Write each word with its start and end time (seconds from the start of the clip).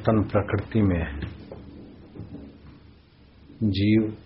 परिवर्तन 0.00 0.30
प्रकृति 0.30 0.82
में 0.82 0.98
है। 0.98 1.20
जीव 3.62 4.16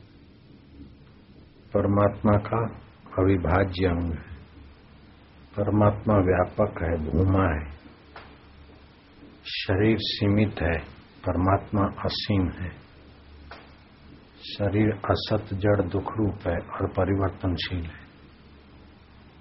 परमात्मा 1.75 2.33
का 2.33 2.81
अविभाज्य 3.23 3.87
अंग 3.87 4.05
है। 4.05 4.35
परमात्मा 5.57 6.15
व्यापक 6.15 6.83
है, 6.83 7.11
भूमा 7.11 7.49
है। 7.49 7.71
शरीर 9.47 9.97
सीमित 10.01 10.55
है, 10.63 10.79
परमात्मा 11.27 11.83
असीम 11.83 12.49
है। 12.49 12.71
शरीर 14.43 14.91
असत, 14.91 15.55
जड़, 15.55 15.83
दुख 15.83 16.13
रूप 16.17 16.49
है 16.49 16.59
और 16.59 16.89
परिवर्तनशील 16.89 17.85
है। 17.85 18.05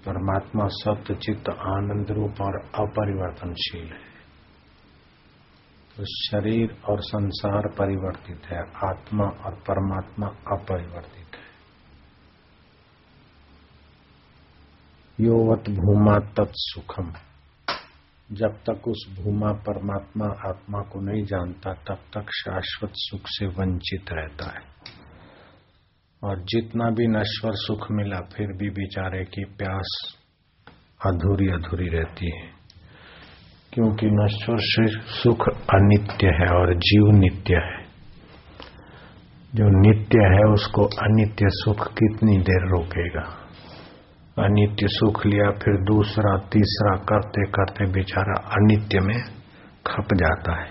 परमात्मा 0.06 0.66
सत्य, 0.66 1.14
चित्त, 1.14 1.48
आनंद 1.48 2.10
रूप 2.10 2.34
और 2.40 2.56
अपरिवर्तनशील 2.58 3.86
है। 3.86 4.03
शरीर 6.02 6.82
और 6.88 7.00
संसार 7.00 7.68
परिवर्तित 7.68 8.42
है। 8.46 8.58
आत्मा 8.60 9.24
और 9.24 9.54
परमात्मा 9.54 10.26
अपरिवर्तित 10.26 11.26
है। 11.34 11.44
योवत 15.20 15.70
भूमा 15.70 16.18
तत्सुखम 16.18 17.12
जब 18.32 18.48
तक 18.48 18.88
उस 18.88 19.16
भूमा 19.20 19.52
परमात्मा 19.52 20.26
आत्मा 20.26 20.80
को 20.80 21.00
नहीं 21.00 21.24
जानता, 21.24 21.74
तब 21.74 21.94
तक 21.94 22.26
शाश्वत 22.30 22.90
सुख 22.94 23.20
से 23.24 23.46
वंचित 23.46 24.04
रहता 24.12 24.46
है। 24.46 24.66
और 26.24 26.40
जितना 26.40 26.90
भी 26.90 27.06
नश्वर 27.06 27.52
सुख 27.54 27.86
मिला, 27.90 28.20
फिर 28.20 28.46
भी 28.46 28.70
बेचारे 28.70 29.24
की 29.24 29.44
प्यास 29.44 30.16
अधूरी 31.06 31.48
अधूरी 31.48 31.88
रहती 31.88 32.40
है। 32.40 32.53
क्योंकि 33.74 34.06
नश्वर 34.06 34.56
सुख 35.00 35.48
अनित्य 35.48 36.26
है 36.26 36.46
और 36.46 36.74
जीव 36.74 37.06
नित्य 37.06 37.54
है। 37.54 37.84
जो 39.54 39.80
नित्य 39.80 40.18
है, 40.18 40.52
उसको 40.52 40.84
अनित्य 40.84 41.46
सुख 41.48 41.88
कितनी 41.88 42.38
देर 42.38 42.68
रोकेगा? 42.68 43.40
अनित्य 44.44 44.86
सुख 44.88 45.26
लिया, 45.26 45.50
फिर 45.50 45.74
दूसरा, 45.74 46.36
तीसरा 46.36 46.96
करते 46.96 47.46
करते 47.46 47.92
बेचारा 47.92 48.48
अनित्य 48.48 49.00
में 49.00 49.22
खप 49.86 50.14
जाता 50.14 50.60
है। 50.60 50.70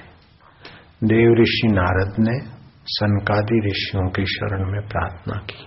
देव 1.03 1.33
ऋषि 1.41 1.67
नारद 1.67 2.15
ने 2.19 2.49
सनकादि 2.85 3.61
ऋषियों 3.65 4.09
की 4.09 4.25
शरण 4.25 4.71
में 4.71 4.81
प्रार्थना 4.81 5.39
की 5.39 5.65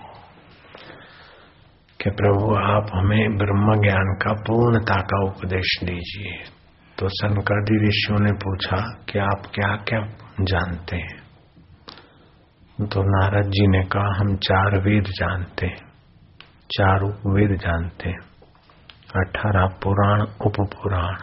कि 2.03 2.09
प्रभु, 2.09 2.55
आप 2.55 2.87
हमें 2.93 3.37
ब्रह्म 3.37 3.81
ज्ञान 3.81 4.15
का 4.21 4.33
पूर्णता 4.33 5.01
का 5.01 5.23
उपदेश 5.25 5.79
दीजिए। 5.83 6.56
तो 6.99 7.07
सनकादि 7.09 7.87
ऋषियों 7.87 8.19
ने 8.19 8.31
पूछा 8.31 8.77
कि 9.09 9.19
आप 9.19 9.41
क्या 9.55 9.75
क्या 9.75 9.99
जानते 10.41 10.95
हैं? 10.95 11.27
तो 12.87 13.01
नारद 13.01 13.51
जी 13.51 13.67
ने 13.67 13.83
कहा, 13.83 14.19
हम 14.19 14.35
चार 14.35 14.81
वेद 14.81 15.03
जानते 15.03 15.65
हैं। 15.65 15.87
चार 16.71 17.03
वेद 17.05 17.59
जानते 17.59 18.09
हैं। 18.09 18.19
अठारह 19.15 19.67
पुराण 19.67 20.21
उप 20.21 20.53
पुराण 20.59 21.15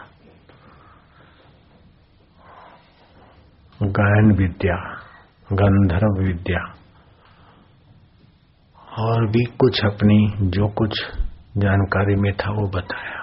गायन 3.83 4.35
विद्या, 4.35 4.75
गंधर्व 5.53 6.27
विद्या। 6.27 6.73
और 8.99 9.29
भी 9.29 9.43
कुछ 9.43 9.85
अपनी, 9.85 10.33
जो 10.41 10.67
कुछ 10.67 10.91
जानकारी 11.57 12.15
में 12.15 12.33
था, 12.33 12.51
वो 12.51 12.69
बताया। 12.69 13.14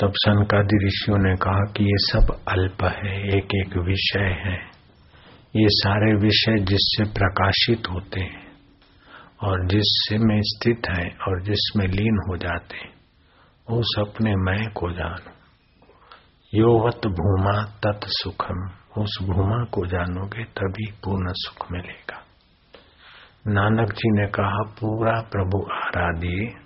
तब 0.00 0.12
सनकादि 0.14 0.86
ऋषियों 0.86 1.18
ने 1.18 1.36
कहा 1.36 1.72
कि 1.72 1.84
ये 1.84 1.96
सब 1.98 2.44
अल्प 2.48 2.84
है 2.84 3.28
एक 3.36 3.48
एक 3.54 3.76
विषय 3.76 4.28
है। 4.46 4.56
ये 5.56 5.68
सारे 5.68 6.14
विषय 6.14 6.64
जिससे 6.64 7.04
प्रकाशित 7.04 7.82
होते 7.90 8.20
हैं 8.20 8.46
और 9.42 9.66
जिससे 9.66 10.18
में 10.18 10.40
स्थित 10.42 10.82
है 10.88 11.16
और 11.28 11.42
जिसमें 11.42 11.86
लीन 11.86 12.18
हो 12.28 12.36
जाते 12.36 12.76
हैं 12.76 12.94
उस 13.70 13.94
अपने 13.98 14.34
मैं 14.36 14.72
को 14.72 14.90
जानो। 14.90 15.30
योवत 16.54 17.00
भूमा 17.06 17.64
तत् 17.64 18.04
सुखम, 18.04 18.70
उस 19.02 19.18
भूमा 19.22 19.64
को 19.64 19.86
जानोगे 19.86 20.44
तभी 20.44 20.92
पूर्ण 20.92 21.32
सुख 21.32 21.72
मिलेगा। 21.72 22.22
नानक 23.46 23.92
जी 23.92 24.20
ने 24.20 24.26
कहा, 24.26 24.62
पूरा 24.62 25.20
प्रभु 25.20 25.66
आराधिए 25.72 26.63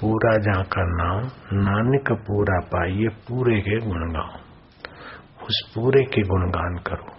पूरा 0.00 0.38
जाकर 0.38 0.84
नाम 0.84 1.20
नानक 1.58 2.12
पूरा 2.12 2.60
पाइए, 2.60 3.08
पूरे 3.08 3.60
के 3.60 3.78
गुण 3.78 4.12
गाओ 4.12 4.44
उस 5.42 5.72
पूरे 5.74 6.04
के 6.04 6.22
गुणगान 6.22 6.78
करो। 6.86 7.12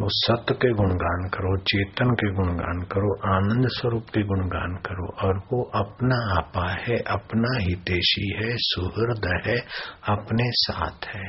वो 0.00 0.06
सत्य 0.10 0.54
के 0.54 0.72
गुणगान 0.72 1.28
करो, 1.28 1.56
चेतन 1.56 2.10
के 2.10 2.32
गुणगान 2.32 2.82
करो, 2.82 3.36
आनंद 3.36 3.68
स्वरूप 3.68 4.02
के 4.02 4.22
गुणगान 4.22 4.74
करो, 4.74 5.28
और 5.28 5.38
वो 5.38 5.62
अपना 5.62 6.36
आपा 6.38 6.70
है, 6.70 6.96
अपना 6.96 7.58
हितेशी 7.58 8.34
है, 8.36 8.52
सुहृद 8.52 9.42
है, 9.46 9.56
अपने 10.08 10.44
साथ 10.46 11.06
है। 11.06 11.28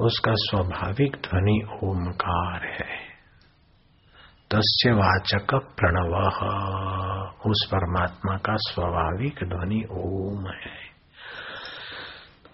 उसका 0.00 0.32
स्वाभाविक 0.34 1.16
ध्वनि 1.16 1.62
ओमकार 1.84 2.66
है। 2.66 3.07
तस्य 4.54 4.92
वाचक 4.92 5.54
प्रणव। 5.54 6.12
उस 7.50 7.68
परमात्मा 7.72 8.36
का 8.36 8.52
स्वाभाविक 8.56 9.34
ध्वनि 9.44 9.82
ओम 9.90 10.46
है। 10.46 10.78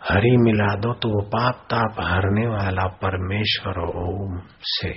हरि 0.09 0.37
मिला 0.37 0.75
दो 0.75 0.93
तो 0.95 1.09
वो 1.09 1.23
पाप 1.23 1.55
ताप 1.55 2.01
हरने 2.01 2.47
वाला 2.47 2.87
परमेश्वर 2.87 3.79
ओम 3.83 4.41
से। 4.63 4.91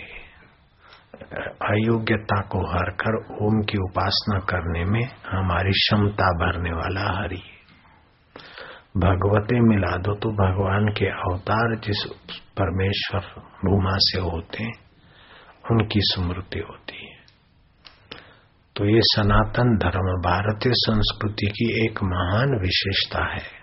अयोग्यता 1.68 2.42
को 2.42 2.60
हरकर 2.72 3.18
ओम 3.46 3.62
की 3.62 3.78
उपासना 3.78 4.40
करने 4.40 4.86
में 4.86 5.04
हमारी 5.30 5.72
क्षमता 5.72 6.32
भरने 6.32 6.72
वाला 6.72 7.22
हरि। 7.22 7.42
भगवते 8.98 9.60
मिला 9.60 9.96
दो 9.98 10.16
तो 10.16 10.30
भगवान 10.30 10.88
के 10.88 11.06
अवतार 11.06 11.80
जिस 11.80 12.06
परमेश्वर 12.58 13.22
भूमा 13.66 13.96
से 13.96 14.20
होते 14.20 14.64
हैं 14.64 14.87
उनकी 15.72 16.00
स्मृति 16.00 16.60
होती 16.60 17.08
है। 17.08 17.18
तो 18.76 18.86
ये 18.86 19.00
सनातन 19.04 19.78
धर्म 19.78 20.22
भारतीय 20.22 20.72
संस्कृति 20.76 21.46
की 21.46 21.86
एक 21.86 22.04
महान 22.04 22.60
विशेषता 22.62 23.34
है 23.34 23.58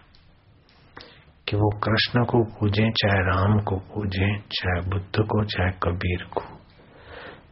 कि 1.49 1.56
वो 1.56 1.71
कृष्ण 1.79 2.25
को 2.25 2.45
पूजें, 2.45 2.91
चाहे 2.91 3.21
राम 3.21 3.59
को 3.59 3.77
पूजें, 3.77 4.39
चाहे 4.39 4.81
बुद्ध 4.91 5.19
को, 5.19 5.45
चाहे 5.45 5.71
कबीर 5.71 6.25
को, 6.25 6.41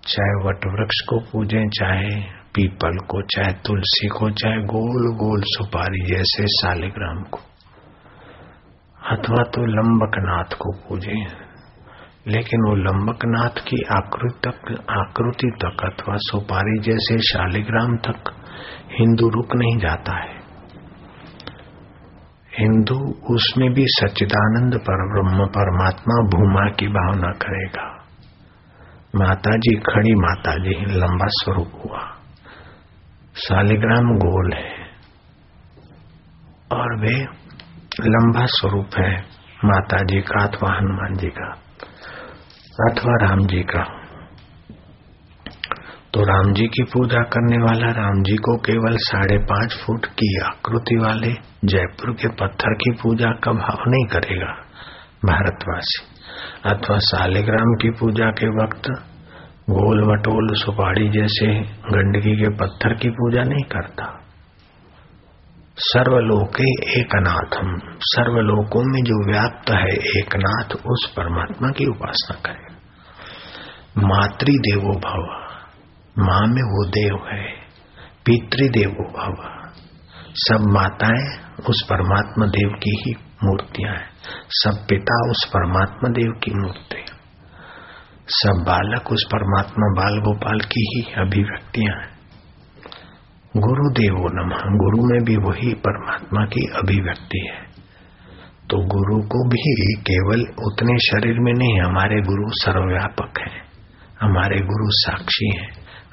चाहे 0.07 0.49
वटवृक्ष 0.49 1.01
को 1.01 1.21
पूजें, 1.21 1.69
चाहे 1.69 2.21
पीपल 2.55 2.99
को, 2.99 3.23
चाहे 3.23 3.53
तुलसी 3.53 4.09
को, 4.09 4.31
चाहे 4.31 4.55
गोल 4.55 5.17
गोल 5.17 5.43
सुपारी 5.45 6.07
जैसे 6.07 6.47
शालिग्राम 6.47 7.23
को, 7.23 7.39
अथवा 9.11 9.43
तो 9.43 9.67
लंबकनाथ 9.67 10.57
को 10.57 10.73
पूजे। 10.73 11.52
लेकिन 12.27 12.61
वो 12.69 12.75
लंबकनाथ 12.75 13.65
की 13.69 13.77
आकृति 13.91 14.51
तक 14.51 14.85
आकृति 14.91 15.53
तक 15.65 15.85
अथवा 15.85 16.17
सुपारी 16.17 16.79
जैसे 16.79 17.19
शालिग्राम 17.19 17.97
तक 17.97 18.45
हिंदू 19.01 19.29
रुक 19.29 19.57
नहीं 19.57 19.79
जाता 19.79 20.17
है। 20.17 20.43
हिंदू 22.59 22.95
उसमें 23.35 23.73
भी 23.73 23.85
सच्चिदानंद 23.87 24.75
पर, 24.75 25.13
ब्रह्म 25.13 25.47
परमात्मा 25.47 26.29
भूमा 26.29 26.71
की 26.71 26.87
भावना 26.87 27.33
करेगा। 27.33 28.05
माता 29.17 29.57
जी 29.57 29.77
खड़ी 29.77 30.15
माता 30.15 30.55
जी 30.55 30.95
लंबा 30.97 31.27
स्वरूप 31.29 31.73
हुआ। 31.75 32.17
शालिग्राम 33.35 34.05
गोल 34.05 34.53
है। 34.53 34.83
और 36.73 37.01
वे 37.01 37.23
लंबा 38.01 38.47
स्वरूप 38.47 38.91
है 38.99 39.19
माता 39.65 39.97
जी 39.97 40.21
का 40.21 40.45
अथवा 40.45 40.77
हनुमान 40.77 41.15
जी 41.15 41.27
का। 41.27 41.59
अथवा 42.83 43.13
राम 43.23 43.47
जी 43.47 43.63
का। 43.63 43.83
तो 46.15 46.23
राम 46.23 46.53
जी 46.53 46.67
की 46.67 46.83
पूजा 46.83 47.21
करने 47.23 47.57
वाला 47.57 47.91
राम 47.91 48.23
जी 48.23 48.37
को 48.37 48.57
केवल 48.57 48.97
साढ़े 49.01 49.37
पाँच 49.39 49.77
फुट 49.83 50.07
की 50.07 50.41
आकृति 50.41 50.97
वाले 50.97 51.33
जयपुर 51.65 52.13
के 52.13 52.29
पत्थर 52.29 52.75
की 52.75 52.91
पूजा 52.93 53.31
का 53.45 53.53
भाव 53.53 53.85
नहीं 53.87 54.07
करेगा, 54.07 54.51
भारतवासी। 55.25 56.03
अथवा 56.65 56.99
सालेग्राम 56.99 57.75
की 57.75 57.91
पूजा 57.91 58.31
के 58.31 58.49
वक्त 58.63 58.91
गोल 59.71 60.03
वटोल 60.05 60.55
सुपाड़ी 60.55 61.09
जैसे 61.11 61.47
गंडकी 61.91 62.37
के 62.37 62.51
पत्थर 62.57 62.95
की 62.95 63.11
पूजा 63.11 63.43
नहीं 63.43 63.65
करता। 63.65 64.11
सर्वलोके 65.79 66.69
एकनाथम, 67.01 67.77
सर्वलोकों 67.99 68.85
में 68.85 69.03
जो 69.03 69.33
व्याप्त 69.33 69.71
है 69.71 69.95
एकनाथ, 70.19 70.77
उस 70.87 71.13
परमात्मा 71.17 71.69
की 71.69 71.87
उपासना 71.87 72.41
करें 72.47 72.72
मातृ 73.99 74.53
देवो 74.53 74.93
भव 74.99 75.23
माँ 76.19 76.41
में 76.41 76.63
वो 76.63 76.87
देव 76.89 77.15
है 77.33 77.53
पितृदेवो 78.27 79.13
भव 79.13 79.63
सब 80.35 80.71
माताएँ 80.71 81.53
उस 81.69 81.87
परमात्मा 81.91 82.47
देव 82.47 82.69
की 82.69 83.03
ही 83.07 83.15
मूर्तियाँ 83.45 83.95
हैं। 83.95 84.09
सब 84.49 84.87
पिता 84.89 85.31
उस 85.31 85.45
परमात्मा 85.49 86.09
देव 86.09 86.41
की 86.45 86.55
मूर्ति 86.55 87.05
सब 88.29 88.65
बालक 88.67 89.13
उस 89.13 89.25
परमात्मा 89.33 90.03
बाल 90.03 90.19
गोपाल 90.19 90.61
की 90.61 90.81
ही 90.81 91.13
अभिव्यक्तियाँ 91.13 92.01
हैं। 92.01 92.13
गुरुदेवो 93.57 94.43
नमः, 94.43 94.59
गुरु 94.59 95.07
में 95.07 95.25
भी 95.25 95.37
वही 95.37 95.75
परमात्मा 95.75 96.45
की 96.45 96.67
अभिव्यक्ति 96.67 97.51
है। 97.53 97.63
तो 98.71 98.79
गुरु 98.79 99.29
को 99.29 99.49
भी 99.49 99.95
केवल 99.95 100.41
उतने 100.41 100.99
शरीर 100.99 101.39
में 101.39 101.53
नहीं, 101.53 101.81
हमारे 101.81 102.21
गुरु 102.21 102.49
सर्वव्यापक 102.49 103.41
है। 103.41 103.72
हमारे 104.23 104.57
गुरु 104.57 104.87
साक्षी 104.91 105.59
है, 105.59 105.67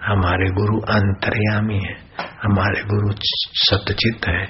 हमारे 0.03 0.49
गुरु 0.49 0.79
अंतर्यामी 0.79 1.75
है, 1.75 1.95
हमारे 2.43 2.83
गुरु 2.83 3.13
सतचित 3.53 4.27
है। 4.27 4.43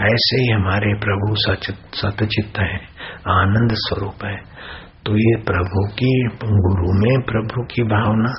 ऐसे 0.00 0.40
ही 0.40 0.48
हमारे 0.48 0.94
प्रभु 0.94 1.34
सतचित 1.90 2.58
है, 2.58 2.76
आनंद 3.28 3.70
स्वरूप 3.74 4.24
है। 4.24 4.58
तो 5.06 5.16
ये 5.16 5.42
प्रभु 5.42 5.88
की 5.88 6.28
गुरु 6.44 6.92
में 6.92 7.20
प्रभु 7.26 7.62
की 7.62 7.82
भावना 7.82 8.32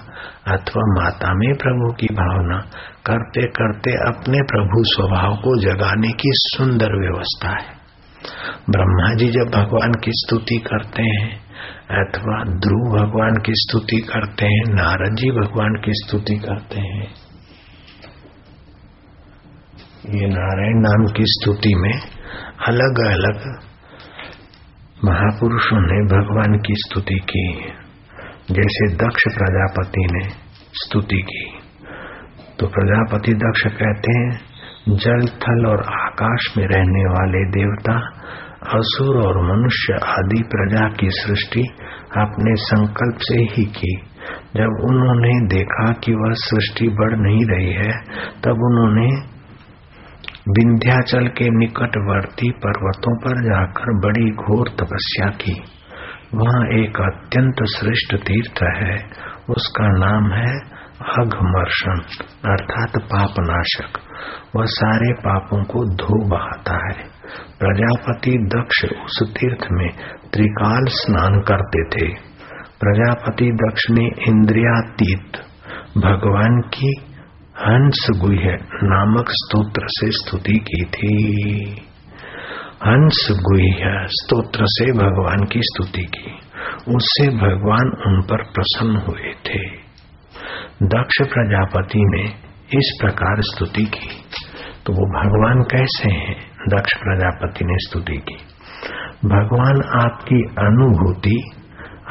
अथवा 0.53 1.03
माता 1.03 1.33
में 1.33 1.53
प्रभु 1.55 1.93
की 1.93 2.07
भावना 2.07 2.57
करते 3.05 3.41
करते 3.41 3.91
अपने 3.91 4.41
प्रभु 4.41 4.83
स्वभाव 4.83 5.35
को 5.35 5.61
जगाने 5.61 6.07
की 6.07 6.29
सुंदर 6.33 6.91
व्यवस्था 6.99 7.49
है। 7.49 7.79
ब्रह्मा 8.69 9.13
जी 9.13 9.27
जब 9.27 9.51
भगवान 9.55 9.91
की 9.91 10.11
स्तुति 10.11 10.57
करते 10.57 11.01
हैं 11.01 11.48
अथवा 11.89 12.43
ध्रुव 12.43 12.97
भगवान 12.97 13.33
की 13.45 13.51
स्तुति 13.55 13.97
करते 13.97 14.45
हैं, 14.45 14.63
नारद 14.67 15.15
जी 15.15 15.31
भगवान 15.31 15.81
की 15.85 15.91
स्तुति 15.93 16.35
करते 16.35 16.79
हैं। 16.79 17.07
ये 20.09 20.27
नारायण 20.27 20.81
नाम 20.81 21.13
की 21.13 21.23
स्तुति 21.25 21.75
में 21.75 21.93
अलग 22.67 23.07
अलग 23.07 23.61
महापुरुषों 25.05 25.81
ने 25.81 26.05
भगवान 26.05 26.57
की 26.57 26.73
स्तुति 26.77 27.15
की। 27.15 27.53
जैसे 28.51 28.95
दक्ष 28.95 29.23
प्रजापति 29.37 30.07
ने 30.11 30.29
स्तुति 30.73 31.21
की। 31.21 31.51
तो 32.59 32.67
प्रजापति 32.67 33.33
दक्ष 33.33 33.61
कहते 33.61 34.17
हैं, 34.17 34.39
जल, 34.89 35.25
थल 35.27 35.65
और 35.65 35.79
आकाश 35.79 36.53
में 36.57 36.65
रहने 36.65 37.09
वाले 37.09 37.49
देवता 37.49 38.19
असुर 38.67 39.27
और 39.27 39.51
मनुष्य 39.51 39.93
आदि 39.93 40.43
प्रजा 40.43 40.89
की 40.89 41.09
सृष्टि 41.09 41.61
अपने 42.17 42.55
संकल्प 42.55 43.17
से 43.19 43.37
ही 43.37 43.65
की। 43.65 43.99
जब 44.55 44.81
उन्होंने 44.89 45.47
देखा 45.47 45.93
कि 45.93 46.13
वह 46.13 46.31
सृष्टि 46.31 46.87
बढ़ 46.87 47.17
नहीं 47.17 47.45
रही 47.45 47.73
है, 47.73 47.91
तब 48.43 48.51
उन्होंने 48.51 49.39
विंध्याचल 50.49 51.27
के 51.27 51.49
निकटवर्ती 51.49 52.51
पर्वतों 52.51 53.17
पर 53.17 53.43
जाकर 53.43 53.99
बड़ी 53.99 54.31
घोर 54.31 54.69
तपस्या 54.69 55.29
की। 55.29 55.61
वहाँ 56.35 56.67
एक 56.67 57.01
अत्यंत 57.01 57.55
श्रेष्ठ 57.77 58.15
तीर्थ 58.15 58.59
है। 58.63 58.95
उसका 59.49 59.87
नाम 59.87 60.31
है 60.31 60.79
अघमर्षण, 61.19 61.99
अर्थात 62.51 63.01
पापनाशक। 63.01 63.99
वह 64.55 64.65
सारे 64.65 65.13
पापों 65.13 65.63
को 65.63 65.95
धो 65.95 66.29
बहाता 66.29 66.87
है। 66.87 67.08
प्रजापति 67.59 68.31
दक्ष 68.31 68.85
उस 69.05 69.31
तीर्थ 69.31 69.67
में 69.71 69.89
त्रिकाल 70.33 70.85
स्नान 70.87 71.39
करते 71.39 71.83
थे। 71.83 72.29
प्रजापति 72.79 73.51
दक्ष 73.51 73.81
ने 73.91 74.05
इंद्रियातीत, 74.27 75.37
भगवान 75.97 76.61
की 76.61 76.95
हंस 77.57 78.07
गुह्य 78.19 78.57
नामक 78.83 79.25
स्तोत्र 79.29 79.81
से 79.85 80.11
स्तुति 80.11 80.53
की 80.53 80.85
थी। 80.85 81.33
हंस 82.85 83.27
गुह्य 83.31 84.07
स्तोत्र 84.07 84.59
से 84.61 84.91
भगवान 84.91 85.45
की 85.45 85.59
स्तुति 85.63 86.03
की। 86.03 86.31
उससे 86.95 87.29
भगवान 87.29 88.01
उन 88.07 88.21
पर 88.21 88.43
प्रसन्न 88.43 88.95
हुए 88.95 89.33
थे। 89.33 89.79
दक्ष 90.83 91.17
प्रजापति 91.21 91.99
ने 91.99 92.23
इस 92.77 92.97
प्रकार 93.01 93.35
स्तुति 93.39 93.83
की। 93.83 94.09
तो 94.85 94.93
वो 94.93 95.21
भगवान 95.21 95.63
कैसे 95.63 96.11
हैं? 96.11 96.48
दक्ष 96.67 96.93
प्रजापति 96.93 97.65
ने 97.65 97.73
स्तुति 97.77 98.17
की। 98.17 98.35
भगवान 99.25 100.05
आपकी 100.05 100.41
अनुभूति, 100.41 101.51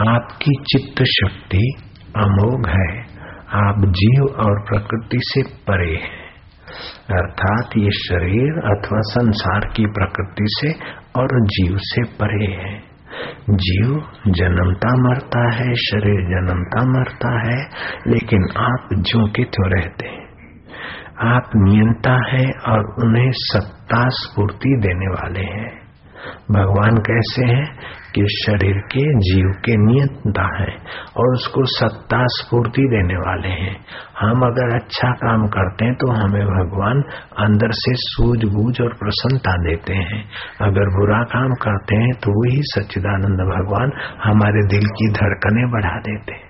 आपकी 0.08 0.52
चित्त 0.72 1.02
शक्ति 1.02 1.74
अमोघ 2.16 2.68
है। 2.68 3.00
आप 3.52 3.74
जीव 3.78 4.24
और 4.24 4.62
प्रकृति 4.62 5.18
से 5.22 5.42
परे 5.42 5.94
हैं। 5.94 6.28
अर्थात 7.10 7.70
ये 7.76 7.90
शरीर 7.90 8.52
अथवा 8.52 9.00
संसार 9.00 9.60
की 9.60 9.86
प्रकृति 9.86 10.44
से 10.46 10.72
और 11.20 11.46
जीव 11.46 11.76
से 11.76 12.04
परे 12.04 12.52
है। 12.52 12.88
जीव 13.50 14.02
जन्मता 14.28 14.96
मरता 14.96 15.54
है, 15.54 15.74
शरीर 15.74 16.20
जन्मता 16.20 16.98
मरता 16.98 17.52
है, 17.52 17.66
लेकिन 18.06 18.42
आप 18.56 18.88
जो 18.92 19.28
के 19.28 19.44
त्यों 19.44 19.80
रहते 19.80 20.08
हैं। 20.08 20.27
आप 21.18 21.50
नियंता 21.56 22.14
है 22.26 22.46
और 22.68 22.84
उन्हें 23.04 23.30
सत्ता 23.34 24.02
स्फूर्ति 24.08 24.74
देने 24.80 25.06
वाले 25.08 25.44
हैं। 25.44 25.70
भगवान 26.50 26.96
कैसे 26.96 27.46
हैं 27.46 27.64
कि 28.14 28.22
शरीर 28.34 28.78
के, 28.92 29.02
जीव 29.18 29.48
के 29.64 29.76
नियंता 29.76 30.44
है 30.56 30.70
और 31.16 31.32
उसको 31.32 31.64
सत्ता 31.64 32.20
स्फूर्ति 32.26 32.82
देने 32.82 33.16
वाले 33.16 33.48
हैं। 33.48 33.74
हम 34.20 34.44
अगर 34.46 34.74
अच्छा 34.74 35.10
काम 35.14 35.46
करते 35.46 35.84
हैं 35.84 35.94
तो 35.94 36.10
हमें 36.12 36.44
भगवान 36.46 37.02
अंदर 37.38 37.72
से 37.72 37.92
सूझबूझ 37.96 38.80
और 38.80 38.94
प्रसन्नता 38.94 39.56
देते 39.56 39.94
हैं। 39.94 40.22
अगर 40.60 40.94
बुरा 40.96 41.22
काम 41.24 41.54
करते 41.56 41.96
हैं 41.96 42.12
तो 42.24 42.38
वही 42.38 42.62
सच्चिदानंद 42.62 43.44
भगवान 43.50 43.92
हमारे 44.24 44.66
दिल 44.68 44.88
की 44.92 45.10
धड़कने 45.12 45.66
बढ़ा 45.72 45.98
देते 46.00 46.32
हैं। 46.32 46.46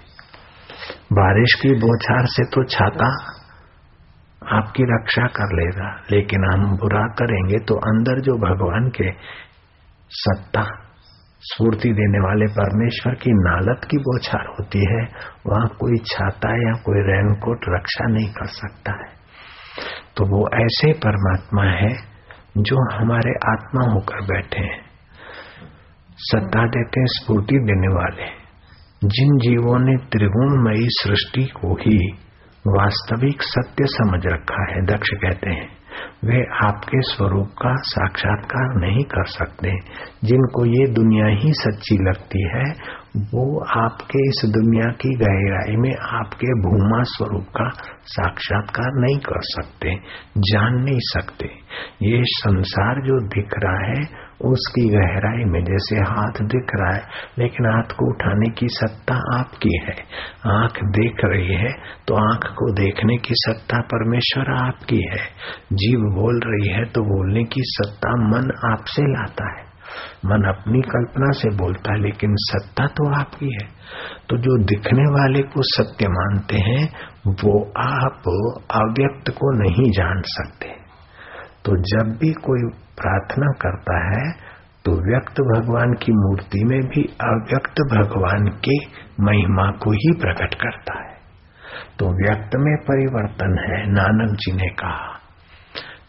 बारिश 1.13 1.55
की 1.55 1.75
बौछार 1.79 2.27
से 2.27 2.45
तो 2.45 2.65
छाता 2.65 3.11
आपकी 4.43 4.83
रक्षा 4.83 5.27
कर 5.27 5.55
लेगा, 5.57 6.05
लेकिन 6.11 6.45
हम 6.45 6.77
बुरा 6.77 7.07
करेंगे 7.07 7.59
तो 7.59 7.75
अंदर 7.75 8.21
जो 8.21 8.33
भगवान 8.39 8.89
के 8.89 9.11
सत्ता, 10.11 10.63
स्फूर्ति 11.43 11.89
देने 11.89 12.19
वाले 12.19 12.47
परमेश्वर 12.47 13.15
की 13.15 13.31
नालत 13.31 13.81
की 13.85 13.99
बौछार 13.99 14.47
होती 14.47 14.79
है, 14.79 15.03
वहाँ 15.47 15.69
कोई 15.69 15.99
छाता 16.07 16.51
या 16.69 16.73
कोई 16.73 16.99
रेनकोट 16.99 17.59
रक्षा 17.69 18.07
नहीं 18.09 18.29
कर 18.29 18.47
सकता 18.47 18.93
है। 18.93 19.11
तो 20.17 20.25
वो 20.25 20.49
ऐसे 20.55 20.93
परमात्मा 20.93 21.65
है 21.65 21.91
जो 22.59 22.99
हमारे 22.99 23.31
आत्मा 23.31 23.93
होकर 23.93 24.23
बैठे 24.23 24.61
हैं। 24.61 24.81
सत्ता 26.21 26.67
देते, 26.67 27.05
स्फूर्ति 27.07 27.59
देने 27.59 27.89
वाले, 27.89 28.27
जिन 29.05 29.39
जीवों 29.39 29.79
ने 29.79 29.97
त्रिगुणमयी 29.97 30.87
सृष्टि 30.91 31.45
को 31.45 31.75
ही 31.75 31.99
वास्तविक 32.77 33.43
सत्य 33.43 33.85
समझ 33.87 34.27
रखा 34.27 34.73
है, 34.73 34.87
दक्ष 34.87 35.09
कहते 35.11 35.51
हैं। 35.51 35.79
वे 36.25 36.67
आपके 36.67 37.01
स्वरूप 37.01 37.47
का 37.47 37.75
साक्षात्कार 37.77 38.81
नहीं 38.81 39.05
कर 39.05 39.25
सकते। 39.25 39.71
जिनको 40.25 40.65
ये 40.65 40.93
दुनिया 40.93 41.27
ही 41.27 41.53
सच्ची 41.53 42.05
लगती 42.05 42.43
है, 42.43 42.99
वो 43.17 43.65
आपके 43.83 44.19
इस 44.19 44.43
दुनिया 44.45 44.93
की 44.93 45.09
गहराई 45.09 45.77
में 45.77 45.97
आपके 46.21 46.47
भूमा 46.47 47.03
स्वरूप 47.03 47.45
का 47.45 47.69
साक्षात्कार 48.05 48.93
नहीं 48.95 49.19
कर 49.19 49.41
सकते, 49.41 49.97
जान 50.39 50.75
नहीं 50.75 50.99
सकते। 51.01 51.51
ये 52.03 52.23
संसार 52.25 52.95
जो 52.95 53.29
दिख 53.29 53.49
रहा 53.59 53.87
है 53.87 54.28
उसकी 54.41 54.89
गहराई 54.89 55.45
में 55.45 55.61
जैसे 55.65 55.97
हाथ 55.97 56.43
दिख 56.43 56.71
रहा 56.75 56.95
है, 56.95 57.03
लेकिन 57.39 57.67
हाथ 57.67 57.83
को 57.83 58.11
उठाने 58.11 58.51
की 58.51 58.67
सत्ता 58.69 59.15
आपकी 59.39 59.79
है। 59.79 59.97
आँख 60.47 60.79
देख 60.85 61.25
रही 61.25 61.55
है 61.55 61.73
तो 62.09 62.15
आँख 62.15 62.47
को 62.47 62.73
देखने 62.73 63.17
की 63.17 63.35
सत्ता 63.35 63.81
परमेश्वर 63.81 64.55
आपकी 64.55 65.01
है। 65.11 65.25
जीव 65.73 66.01
बोल 66.01 66.41
रही 66.45 66.73
है 66.73 66.85
तो 66.85 67.03
बोलने 67.03 67.45
की 67.45 67.61
सत्ता 67.65 68.15
मन 68.17 68.73
आपसे 68.73 69.03
लाता 69.03 69.59
है। 69.59 69.67
मन 70.27 70.43
अपनी 70.49 70.81
कल्पना 70.81 71.31
से 71.31 71.57
बोलता 71.57 71.93
है, 71.93 72.01
लेकिन 72.01 72.35
सत्ता 72.35 72.87
तो 72.87 73.21
आपकी 73.21 73.47
है। 73.47 73.69
तो 74.29 74.37
जो 74.37 74.65
दिखने 74.65 75.03
वाले 75.03 75.43
को 75.43 75.63
सत्य 75.63 76.09
मानते 76.09 76.57
हैं, 76.57 76.85
वो 77.27 77.73
आप 77.79 78.29
अव्यक्त 78.71 79.31
को 79.31 79.53
नहीं 79.63 79.91
जान 79.91 80.23
सकते। 80.27 80.88
तो 81.69 81.77
जब 81.77 82.19
भी 82.19 82.33
कोई 82.33 82.63
प्रार्थना 82.71 83.47
करता 83.47 84.17
है 84.17 84.33
तो 84.85 84.93
व्यक्त 84.93 85.41
भगवान 85.41 85.93
की 85.93 86.13
मूर्ति 86.13 86.65
में 86.65 86.81
भी 86.81 87.03
अव्यक्त 87.03 87.81
भगवान 87.81 88.47
के 88.47 88.77
महिमा 89.25 89.71
को 89.71 89.91
ही 89.91 90.13
प्रकट 90.13 90.55
करता 90.55 91.09
है। 91.09 91.15
तो 91.99 92.07
व्यक्त 92.07 92.51
में 92.57 92.77
परिवर्तन 92.77 93.59
है, 93.59 93.93
नानक 93.93 94.37
जी 94.37 94.53
ने 94.53 94.69
कहा। 94.69 95.19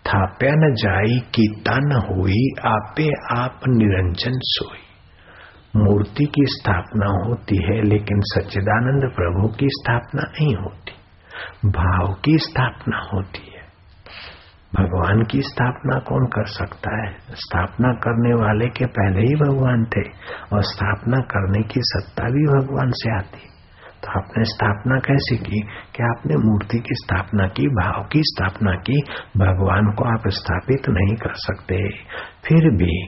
थाप्या 0.07 0.51
न 0.51 0.73
जाई 0.73 1.19
की 1.19 1.61
तन 1.61 2.03
हुई, 2.09 2.49
आपे 2.65 3.11
आप 3.31 3.59
निरंजन 3.67 4.31
सोई। 4.33 4.79
मूर्ति 5.75 6.25
की 6.25 6.45
स्थापना 6.45 7.07
होती 7.27 7.63
है, 7.63 7.81
लेकिन 7.81 8.21
सच्चिदानंद 8.21 9.11
प्रभु 9.15 9.47
की 9.47 9.67
स्थापना 9.69 10.21
नहीं 10.21 10.55
होती। 10.55 10.91
भाव 11.69 12.13
की 12.25 12.37
स्थापना 12.37 13.09
होती 13.13 13.48
भगवान 14.75 15.23
की 15.23 15.41
स्थापना 15.41 15.99
कौन 15.99 16.25
कर 16.25 16.45
सकता 16.45 17.05
है? 17.05 17.17
स्थापना 17.19 17.93
करने 17.93 18.33
वाले 18.33 18.67
के 18.67 18.85
पहले 18.85 19.21
ही 19.21 19.35
भगवान 19.35 19.85
थे 19.85 20.01
और 20.53 20.63
स्थापना 20.63 21.17
करने 21.17 21.63
की 21.63 21.75
सत्ता 21.77 22.23
भी 22.23 22.45
भगवान 22.45 22.91
से 22.91 23.15
आती। 23.15 23.49
तो 24.03 24.19
आपने 24.19 24.43
स्थापना 24.43 24.99
कैसे 24.99 25.37
की? 25.37 25.59
कि 25.95 26.03
आपने 26.03 26.35
मूर्ति 26.35 26.77
की 26.77 26.95
स्थापना 26.95 27.47
की, 27.47 27.67
भाव 27.67 28.03
की 28.03 28.19
स्थापना 28.23 28.71
की? 28.71 29.01
भगवान 29.37 29.91
को 29.91 30.03
आप 30.03 30.27
स्थापित 30.27 30.89
नहीं 30.89 31.15
कर 31.15 31.33
सकते। 31.33 31.89
फिर 32.47 32.75
भी 32.75 33.07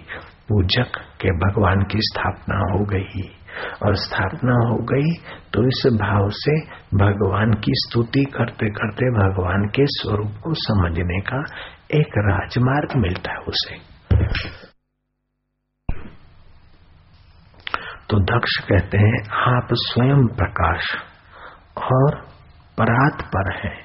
पूजक 0.49 0.97
के 1.21 1.29
भगवान 1.29 1.83
की 1.83 1.97
स्थापना 1.97 2.57
हो 2.57 2.85
गई। 2.85 3.40
और 3.85 3.95
स्थापना 3.95 4.69
हो 4.69 4.75
गई 4.75 5.13
तो 5.53 5.67
इस 5.67 5.83
भाव 5.93 6.29
से 6.29 6.59
भगवान 6.97 7.53
की 7.53 7.71
स्तुति 7.75 8.23
करते 8.23 8.69
करते 8.69 9.05
भगवान 9.05 9.67
के 9.67 9.85
स्वरूप 9.85 10.31
को 10.43 10.53
समझने 10.53 11.19
का 11.21 11.43
एक 11.91 12.17
राजमार्ग 12.17 12.89
मिलता 12.95 13.31
है 13.31 13.37
उसे। 13.37 13.91
तो 18.09 18.19
दक्ष 18.19 18.57
कहते 18.57 18.97
हैं, 18.97 19.23
आप 19.29 19.67
स्वयं 19.71 20.27
प्रकाश 20.27 20.95
और 21.77 22.15
परात 22.77 23.21
पर 23.21 23.57
है, 23.57 23.75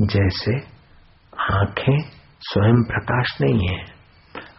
जैसे 0.00 0.56
आँखें 1.54 2.00
स्वयं 2.40 2.82
प्रकाश 2.84 3.40
नहीं 3.40 3.68
है। 3.68 3.93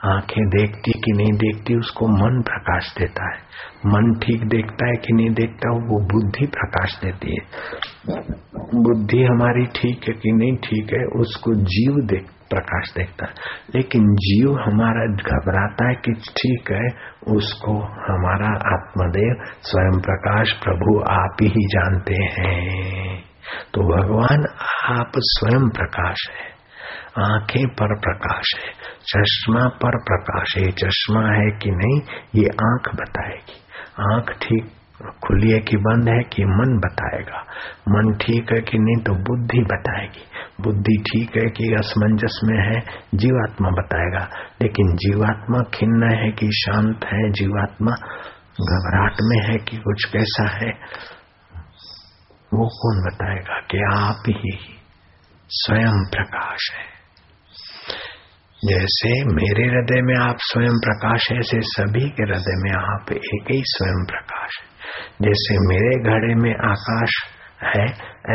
आँखें 0.06 0.46
देखती 0.46 0.92
कि 0.92 1.12
नहीं 1.12 1.32
देखती, 1.32 1.76
उसको 1.76 2.08
मन 2.08 2.42
प्रकाश 2.42 2.96
देता 2.98 3.34
है। 3.34 3.38
मन 3.86 4.20
ठीक 4.24 4.44
देखता 4.44 4.86
है 4.86 4.94
कि 4.94 5.14
नहीं 5.14 5.30
देखता, 5.30 5.72
वो 5.72 6.06
बुद्धि 6.06 6.46
प्रकाश 6.46 7.02
देती 7.04 7.32
है। 7.32 7.48
बुद्धि 8.76 9.24
हमारी 9.24 9.66
ठीक 9.66 10.02
है 10.08 10.14
कि 10.14 10.32
नहीं 10.32 10.56
ठीक 10.56 10.94
है, 10.94 11.06
उसको 11.06 11.56
जीव 11.56 11.94
देख, 11.96 12.26
प्रकाश 12.50 12.94
देखता 12.98 13.26
है। 13.26 13.34
लेकिन 13.76 14.16
जीव 14.16 14.52
हमारा 14.52 15.16
घबराता 15.16 15.90
है 15.90 15.96
कि 15.96 16.12
ठीक 16.12 16.72
है, 16.72 16.88
उसको 17.36 17.72
हमारा 17.82 18.76
आत्मदेव 18.76 19.36
स्वयं 19.62 20.02
प्रकाश 20.02 20.52
प्रभु 20.64 21.00
आप 21.00 21.38
ही 21.42 21.68
जानते 21.68 22.16
हैं। 22.16 23.24
तो 23.74 23.82
भगवान 23.82 24.46
आप 25.00 25.12
स्वयं 25.16 25.70
प्रकाश 25.70 26.30
है। 26.30 26.55
आँखें 27.20 27.68
पर 27.68 28.00
प्रकाश 28.00 28.56
है, 28.60 28.72
चश्मा 29.04 29.68
पर 29.68 29.98
प्रकाश 30.04 30.58
है 30.58 30.72
चश्मा 30.72 31.22
है 31.22 31.60
कि 31.60 31.72
नहीं, 31.72 32.02
ये 32.36 32.48
आँख 32.48 32.96
बताएगी। 32.96 33.62
आँख 34.14 34.32
ठीक 34.32 34.72
खुली 35.24 35.52
है 35.52 35.60
कि 35.60 35.78
बंद 35.78 36.10
है 36.10 36.24
कि 36.24 36.46
मन 36.46 36.80
बताएगा। 36.80 37.40
मन 37.90 38.14
ठीक 38.14 38.52
है 38.52 38.62
कि 38.62 38.78
नहीं 38.78 39.04
तो 39.04 39.14
बुद्धि 39.14 39.62
बताएगी। 39.62 40.26
बुद्धि 40.62 41.04
ठीक 41.04 41.38
है 41.38 41.50
कि 41.50 41.74
असमंजस 41.74 42.40
में 42.44 42.58
है, 42.58 42.82
जीवात्मा 43.16 43.70
बताएगा। 43.70 44.30
लेकिन 44.62 44.96
जीवात्मा 44.96 45.62
खिन्न 45.74 46.12
है 46.16 46.32
कि 46.32 46.48
शांत 46.52 47.00
है, 47.04 47.32
जीवात्मा 47.32 47.92
घबराहट 48.62 49.16
में 49.22 49.48
है 49.48 49.58
कि 49.58 49.78
कुछ 49.78 50.06
कैसा 50.06 50.50
है, 50.50 50.72
वो 52.54 52.68
कौन 52.68 53.12
बताएगा 53.12 53.60
कि 53.72 53.78
आप 53.94 54.24
ही 54.30 54.58
स्वयं 55.50 56.06
प्रकाश 56.06 56.72
है। 56.78 56.95
जैसे 58.66 59.24
मेरे 59.24 59.64
हृदय 59.64 60.02
में 60.02 60.30
आप 60.30 60.36
स्वयं 60.40 60.80
प्रकाश 60.80 61.32
है, 61.32 61.38
ऐसे 61.38 61.60
सभी 61.62 62.10
के 62.10 62.24
हृदय 62.24 62.56
में 62.56 62.72
आप 62.72 63.12
एक 63.12 63.52
ही 63.52 63.62
स्वयं 63.66 64.06
प्रकाश 64.06 64.50
है। 64.62 64.76
जैसे 65.22 65.68
मेरे 65.68 66.04
घड़े 66.04 66.36
में 66.36 66.56
आकाश 66.70 67.10
है, 67.64 67.86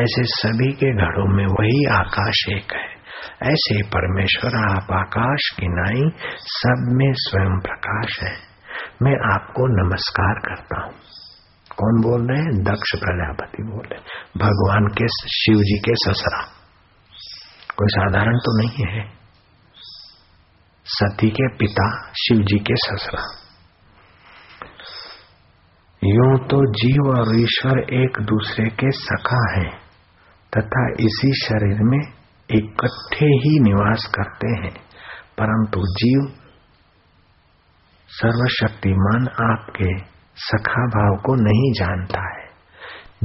ऐसे 0.03 0.23
सभी 0.23 0.73
के 0.73 0.93
घड़ों 0.93 1.37
में 1.37 1.47
वही 1.47 1.85
आकाश 1.85 2.47
एक 2.49 2.73
है। 2.73 3.01
ऐसे 3.43 3.83
परमेश्वर, 3.83 4.71
आप 4.71 4.87
आकाश 4.93 5.51
की 5.61 5.69
नाई, 5.69 6.11
सब 6.39 6.93
में 6.93 7.13
स्वयं 7.13 7.61
प्रकाश 7.61 8.19
है। 8.23 8.51
मैं 9.03 9.35
आपको 9.35 9.87
नमस्कार 9.87 10.35
करता 10.35 10.83
हूँ। 10.83 10.95
कौन 11.77 12.03
बोल 12.03 12.33
रहे 12.33 12.43
हैं? 12.43 12.63
दक्ष 12.63 13.01
प्रजापति 13.01 13.63
बोल 13.63 13.87
रहे 13.93 14.01
भगवान 14.37 14.87
के, 14.87 15.07
शिव 15.09 15.55
जी 15.55 15.79
के 15.79 15.93
ससरा 15.95 16.43
कोई 17.77 17.89
साधारण 17.89 18.37
तो 18.37 18.59
नहीं 18.59 18.99
है? 18.99 19.20
सती 20.91 21.31
के 21.31 21.49
पिता 21.49 22.13
शिव 22.13 22.39
जी 22.43 22.59
के 22.59 22.75
ससरा। 22.77 23.23
यूँ 26.03 26.39
तो 26.39 26.59
जीव 26.73 27.09
और 27.19 27.35
ईश्वर 27.41 27.79
एक 27.95 28.21
दूसरे 28.21 28.69
के 28.71 28.91
सखा 28.91 29.61
हैं, 29.61 29.71
तथा 30.53 30.93
इसी 31.01 31.33
शरीर 31.47 31.83
में 31.83 31.99
इकट्ठे 32.51 33.27
ही 33.27 33.59
निवास 33.61 34.07
करते 34.15 34.49
हैं, 34.49 34.73
परंतु 35.39 35.81
जीव 35.81 36.27
सर्वशक्तिमान 38.11 39.29
आपके 39.51 39.99
सखा 40.37 40.87
भाव 40.87 41.17
को 41.17 41.35
नहीं 41.35 41.73
जानता 41.73 42.21
है। 42.31 42.49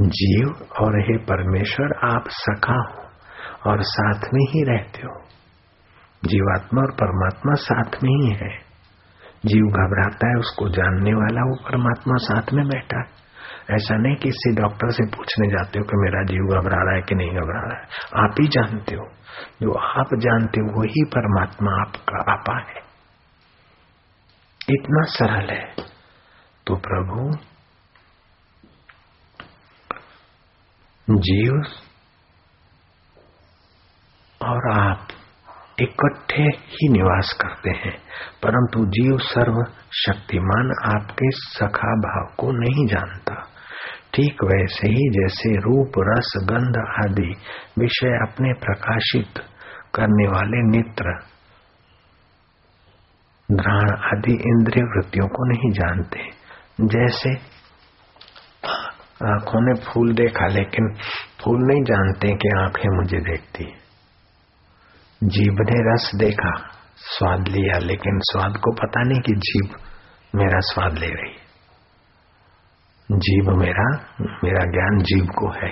जीव 0.00 0.48
और 0.80 1.00
हे 1.00 1.18
परमेश्वर, 1.18 1.98
आप 2.12 2.24
सखा 2.28 2.80
हो 2.82 3.70
और 3.70 3.82
साथ 3.82 4.28
में 4.34 4.44
ही 4.44 4.64
रहते 4.64 5.02
हो। 5.02 5.35
जीवात्मा 6.26 6.80
और 6.80 6.92
परमात्मा 6.92 7.54
साथ 7.54 8.02
में 8.02 8.24
ही 8.24 8.30
है। 8.30 8.66
जीव 9.46 9.66
घबराता 9.66 10.28
है, 10.28 10.34
उसको 10.34 10.68
जानने 10.68 11.14
वाला 11.14 11.40
वो 11.40 11.56
परमात्मा 11.56 12.14
साथ 12.16 12.52
में 12.52 12.68
बैठा 12.68 12.98
है। 12.98 13.26
ऐसा 13.70 13.96
नहीं 13.96 14.16
कि 14.16 14.28
इससे 14.28 14.62
डॉक्टर 14.62 14.90
से 14.90 15.16
पूछने 15.16 15.48
जाते 15.48 15.78
हो 15.78 15.84
कि 15.84 15.96
मेरा 15.96 16.22
जीव 16.22 16.60
घबरा 16.60 16.82
रहा 16.82 16.96
है 16.96 17.02
कि 17.02 17.14
नहीं 17.14 17.30
घबरा 17.30 17.60
रहा 17.60 17.78
है। 17.78 17.84
आप 18.24 18.34
ही 18.40 18.48
जानते 18.48 18.94
हो। 18.94 19.08
जो 19.62 19.72
आप 19.72 20.06
जानते 20.14 20.60
हो, 20.60 20.80
वही 20.80 21.04
परमात्मा 21.04 21.80
आपका 21.80 22.32
आपा 22.32 22.58
है। 22.58 22.86
इतना 24.70 25.02
सरल 25.02 25.50
है। 25.50 25.74
तो 26.66 26.76
प्रभु, 26.76 27.36
जीव 31.10 31.62
और 34.42 34.80
आप 34.80 35.08
इकट्ठे 35.80 36.42
ही 36.42 36.88
निवास 36.92 37.38
करते 37.40 37.70
हैं, 37.70 37.96
परंतु 38.42 38.84
जीव 38.86 39.18
सर्व 39.18 39.64
शक्तिमान 39.92 40.96
आपके 40.96 41.30
सखा 41.30 41.94
भाव 41.96 42.34
को 42.38 42.52
नहीं 42.52 42.86
जानता। 42.86 43.34
ठीक 44.14 44.44
वैसे 44.44 44.88
ही 44.88 45.10
जैसे 45.10 45.56
रूप, 45.56 45.92
रस, 45.98 46.32
गंध 46.44 46.76
आदि 47.04 47.36
विषय 47.78 48.08
अपने 48.08 48.52
प्रकाशित 48.52 49.38
करने 49.94 50.28
वाले 50.28 50.76
नेत्र, 50.76 51.18
घ्राण 53.52 53.90
आदि 53.90 54.32
इंद्रिय 54.32 54.84
वृत्तियों 54.84 55.28
को 55.28 55.44
नहीं 55.44 55.72
जानते। 55.72 56.30
जैसे 56.80 57.30
आँखों 59.26 59.60
ने 59.60 59.80
फूल 59.80 60.14
देखा, 60.14 60.46
लेकिन 60.46 60.94
फूल 61.44 61.62
नहीं 61.66 61.82
जानते 61.82 62.28
कि 62.28 62.48
आँखें 62.48 62.96
मुझे 62.96 63.18
देखती। 63.18 63.64
है 63.64 63.85
जीभ 65.24 65.52
ने 65.52 65.94
रस 65.94 66.10
देखा, 66.14 66.70
स्वाद 66.96 67.48
लिया, 67.48 67.78
लेकिन 67.78 68.18
स्वाद 68.18 68.56
को 68.56 68.72
पता 68.72 69.02
नहीं 69.02 69.20
कि 69.20 69.32
जीभ 69.32 69.76
मेरा 70.34 70.58
स्वाद 70.58 70.98
ले 70.98 71.06
रही। 71.06 71.34
जीभ 73.12 73.48
मेरा 73.48 74.14
मेरा 74.44 74.64
ज्ञान 74.64 74.98
जीव 74.98 75.26
को 75.26 75.50
है। 75.50 75.70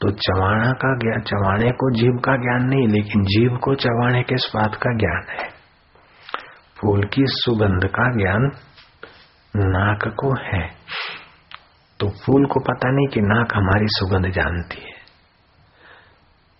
तो 0.00 0.10
चवाणा 0.10 0.72
का 0.72 0.96
ज्ञान, 0.96 1.20
चवाणे 1.20 1.70
को 1.70 1.94
जीव 1.94 2.12
का 2.24 2.36
ज्ञान 2.36 2.68
नहीं, 2.68 2.88
लेकिन 2.88 3.22
जीव 3.22 3.56
को 3.56 3.74
चवाणे 3.74 4.22
के 4.22 4.36
स्वाद 4.36 4.74
का 4.74 4.96
ज्ञान 4.96 5.26
है। 5.30 5.48
फूल 6.80 7.04
की 7.04 7.22
सुगंध 7.26 7.84
का 7.84 8.16
ज्ञान 8.16 8.50
नाक 9.56 10.08
को 10.08 10.34
है। 10.42 10.68
तो 12.00 12.08
फूल 12.08 12.46
को 12.46 12.60
पता 12.60 12.90
नहीं 12.90 13.06
कि 13.06 13.20
नाक 13.20 13.54
हमारी 13.54 13.86
सुगंध 13.88 14.30
जानती 14.30 14.90
है। 14.90 14.95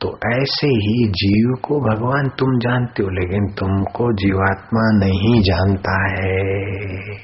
तो 0.07 0.43
ऐसे 0.43 0.67
ही 0.67 1.09
जीव 1.09 1.55
को 1.63 1.81
भगवान 1.81 2.29
तुम 2.29 2.59
जानते 2.59 3.03
हो, 3.03 3.09
लेकिन 3.09 3.47
तुमको 3.59 4.13
जीवात्मा 4.13 5.07
नहीं 5.07 5.41
जानता 5.43 6.11
है। 6.11 7.17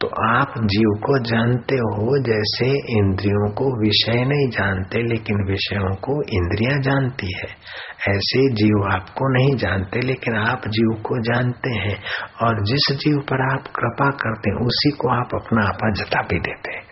तो 0.00 0.08
आप 0.08 0.52
जीव 0.58 0.88
को 0.88 1.18
जानते 1.18 1.74
हो 1.74 2.22
जैसे 2.22 2.66
इंद्रियों 2.98 3.50
को 3.50 3.80
विषय 3.82 4.24
नहीं 4.24 4.48
जानते, 4.48 5.02
लेकिन 5.02 5.36
विषयों 5.48 5.94
को 5.94 6.22
इंद्रियाँ 6.22 6.80
जानती 6.80 7.26
है। 7.26 7.48
ऐसे 8.14 8.54
जीव 8.54 8.84
आपको 8.92 9.38
नहीं 9.38 9.56
जानते, 9.56 10.00
लेकिन 10.00 10.34
आप 10.34 10.62
जीव 10.68 11.02
को 11.02 11.22
जानते 11.22 11.70
हैं। 11.70 11.98
और 12.42 12.64
जिस 12.64 12.96
जीव 12.96 13.18
पर 13.18 13.52
आप 13.52 13.64
कृपा 13.66 14.10
करते 14.10 14.50
हैं, 14.50 14.66
उसी 14.66 14.90
को 14.90 15.08
आप 15.08 15.28
अपना 15.34 15.64
आपा 15.68 15.90
जता 15.90 16.20
भी 16.20 16.38
देते 16.40 16.72
हैं। 16.72 16.83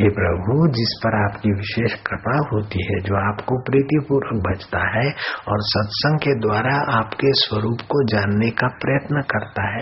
हे 0.00 0.08
प्रभु, 0.08 0.68
जिस 0.68 1.00
पर 1.04 1.24
आपकी 1.24 1.52
विशेष 1.52 1.94
कृपा 1.94 2.48
होती 2.52 2.84
है, 2.84 3.00
जो 3.00 3.30
आपको 3.30 3.62
प्रीतिपूर्वक 3.62 4.42
बचता 4.50 4.98
है 4.98 5.10
और 5.48 5.56
सत्संग 5.60 6.18
के 6.18 6.40
द्वारा 6.40 6.98
आपके 6.98 7.32
स्वरूप 7.32 7.80
को 7.80 8.04
जानने 8.04 8.50
का 8.50 8.68
प्रयत्न 8.68 9.20
करता 9.20 9.66
है, 9.72 9.80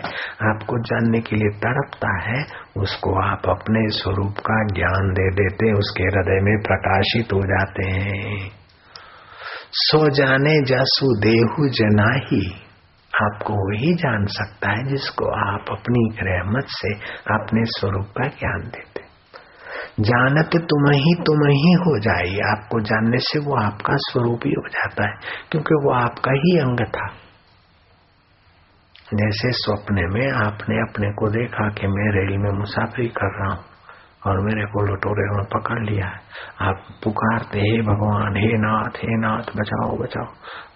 आपको 0.50 0.78
जानने 0.78 1.20
के 1.20 1.36
लिए 1.36 1.58
तड़पता 1.58 2.22
है, 2.22 2.44
उसको 2.76 3.28
आप 3.28 3.42
अपने 3.48 3.88
स्वरूप 3.88 4.34
का 4.38 4.66
ज्ञान 4.66 5.12
दे 5.12 5.30
देते, 5.30 5.72
उसके 5.72 6.02
हृदय 6.02 6.40
में 6.40 6.58
प्रकाशित 6.58 7.32
हो 7.32 7.40
जाते 7.40 7.90
हैं। 7.90 8.50
सो 9.72 10.08
जाने 10.10 10.62
जसु 10.62 11.20
देहु 11.20 11.68
जनाही, 11.68 12.54
आपको 13.22 13.52
वही 13.52 13.94
जान 13.94 14.26
सकता 14.26 14.70
है 14.70 14.84
जिसको 14.84 15.54
आप 15.54 15.64
अपनी 15.70 16.10
रहमत 16.22 16.64
से, 16.68 16.94
अपने 17.34 17.60
स्वरूप 17.64 18.06
का 18.06 18.28
ज्ञान 18.28 18.60
देते। 18.60 19.09
जानत 20.00 20.50
तुम 20.56 20.90
ही 20.90 21.14
तुम 21.14 21.48
ही 21.48 21.72
हो 21.72 21.98
जाए। 21.98 22.56
आपको 22.56 22.80
जानने 22.80 23.18
से 23.18 23.38
वो 23.38 23.56
आपका 23.56 23.92
स्वरूप 23.96 24.40
ही 24.46 24.50
हो 24.50 24.68
जाता 24.68 25.08
है, 25.08 25.14
क्योंकि 25.50 25.74
वो 25.74 25.92
आपका 25.92 26.32
ही 26.32 26.58
अंग 26.58 26.80
था। 26.80 27.08
जैसे 29.14 29.52
स्वप्न 29.52 29.94
में 29.94 30.30
आपने 30.32 30.76
अपने 30.76 31.12
को 31.12 31.28
देखा 31.28 31.68
कि 31.68 31.86
मैं 31.86 32.12
रेल 32.12 32.38
में 32.38 32.50
मुसाफरी 32.50 33.08
कर 33.08 33.44
रहा 33.44 33.54
हूँ 33.54 33.64
और 34.26 34.40
मेरे 34.40 34.66
को 34.66 34.86
लुटोरे 34.86 35.36
में 35.36 35.44
पकड़ 35.44 35.90
लिया। 35.90 36.06
है 36.06 36.20
आप 36.60 36.84
पुकारते, 37.04 37.58
हे 37.58 37.82
भगवान, 37.82 38.36
हे 38.36 38.58
नाथ 38.58 38.96
हे 38.96 39.20
नाथ, 39.20 39.42
बचाओ 39.56 39.96
बचाओ। 39.96 40.26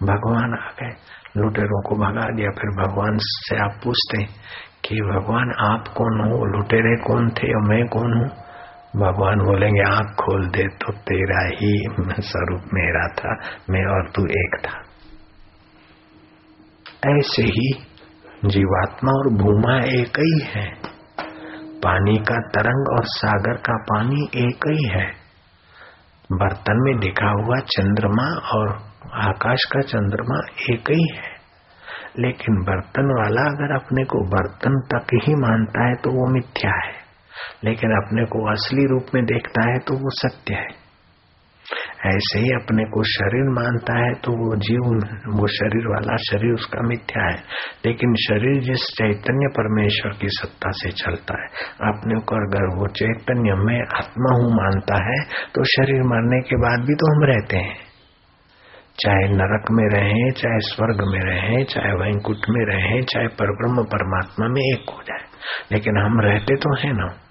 भगवान 0.03 0.53
आ 0.53 0.71
गए, 0.81 0.95
लुटेरों 1.37 1.81
को 1.81 1.95
भगा 1.95 2.29
दिया। 2.35 2.49
फिर 2.49 2.87
भगवान 2.87 3.17
से 3.21 3.57
आप 3.57 3.71
पूछते 3.83 4.23
कि, 4.85 5.01
भगवान, 5.01 5.51
आप 5.59 5.87
कौन 5.87 6.19
हो? 6.19 6.45
लुटेरे 6.45 6.95
कौन 6.95 7.29
थे 7.29 7.53
और 7.53 7.69
मैं 7.69 7.87
कौन 7.87 8.13
हूँ? 8.13 8.44
भगवान 8.95 9.39
बोलेंगे, 9.39 9.81
आँख 9.81 10.05
खोल 10.05 10.47
दे 10.47 10.67
तो 10.67 10.93
तेरा 10.93 11.47
ही 11.47 11.87
स्वरूप 12.19 12.61
मेरा 12.73 13.07
था, 13.07 13.37
मैं 13.69 13.85
और 13.85 14.11
तू 14.15 14.25
एक 14.25 14.57
था। 14.65 14.81
ऐसे 17.09 17.43
ही 17.43 17.73
जीवात्मा 18.45 19.11
और 19.11 19.29
भूमा 19.29 19.77
एक 19.77 20.19
ही 20.19 20.45
है। 20.45 20.95
पानी 21.83 22.17
का 22.17 22.39
तरंग 22.39 22.97
और 22.97 23.05
सागर 23.05 23.53
का 23.53 23.77
पानी 23.77 24.29
एक 24.35 24.59
ही 24.67 24.89
है। 24.89 25.25
बर्तन 26.31 26.73
में 26.75 26.99
दिखा 26.99 27.29
हुआ 27.29 27.57
चंद्रमा 27.57 28.57
और 28.57 28.69
आकाश 29.13 29.63
का 29.71 29.81
चंद्रमा 29.81 30.39
एक 30.73 30.91
ही 30.91 31.15
है। 31.15 31.35
लेकिन 32.19 32.55
बर्तन 32.55 33.21
वाला 33.21 33.41
अगर 33.41 33.75
अपने 33.75 34.03
को 34.03 34.19
बर्तन 34.19 34.81
तक 34.93 35.07
ही 35.13 35.35
मानता 35.35 35.87
है 35.87 35.95
तो 35.95 36.09
वो 36.09 36.33
मिथ्या 36.33 36.71
है। 36.71 36.94
लेकिन 37.63 37.91
अपने 37.91 38.25
को 38.25 38.49
असली 38.51 38.85
रूप 38.85 39.15
में 39.15 39.23
देखता 39.25 39.69
है 39.69 39.77
तो 39.79 39.93
वो 39.93 40.09
सत्य 40.15 40.55
है। 40.55 40.83
ऐसे 42.05 42.39
ही 42.39 42.49
अपने 42.49 42.83
को 42.85 43.03
शरीर 43.03 43.47
मानता 43.49 43.93
है 43.99 44.13
तो 44.13 44.31
वो 44.31 44.55
जीव, 44.55 44.89
वो 45.35 45.47
शरीर 45.47 45.87
वाला 45.87 46.15
शरीर 46.17 46.53
उसका 46.53 46.81
मिथ्या 46.81 47.23
है। 47.23 47.37
लेकिन 47.85 48.13
शरीर 48.15 48.61
जिस 48.61 48.83
चैतन्य 48.97 49.47
परमेश्वर 49.47 50.11
की 50.11 50.27
सत्ता 50.29 50.71
से 50.71 50.91
चलता 50.91 51.41
है, 51.41 51.47
अपने 51.91 52.19
को 52.19 52.35
अगर 52.35 52.67
वो 52.75 52.87
चैतन्य 52.87 53.55
में 53.55 53.79
आत्मा 53.79 54.35
हूँ 54.35 54.51
मानता 54.51 55.01
है 55.05 55.17
तो 55.55 55.63
शरीर 55.63 56.03
मरने 56.03 56.41
के 56.41 56.55
बाद 56.55 56.87
भी 56.87 56.95
तो 56.95 57.15
हम 57.15 57.23
रहते 57.23 57.57
हैं। 57.57 57.83
चाहे 58.99 59.27
नरक 59.27 59.71
में 59.71 59.85
रहें, 59.89 60.31
चाहे 60.31 60.59
स्वर्ग 60.59 61.01
में 61.01 61.19
रहें, 61.19 61.63
चाहे 61.65 61.93
वैंकुट 61.93 62.49
में 62.49 62.65
रहें, 62.65 63.01
चाहे 63.01 63.27
परब्रह्म 63.27 63.83
परमात्मा 63.83 64.47
में 64.47 64.61
एक 64.61 64.89
हो 64.89 65.03
जाए। 65.03 65.25
लेकिन 65.71 65.97
हम 65.97 66.21
रहते 66.21 66.55
तो 66.55 66.75
हैं 66.75 66.93
ना। 66.93 67.24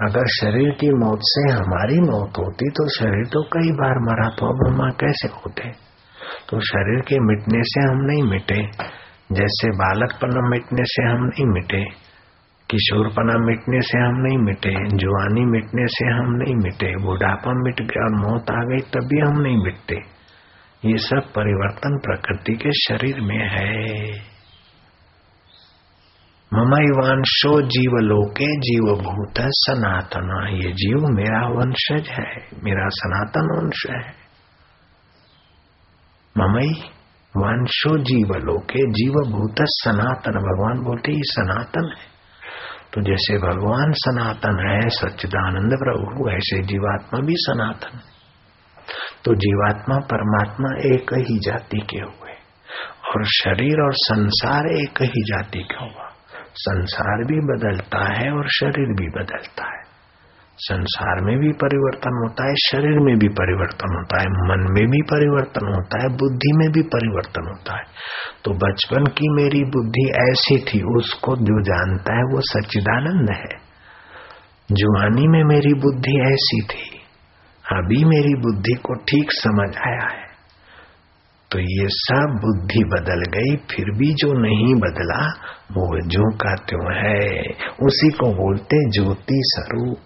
अगर 0.00 0.26
शरीर 0.34 0.70
की 0.80 0.88
मौत 0.94 1.18
से 1.22 1.42
हमारी 1.52 1.98
मौत 2.00 2.38
होती 2.38 2.68
तो 2.70 2.88
शरीर 2.88 3.24
तो 3.26 3.42
कई 3.54 3.72
बार 3.72 3.98
मरा 4.00 4.28
तो 4.28 4.46
अब 4.46 4.60
हम 4.66 4.90
कैसे 4.90 5.28
होते? 5.28 5.70
तो 6.48 6.60
शरीर 6.60 7.00
के 7.00 7.18
मिटने 7.20 7.60
से 7.62 7.80
हम 7.80 7.98
नहीं 8.00 8.22
मिटे। 8.22 8.60
जैसे 9.32 9.70
बालकपना 9.70 10.48
मिटने 10.48 10.84
से 10.84 11.02
हम 11.08 11.24
नहीं 11.24 11.46
मिटे, 11.46 11.82
किशोरपना 12.68 13.36
मिटने 13.46 13.80
से 13.80 13.98
हम 13.98 14.16
नहीं 14.20 14.38
मिटे 14.38 14.72
जुआनी 14.96 15.44
मिटने 15.44 15.86
से 15.88 16.08
हम 16.12 16.32
नहीं 16.34 16.54
मिटे, 16.54 16.90
बुढ़ापा 17.04 17.52
मिट 17.62 17.82
गया 17.82 18.04
और 18.04 18.16
मौत 18.16 18.50
आ 18.50 18.64
गई, 18.64 18.80
तभी 18.94 19.20
हम 19.20 19.40
नहीं 19.40 19.62
मिटते। 19.64 20.00
ये 20.84 20.96
सब 20.98 21.30
परिवर्तन 21.36 21.98
प्रकृति 21.98 22.52
के 22.52 22.72
शरीर 22.78 23.20
में 23.20 23.48
है। 23.48 24.29
ममैवांशो 26.54 27.62
जीव 27.62 27.92
लोके 27.92 28.46
जीव 28.56 28.94
भूत 29.02 29.34
सनातन। 29.38 30.48
ये 30.52 30.72
जीव 30.72 30.96
मेरा 30.96 31.48
वंशज 31.48 32.08
है, 32.08 32.34
मेरा 32.64 32.88
सनातन 32.88 33.40
वंश 33.40 33.86
है। 33.90 34.14
ममई 36.38 36.72
वंशो 37.36 37.98
जीव 37.98 38.34
लोके 38.36 38.90
जीव 38.90 39.12
भूत 39.12 39.54
सनातन। 39.60 40.32
भगवान 40.32 40.84
बोलते 40.84 41.12
ही 41.12 41.20
सनातन 41.22 41.94
है। 41.98 42.10
तो 42.94 43.02
जैसे 43.02 43.38
भगवान 43.38 43.92
सनातन 43.92 44.68
है, 44.68 44.88
सच्चिदानंद 44.88 45.72
प्रभु, 45.72 46.30
ऐसे 46.30 46.62
जीवात्मा 46.62 47.20
भी 47.20 47.34
सनातन 47.36 47.96
है। 47.96 48.10
तो 49.24 49.34
जीवात्मा 49.34 49.96
परमात्मा 49.96 50.94
एक 50.94 51.14
ही 51.14 51.38
जाति 51.38 51.78
के 51.78 51.98
हुए, 51.98 52.32
और 53.08 53.24
शरीर 53.24 53.84
और 53.84 53.92
संसार 53.92 54.66
एक 54.66 55.02
ही 55.02 55.22
जाति 55.22 55.58
का 55.58 55.84
हुआ। 55.84 56.09
संसार 56.54 57.24
भी 57.24 57.40
बदलता 57.40 58.20
है 58.20 58.30
और 58.32 58.48
शरीर 58.48 58.86
भी 58.86 59.08
बदलता 59.08 59.76
है। 59.76 59.90
संसार 60.56 61.20
में 61.20 61.38
भी 61.38 61.52
परिवर्तन 61.52 62.28
होता 62.28 62.48
है, 62.48 62.54
शरीर 62.54 62.98
में 62.98 63.18
भी 63.18 63.28
परिवर्तन 63.28 63.96
होता 63.96 64.20
है, 64.20 64.26
मन 64.26 64.66
में 64.72 64.90
भी 64.90 65.02
परिवर्तन 65.02 65.74
होता 65.74 66.02
है, 66.02 66.08
बुद्धि 66.08 66.52
में 66.52 66.72
भी 66.72 66.82
परिवर्तन 66.82 67.48
होता 67.48 67.76
है। 67.76 67.84
तो 68.44 68.50
बचपन 68.50 69.04
की 69.04 69.42
मेरी 69.42 69.64
बुद्धि 69.64 70.12
ऐसी 70.30 70.58
थी, 70.58 70.82
उसको 70.82 71.36
जो 71.36 71.62
जानता 71.62 72.16
है 72.16 72.22
वो 72.22 72.40
सच्चिदानंद 72.40 73.30
है। 73.30 73.70
जुआनी 74.72 75.28
में 75.28 75.44
मेरी 75.44 75.74
बुद्धि 75.74 76.20
ऐसी 76.32 76.62
थी, 76.62 77.00
अभी 77.72 78.04
मेरी 78.04 78.34
बुद्धि 78.34 78.72
को 78.72 78.94
ठीक 78.94 79.32
समझ 79.32 79.76
आया 79.76 80.16
है। 80.16 80.19
तो 81.52 81.58
ये 81.58 81.86
सब 81.88 82.38
बुद्धि 82.42 82.84
बदल 82.84 83.22
गई, 83.22 83.56
फिर 83.56 83.84
भी 83.84 84.14
जो 84.14 84.32
नहीं 84.32 84.74
बदला, 84.74 85.26
वो 85.72 86.08
जो 86.08 86.36
का 86.36 86.54
त्यों 86.54 87.06
है, 87.06 87.40
उसी 87.82 88.08
को 88.08 88.26
बोलते 88.26 88.90
ज्योति 88.90 89.40
स्वरूप। 89.42 89.98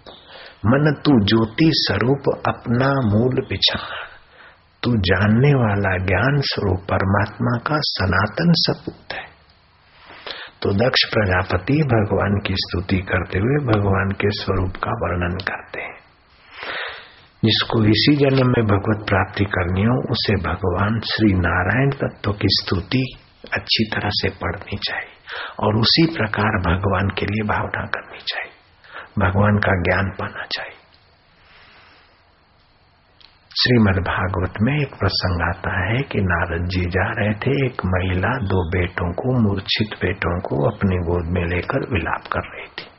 मन 0.67 0.93
तू 1.05 1.25
ज्योति 1.25 1.71
स्वरूप, 1.73 2.43
अपना 2.49 2.89
मूल 2.89 3.47
पिछाड़ 3.49 4.05
तू 4.83 4.91
जानने 4.91 5.55
वाला 5.55 6.07
ज्ञान 6.07 6.41
स्वरूप, 6.41 6.79
परमात्मा 6.81 7.59
का 7.59 7.77
सनातन 7.79 8.53
सपूत 8.53 9.13
है। 9.13 9.35
तो 10.63 10.73
दक्ष 10.73 11.05
प्रजापति 11.13 11.75
भगवान 11.75 12.41
की 12.47 12.55
स्तुति 12.57 12.99
करते 12.99 13.39
हुए 13.39 13.57
भगवान 13.67 14.11
के 14.11 14.31
स्वरूप 14.31 14.77
का 14.77 14.91
वर्णन 14.91 15.37
करते 15.37 15.81
हैं। 15.81 15.94
जिसको 17.45 17.85
इसी 17.85 18.17
जन्म 18.17 18.47
में 18.49 18.67
भगवत 18.67 19.07
प्राप्ति 19.09 19.45
करनी 19.45 19.83
हो, 19.83 20.13
उसे 20.13 20.35
भगवान 20.35 21.01
श्री 21.01 21.33
नारायण 21.33 21.91
तत्व 21.91 22.33
की 22.33 22.49
स्तुति 22.51 23.17
अच्छी 23.53 23.85
तरह 23.85 24.09
से 24.13 24.29
पढ़नी 24.29 24.77
चाहिए 24.77 25.15
और 25.61 25.77
उसी 25.77 26.07
प्रकार 26.07 26.59
भगवान 26.61 27.09
के 27.09 27.27
लिए 27.27 27.49
भावना 27.49 27.87
करनी 27.87 28.19
चाहिए। 28.19 28.55
भगवान 29.19 29.59
का 29.59 29.83
ज्ञान 29.83 30.11
पाना 30.21 30.45
चाहिए। 30.45 30.79
श्रीमद 33.63 33.99
भागवत 33.99 34.55
में 34.63 34.83
एक 34.83 34.95
प्रसंग 34.95 35.43
आता 35.43 35.91
है 35.91 36.03
कि 36.03 36.19
नारद 36.21 36.69
जी 36.69 36.81
जा 36.81 37.13
रहे 37.13 37.35
थे, 37.35 37.67
एक 37.67 37.83
महिला 37.87 38.29
दो 38.29 38.71
बेटों 38.71 39.13
को, 39.13 39.49
मूर्छित 39.49 39.99
बेटों 40.03 40.41
को 40.41 40.71
अपनी 40.71 40.97
गोद 40.97 41.25
में 41.33 41.45
लेकर 41.45 41.93
विलाप 41.93 42.23
कर 42.33 42.41
रही 42.41 42.67
थी। 42.67 42.94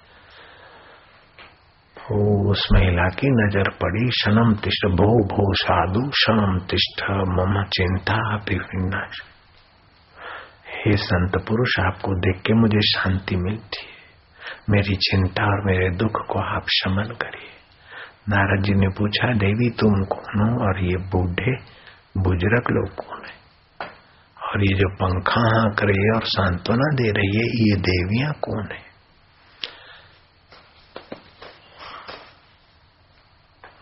उस 2.11 2.67
महिला 2.73 3.09
की 3.09 3.27
नज़र 3.27 3.69
पड़ी। 3.69 4.11
शनम 4.11 4.53
तिष्ठ, 4.53 4.87
भो 4.87 5.27
भो, 5.27 5.53
साधु, 5.53 6.11
शनम 6.11 6.59
तिष्ठ, 6.59 7.03
मम 7.11 7.63
चिंता 7.63 8.35
विनाश। 8.35 9.21
हे 10.69 10.97
संत 10.97 11.31
पुरुष, 11.47 11.79
आपको 11.79 12.15
देख 12.19 12.41
के 12.41 12.53
मुझे 12.53 12.81
शांति 12.81 13.35
मिलती 13.35 13.79
है। 13.79 13.95
मेरी 14.69 14.95
चिंता 14.95 15.43
और 15.43 15.65
मेरे 15.65 15.89
दुख 15.89 16.25
को 16.27 16.39
आप 16.39 16.65
शमन 16.69 17.03
करिए। 17.03 17.49
नारद 18.29 18.63
जी 18.63 18.73
ने 18.73 18.87
पूछा, 18.87 19.33
देवी, 19.33 19.69
तुम 19.69 19.93
कौन 20.03 20.49
हो 20.49 20.67
और 20.67 20.83
ये 20.83 20.97
बूढ़े 20.97 21.51
बुज़ुर्ग 22.17 22.63
लोग 22.71 22.95
कौन 22.95 23.21
है? 23.25 23.35
और 24.47 24.61
ये 24.61 24.75
जो 24.75 24.89
पंखा 24.89 25.59
है 25.93 26.15
और 26.15 26.21
सांत्वना 26.23 26.95
दे 26.95 27.11
रही 27.11 27.37
है, 27.37 27.43
ये 27.43 27.75
देवियाँ 27.75 28.33
कौन 28.33 28.67
है? 28.71 28.84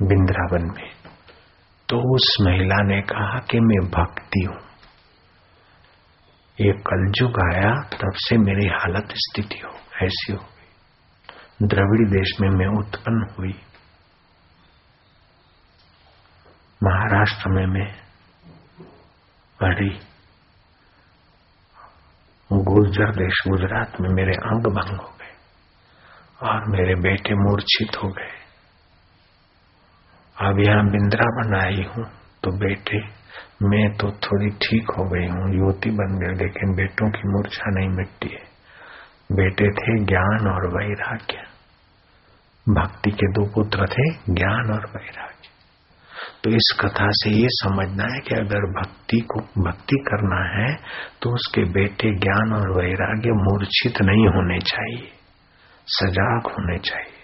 वृंदावन 0.08 0.76
में। 0.78 0.92
तो 1.90 2.16
उस 2.16 2.38
महिला 2.42 2.76
ने 2.76 3.02
कहा 3.02 3.40
कि 3.40 3.60
मैं 3.60 3.90
भक्ति 3.90 4.40
हूँ। 4.40 4.60
ये 6.62 6.72
कलजुग 6.72 7.56
आया, 7.56 7.72
तब 7.72 8.12
से 8.16 8.38
मेरी 8.38 8.68
हालत 8.68 9.08
स्थिति 9.12 9.62
हो, 9.66 10.06
ऐसी 10.06 10.34
हो 10.34 10.40
गई। 10.40 11.68
द्रविड़ 11.68 12.10
देश 12.10 12.42
में 12.42 12.50
मैं 12.50 12.68
उत्पन्न 12.68 13.36
हुई। 13.40 13.62
महाराष्ट्र 16.84 17.50
में 17.50 17.66
मैं 17.66 17.96
पढ़ी। 19.60 20.00
गुर्जर 22.54 23.12
देश 23.12 23.44
गुजरात 23.48 24.02
में 24.02 24.10
मेरे 24.10 24.32
अंग 24.32 24.64
भंग 24.64 24.98
हो 25.00 25.14
गए 25.22 25.36
और 26.48 26.70
मेरे 26.70 26.96
बेटे 26.96 27.36
मूर्छित 27.36 27.96
हो 28.04 28.08
गए। 28.08 28.43
अब 30.36 30.60
यहाँ 30.60 30.86
बिंद्रा 30.86 31.26
बनाई 31.34 31.84
हूँ 31.88 32.06
तो 32.44 32.52
बेटे, 32.60 33.00
मैं 33.64 33.90
तो 33.98 34.12
थोड़ी 34.20 34.50
ठीक 34.58 34.90
हो 34.98 35.04
गई 35.10 35.28
हूँ, 35.28 35.46
युवती 35.56 35.90
बन 35.92 36.18
गई, 36.20 36.34
लेकिन 36.36 36.74
बेटों 36.76 37.10
की 37.12 37.30
मूर्छा 37.32 37.72
नहीं 37.72 37.90
मिटती 37.90 38.30
है। 38.30 38.42
बेटे 39.32 39.70
थे 39.72 39.98
ज्ञान 40.06 40.48
और 40.48 40.68
वैराग्य। 40.74 41.46
भक्ति 42.68 43.12
के 43.12 43.28
दो 43.32 43.46
पुत्र 43.46 43.88
थे, 43.88 44.10
ज्ञान 44.34 44.72
और 44.72 44.86
वैराग्य। 44.88 45.50
तो 46.44 46.50
इस 46.50 46.72
कथा 46.82 47.08
से 47.14 47.30
ये 47.32 47.48
समझना 47.52 48.14
है 48.14 48.20
कि 48.20 48.36
अगर 48.36 48.66
भक्ति 48.72 49.20
को, 49.32 49.40
भक्ति 49.62 49.98
करना 50.10 50.44
है 50.50 50.76
तो 51.22 51.34
उसके 51.34 51.64
बेटे 51.72 52.12
ज्ञान 52.20 52.54
और 52.54 52.72
वैराग्य 52.78 53.32
मूर्छित 53.40 54.02
नहीं 54.02 54.28
होने 54.28 54.60
चाहिए, 54.66 55.12
सजाग 55.88 56.52
होने 56.52 56.78
चाहिए। 56.80 57.23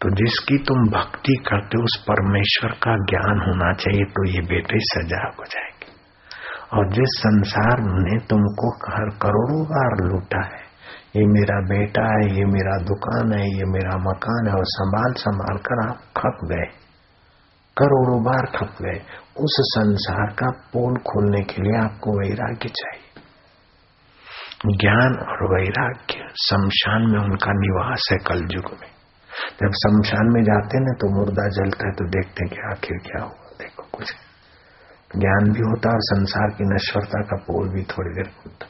तो 0.00 0.10
जिसकी 0.10 0.56
तुम 0.58 0.78
भक्ति 0.88 1.34
करते 1.48 1.82
उस 1.82 1.94
परमेश्वर 2.08 2.72
का 2.82 2.96
ज्ञान 3.04 3.38
होना 3.40 3.72
चाहिए 3.72 4.04
तो 4.04 4.24
ये 4.28 4.40
बेटे 4.40 4.78
सजा 4.84 5.20
हो 5.28 5.44
जाएगी। 5.44 5.94
और 6.72 6.88
जिस 6.92 7.14
संसार 7.18 7.80
ने 7.80 8.18
तुमको 8.26 8.70
हर 8.92 9.10
करोड़ों 9.22 9.62
बार 9.64 9.94
लूटा 10.08 10.42
है, 10.46 10.64
ये 11.16 11.26
मेरा 11.26 11.60
बेटा 11.60 12.02
है, 12.02 12.24
ये 12.38 12.44
मेरा 12.44 12.76
दुकान 12.82 13.32
है, 13.32 13.44
ये 13.58 13.64
मेरा 13.64 13.96
मकान 13.98 14.48
है, 14.48 14.54
और 14.54 14.64
संभाल 14.64 15.12
संभाल 15.12 15.58
कर 15.58 15.82
आप 15.88 16.00
खप 16.16 16.42
गए, 16.44 16.66
करोड़ों 17.76 18.18
बार 18.22 18.46
खप 18.56 18.82
गए, 18.82 18.98
उस 19.40 19.56
संसार 19.68 20.26
का 20.32 20.50
पोल 20.72 20.98
खोलने 21.02 21.40
के 21.44 21.62
लिए 21.62 21.78
आपको 21.84 22.18
वैराग्य 22.18 22.68
चाहिए। 22.68 23.02
ज्ञान 24.76 25.16
और 25.28 25.46
वैराग्य, 25.54 26.28
शमशान 26.42 27.02
में 27.02 27.18
उनका 27.18 27.52
निवास 27.56 28.08
है 28.12 28.18
कलयुग 28.18 28.70
में। 28.80 28.95
जब 29.58 29.74
शमशान 29.78 30.30
में 30.34 30.42
जाते 30.44 30.80
ना 30.82 30.92
तो 31.00 31.10
मुर्दा 31.14 31.48
जलता 31.54 31.86
है 31.86 31.92
तो 31.94 32.08
देखते 32.10 32.44
हैं 32.44 32.52
कि 32.52 32.62
आखिर 32.70 33.02
क्या 33.04 33.22
हुआ। 33.22 33.50
देखो, 33.58 33.82
कुछ 33.92 34.14
ज्ञान 35.16 35.52
भी 35.52 35.62
होता 35.62 35.90
और 35.90 36.02
संसार 36.04 36.54
की 36.56 36.64
नश्वरता 36.68 37.20
का 37.24 37.36
पोल 37.44 37.68
भी 37.68 37.82
थोड़ी 37.90 38.14
देर 38.14 38.32
होता 38.38 38.66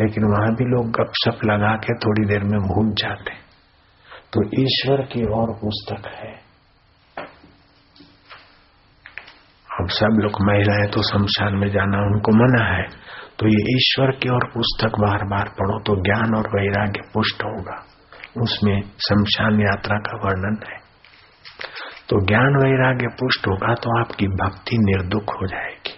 लेकिन 0.00 0.24
वहाँ 0.24 0.50
भी 0.54 0.64
लोग 0.66 0.90
गपशप 0.96 1.44
लगा 1.44 1.70
के 1.84 1.94
थोड़ी 1.98 2.24
देर 2.26 2.44
में 2.44 2.58
भूल 2.64 2.90
जाते 2.98 3.36
तो 4.32 4.42
ईश्वर 4.60 5.02
की 5.12 5.24
और 5.34 5.52
पुस्तक 5.60 6.06
है। 6.14 6.32
अब 9.68 9.88
सब 9.90 10.18
लोग 10.22 10.40
महिलाएँ 10.42 10.88
तो 10.90 11.02
शमशान 11.02 11.56
में 11.58 11.68
जाना 11.70 11.98
उनको 12.06 12.32
मना 12.34 12.64
है। 12.66 12.86
तो 13.38 13.48
ये 13.48 13.60
ईश्वर 13.74 14.10
की 14.18 14.28
और 14.28 14.46
पुस्तक 14.54 14.98
बार 15.00 15.24
बार 15.26 15.48
पढ़ो 15.58 15.78
तो 15.80 15.94
ज्ञान 16.02 16.34
और 16.34 16.48
वैराग्य 16.54 17.02
पुष्ट 17.14 17.44
होगा। 17.44 17.76
उसमें 18.36 18.82
शमशान 18.82 19.60
यात्रा 19.60 19.98
का 19.98 20.16
वर्णन 20.16 20.60
है। 20.68 20.78
तो 22.08 22.26
ज्ञान 22.26 22.56
वैराग्य 22.56 23.06
पुष्ट 23.06 23.46
होगा 23.46 23.74
तो 23.74 24.00
आपकी 24.00 24.26
भक्ति 24.26 24.78
निर्दुख 24.78 25.34
हो 25.34 25.46
जाएगी। 25.46 25.94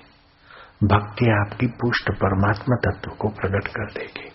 भक्ति 0.86 1.30
आपकी 1.30 1.66
पुष्ट 1.66 2.10
परमात्मा 2.10 2.76
तत्व 2.76 3.10
को 3.10 3.28
प्रकट 3.28 3.68
कर 3.68 3.92
देगी। 3.92 4.28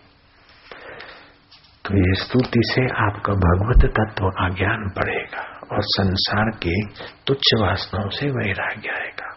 तो 1.86 1.98
ये 1.98 2.14
स्तुति 2.14 2.60
से 2.64 2.82
आपका 2.82 3.34
भगवत 3.34 3.86
तत्व 3.86 4.30
का 4.30 4.50
ज्ञान 4.50 4.88
बढ़ेगा 4.88 5.44
और 5.72 5.82
संसार 5.82 6.50
के 6.50 6.82
तुच्छ 7.28 7.62
वासनाओं 7.62 8.10
से 8.10 8.30
वैराग्य 8.30 8.90
आएगा 8.90 9.36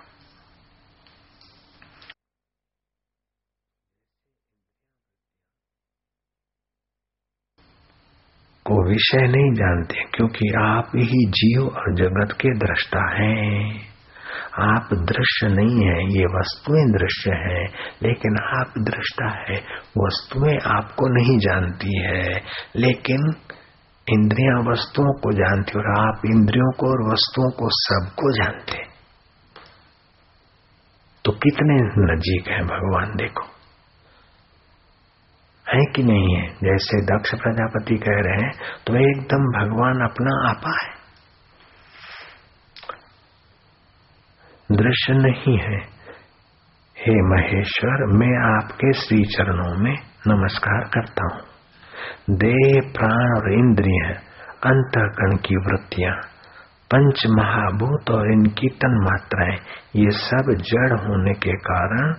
को 8.67 8.78
विषय 8.89 9.27
नहीं 9.27 9.53
जानते, 9.55 10.05
क्योंकि 10.15 10.53
आप 10.61 10.93
ही 10.97 11.27
जीव 11.31 11.67
और 11.67 11.95
जगत 11.95 12.33
के 12.33 12.49
दृष्टा 12.59 13.03
हैं। 13.15 13.89
आप 14.61 14.89
दृश्य 14.95 15.49
नहीं 15.49 15.85
है, 15.87 15.99
ये 16.19 16.25
वस्तुएँ 16.25 16.85
दृश्य 16.93 17.31
है, 17.31 17.65
लेकिन 18.03 18.39
आप 18.61 18.73
दृष्टा 18.79 19.29
है। 19.39 19.59
वस्तुएँ 19.99 20.59
आपको 20.67 21.09
नहीं 21.09 21.39
जानती 21.39 21.99
है, 21.99 22.43
लेकिन 22.77 23.35
इंद्रियाँ 24.07 24.61
वस्तुओं 24.73 25.13
को 25.13 25.33
जानती 25.33 25.79
और 25.79 25.91
आप 25.99 26.23
इंद्रियों 26.27 26.71
को 26.73 26.91
और 26.91 27.13
वस्तुओं 27.13 27.51
को 27.51 27.69
सबको 27.71 28.33
जानते 28.33 28.87
तो 31.25 31.33
कितने 31.33 31.75
नजीक 32.05 32.49
है 32.49 32.63
भगवान, 32.65 33.17
देखो। 33.17 33.58
है 35.69 35.85
कि 35.87 36.03
नहीं 36.03 36.35
है? 36.37 36.47
जैसे 36.65 37.01
दक्ष 37.07 37.35
प्रजापति 37.35 37.97
कह 37.97 38.21
रहे 38.27 38.45
हैं 38.45 38.53
तो 38.87 38.95
एकदम 39.01 39.45
भगवान 39.57 40.01
अपना 40.05 40.35
आपा 40.51 40.73
है। 40.85 40.97
दृश्य 44.73 45.13
नहीं 45.15 45.59
है। 45.59 45.79
हे 46.97 47.15
महेश्वर, 47.25 48.07
मैं 48.17 48.33
आपके 48.47 48.93
श्री 48.93 49.19
चरणों 49.25 49.75
में 49.77 49.95
नमस्कार 50.27 50.89
करता 50.95 51.27
हूँ। 51.27 52.37
देह, 52.39 52.81
प्राण 52.91 53.37
और 53.37 53.53
इंद्रिय, 53.53 54.03
अंतकरण 54.65 55.37
की 55.37 55.57
वृत्तियाँ, 55.57 56.17
पंच 56.91 57.23
महाभूत 57.29 58.11
और 58.11 58.33
इनकी 58.33 58.69
तन 58.75 58.95
मात्राएँ 59.05 59.57
ये 59.97 60.11
सब 60.11 60.51
जड़ 60.63 60.93
होने 61.01 61.35
के 61.35 61.53
कारण 61.65 62.13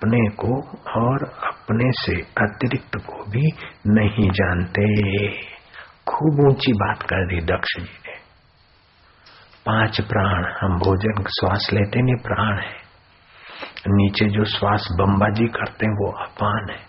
अपने 0.00 0.28
को 0.28 0.60
और 1.00 1.24
अपने 1.24 1.90
से 1.92 2.12
अतिरिक्त 2.20 2.96
को 2.96 3.30
भी 3.30 3.52
नहीं 3.86 4.30
जानते। 4.30 5.28
खूब 6.08 6.46
ऊँची 6.48 6.72
बात 6.72 7.02
कर 7.02 7.26
दी 7.26 7.40
दक्ष 7.40 7.76
जी 7.78 7.82
ने। 7.82 8.12
पाँच 9.66 10.00
प्राण 10.00 10.44
हम 10.60 10.78
भोजन 10.78 11.22
श्वास 11.22 11.70
लेते 11.72 12.02
नहीं, 12.02 12.14
प्राण 12.14 12.58
है। 12.58 12.90
नीचे 13.88 14.28
जो 14.28 14.44
श्वास 14.44 14.88
बम्बाजी 15.00 15.46
करते 15.46 15.86
हैं, 15.86 15.92
वो 15.92 16.12
अपान 16.24 16.66
है। 16.70 16.82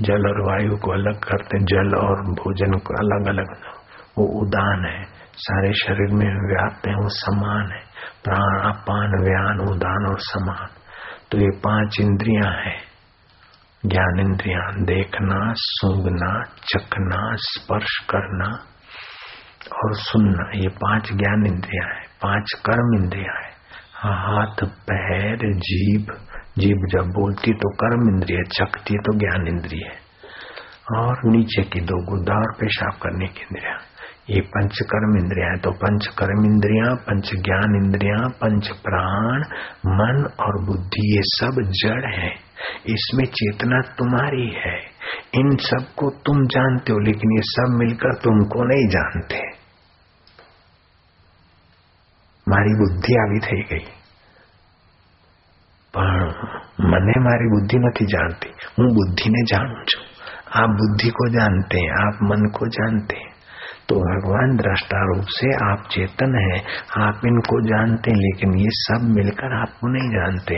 जल 0.00 0.28
और 0.28 0.50
वायु 0.50 0.76
को 0.76 0.92
अलग 0.92 1.18
करते 1.18 1.58
हैं, 1.58 1.64
जल 1.64 1.96
और 1.96 2.34
भोजन 2.34 2.72
को 2.72 2.94
अलग 2.94 3.28
अलग 3.28 3.56
वो 4.18 4.26
उदान 4.26 4.84
है। 4.86 5.04
सारे 5.36 5.72
शरीर 5.72 6.14
में 6.14 6.48
व्याप्त 6.48 6.86
है, 6.86 6.94
वो 6.94 7.08
समान 7.08 7.72
है। 7.72 7.82
प्राण 8.24 8.72
अपान, 8.72 9.24
व्यान, 9.24 9.68
उदान 9.68 10.06
और 10.10 10.18
समान। 10.18 10.68
तो 11.30 11.38
ये 11.38 11.50
पाँच 11.50 11.96
इंद्रियाँ 12.00 12.52
हैं। 12.64 12.88
ज्ञान 13.86 14.20
इंद्रिया 14.20 14.60
देखना 14.84 15.52
सूंघना 15.56 16.44
चखना, 16.44 17.34
स्पर्श 17.34 17.98
करना 18.10 18.46
और 19.76 19.94
सुनना, 19.94 20.50
ये 20.54 20.68
पाँच 20.68 21.12
ज्ञान 21.12 21.46
इंद्रिया 21.46 21.94
है, 21.94 22.02
पाँच 22.22 22.62
कर्म 22.66 23.02
इंद्रिया 23.02 23.38
है। 23.38 23.48
हाथ, 23.94 24.66
पैर, 24.66 25.36
जीभ 25.52 26.16
जीभ 26.58 26.88
जब 26.90 27.06
बोलती 27.06 27.52
तो 27.52 27.70
कर्म 27.74 28.14
इंद्रिय, 28.14 28.42
चखती 28.42 28.98
तो 28.98 29.18
ज्ञान 29.18 29.46
इंद्रिय। 29.48 29.90
और 30.96 31.16
नीचे 31.24 31.62
की 31.62 31.80
दो 31.80 32.04
गुदा 32.04 32.34
और 32.34 32.54
पेशाब 32.60 32.92
करने 33.02 33.26
की 33.26 33.40
इंद्रिया। 33.40 33.78
ये 34.29 34.41
पंच 34.49 34.79
कर्म 34.89 35.17
इंद्रिया 35.17 35.47
है 35.47 35.57
तो 35.59 35.71
पंच 35.77 36.07
कर्म 36.17 36.45
इंद्रिया 36.45 36.93
पंच 37.07 37.31
ज्ञान 37.41 37.75
इंद्रिया 37.75 38.19
पंच 38.41 38.69
प्राण 38.83 39.43
मन 39.93 40.21
और 40.39 40.61
बुद्धि 40.65 41.07
ये 41.07 41.23
सब 41.29 41.61
जड़ 41.81 42.13
है 42.13 42.31
इसमें 42.89 43.25
चेतना 43.33 43.81
तुम्हारी 43.97 44.47
है 44.57 44.77
इन 45.35 45.55
सब 45.61 45.89
को 45.99 46.09
तुम 46.25 46.45
जानते 46.49 46.93
हो 46.93 46.99
लेकिन 46.99 47.35
ये 47.35 47.43
सब 47.47 47.75
मिलकर 47.79 48.15
तुमको 48.23 48.63
नहीं 48.65 48.87
जानते 48.89 49.41
મારી 52.47 52.71
બુદ્ધિ 52.75 53.13
આવી 53.17 53.39
થઈ 53.39 53.61
ગઈ 53.67 53.85
પણ 55.93 56.33
મને 56.89 57.19
મારી 57.19 57.51
બુદ્ધિ 57.53 57.77
નથી 57.79 58.05
જાણતી 58.05 58.49
હું 58.77 58.89
બુદ્ધિને 58.97 59.43
જાણું 59.53 59.85
છું 59.85 60.09
आप 60.55 60.73
बुद्धि 60.79 61.09
को 61.09 61.27
जानते 61.29 61.79
हैं 61.79 61.93
आप 61.99 62.19
मन 62.23 62.43
को 62.57 62.65
जानते 62.69 63.15
हैं 63.17 63.26
तो 63.88 63.96
भगवान 63.96 64.56
दृष्टा 64.56 65.04
रूप 65.04 65.24
से 65.28 65.72
आप 65.72 65.88
चेतन 65.90 66.52
है। 66.52 66.58
आप 67.04 67.20
इनको 67.26 67.60
जानते 67.60 68.10
हैं, 68.10 68.18
लेकिन 68.18 68.58
ये 68.58 68.68
सब 68.70 69.14
मिलकर 69.16 69.60
आपको 69.60 69.88
नहीं 69.88 70.10
जानते। 70.10 70.54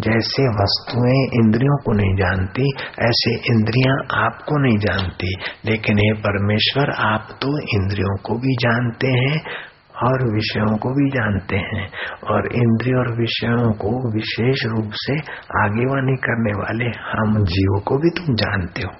जैसे 0.00 0.48
वस्तुएँ 0.48 1.44
इंद्रियों 1.44 1.76
को 1.76 1.92
नहीं 1.92 2.16
जानती, 2.16 2.72
ऐसे 3.00 3.34
इंद्रियाँ 3.34 4.24
आपको 4.24 4.62
नहीं 4.62 4.78
जानती। 4.78 5.36
लेकिन 5.64 5.98
ये 5.98 6.12
परमेश्वर, 6.12 6.90
आप 6.90 7.28
तो 7.30 7.58
इंद्रियों 7.58 8.16
को 8.16 8.34
भी 8.34 8.54
जानते 8.54 9.06
हैं 9.06 9.40
और 10.04 10.34
विषयों 10.34 10.76
को 10.76 10.88
भी 10.90 11.10
जानते 11.10 11.56
हैं। 11.56 11.88
और 12.24 12.46
इंद्रियों 12.54 13.00
और 13.00 13.20
विषयों 13.20 13.72
को 13.72 14.14
विशेष 14.14 14.66
रूप 14.66 14.90
से 14.94 15.12
आगेवानी 15.64 16.16
करने 16.16 16.52
वाले 16.52 16.84
हम 16.84 17.44
जीवों 17.44 17.80
को 17.80 17.96
भी 17.96 18.10
तुम 18.10 18.34
जानते 18.34 18.82
हो 18.82 18.92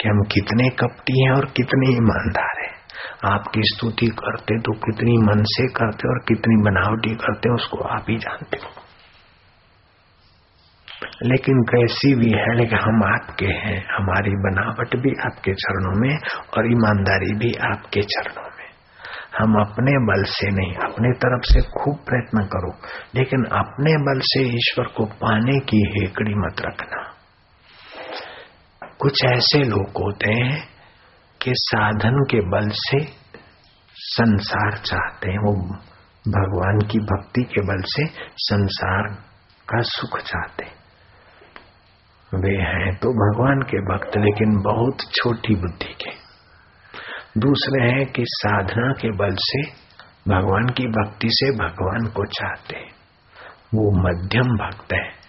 कि 0.00 0.08
हम 0.08 0.22
कितने 0.22 0.68
कपटी 0.68 1.24
हैं 1.24 1.32
और 1.32 1.44
कितने 1.44 1.96
ईमानदार 1.96 2.64
हैं। 2.64 2.75
आपकी 3.24 3.60
स्तुति 3.64 4.06
करते 4.06 4.58
तो 4.58 4.72
कितनी 4.72 5.16
मन 5.18 5.42
से 5.42 5.68
करते 5.68 6.08
और 6.08 6.18
कितनी 6.28 6.62
बनावटी 6.62 7.14
करते, 7.14 7.54
उसको 7.54 7.78
आप 7.78 8.04
ही 8.10 8.16
जानते 8.16 8.56
हो। 8.56 8.82
लेकिन 11.22 11.62
कैसी 11.62 12.14
भी 12.14 12.30
है, 12.30 12.56
लेकिन 12.56 12.78
हम 12.78 13.04
आपके 13.04 13.46
हैं, 13.46 13.86
हमारी 13.94 14.30
बनावट 14.30 14.96
भी 14.96 15.10
आपके 15.10 15.52
चरणों 15.52 16.00
में 16.00 16.16
और 16.58 16.72
ईमानदारी 16.72 17.34
भी 17.38 17.54
आपके 17.54 18.00
चरणों 18.00 18.42
में। 18.42 18.66
हम 19.38 19.60
अपने 19.60 19.92
बल 19.92 20.24
से 20.24 20.50
नहीं, 20.50 20.74
अपने 20.74 21.12
तरफ़ 21.12 21.42
से 21.42 21.60
खूब 21.60 21.96
प्रयत्न 21.96 22.44
करो, 22.44 22.72
लेकिन 23.14 23.44
अपने 23.44 23.92
बल 23.92 24.20
से 24.20 24.42
ईश्वर 24.42 24.84
को 24.84 25.04
पाने 25.04 25.58
की 25.58 26.00
हेकड़ी 26.00 26.34
मत 26.34 26.56
रखना। 26.60 27.12
कुछ 28.98 29.24
ऐसे 29.24 29.64
लोग 29.64 29.88
होते 29.88 30.32
हैं 30.32 30.75
कि 31.42 31.52
साधन 31.54 32.22
के 32.30 32.40
बल 32.50 32.68
से 32.76 33.00
संसार 33.96 34.76
चाहते 34.78 35.30
हैं। 35.30 35.38
वो 35.38 35.52
भगवान 36.28 36.78
की 36.90 36.98
भक्ति 37.04 37.42
के 37.42 37.62
बल 37.66 37.82
से 37.86 38.06
संसार 38.44 39.08
का 39.68 39.80
सुख 39.88 40.18
चाहते 40.20 40.64
वे 42.32 42.54
हैं 42.58 42.94
तो 42.94 43.10
भगवान 43.14 43.60
के 43.62 43.80
भक्त, 43.80 44.16
लेकिन 44.16 44.56
बहुत 44.62 45.02
छोटी 45.14 45.54
बुद्धि 45.54 45.92
के। 45.94 46.10
दूसरे 47.40 47.82
हैं 47.82 48.06
कि 48.06 48.22
साधना 48.26 48.92
के 48.92 49.10
बल 49.10 49.36
से 49.40 49.62
भगवान 50.28 50.68
की 50.68 50.86
भक्ति 50.88 51.28
से 51.30 51.50
भगवान 51.52 52.06
को 52.06 52.24
चाहते 52.30 52.80
वो 53.74 53.84
मध्यम 54.02 54.48
भक्त 54.56 54.92
है। 54.92 55.25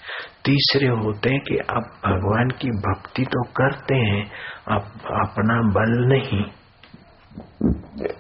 तीसरे 0.50 0.88
होते 0.88 1.34
हैं 1.34 1.40
कि 1.40 1.58
आप 1.58 1.90
भगवान 2.06 2.50
की 2.50 2.70
भक्ति 2.70 3.24
तो 3.24 3.44
करते 3.58 3.96
हैं 3.96 4.24
अब 4.68 4.82
अपना 5.22 5.62
बल 5.72 5.94
नहीं। 6.08 6.44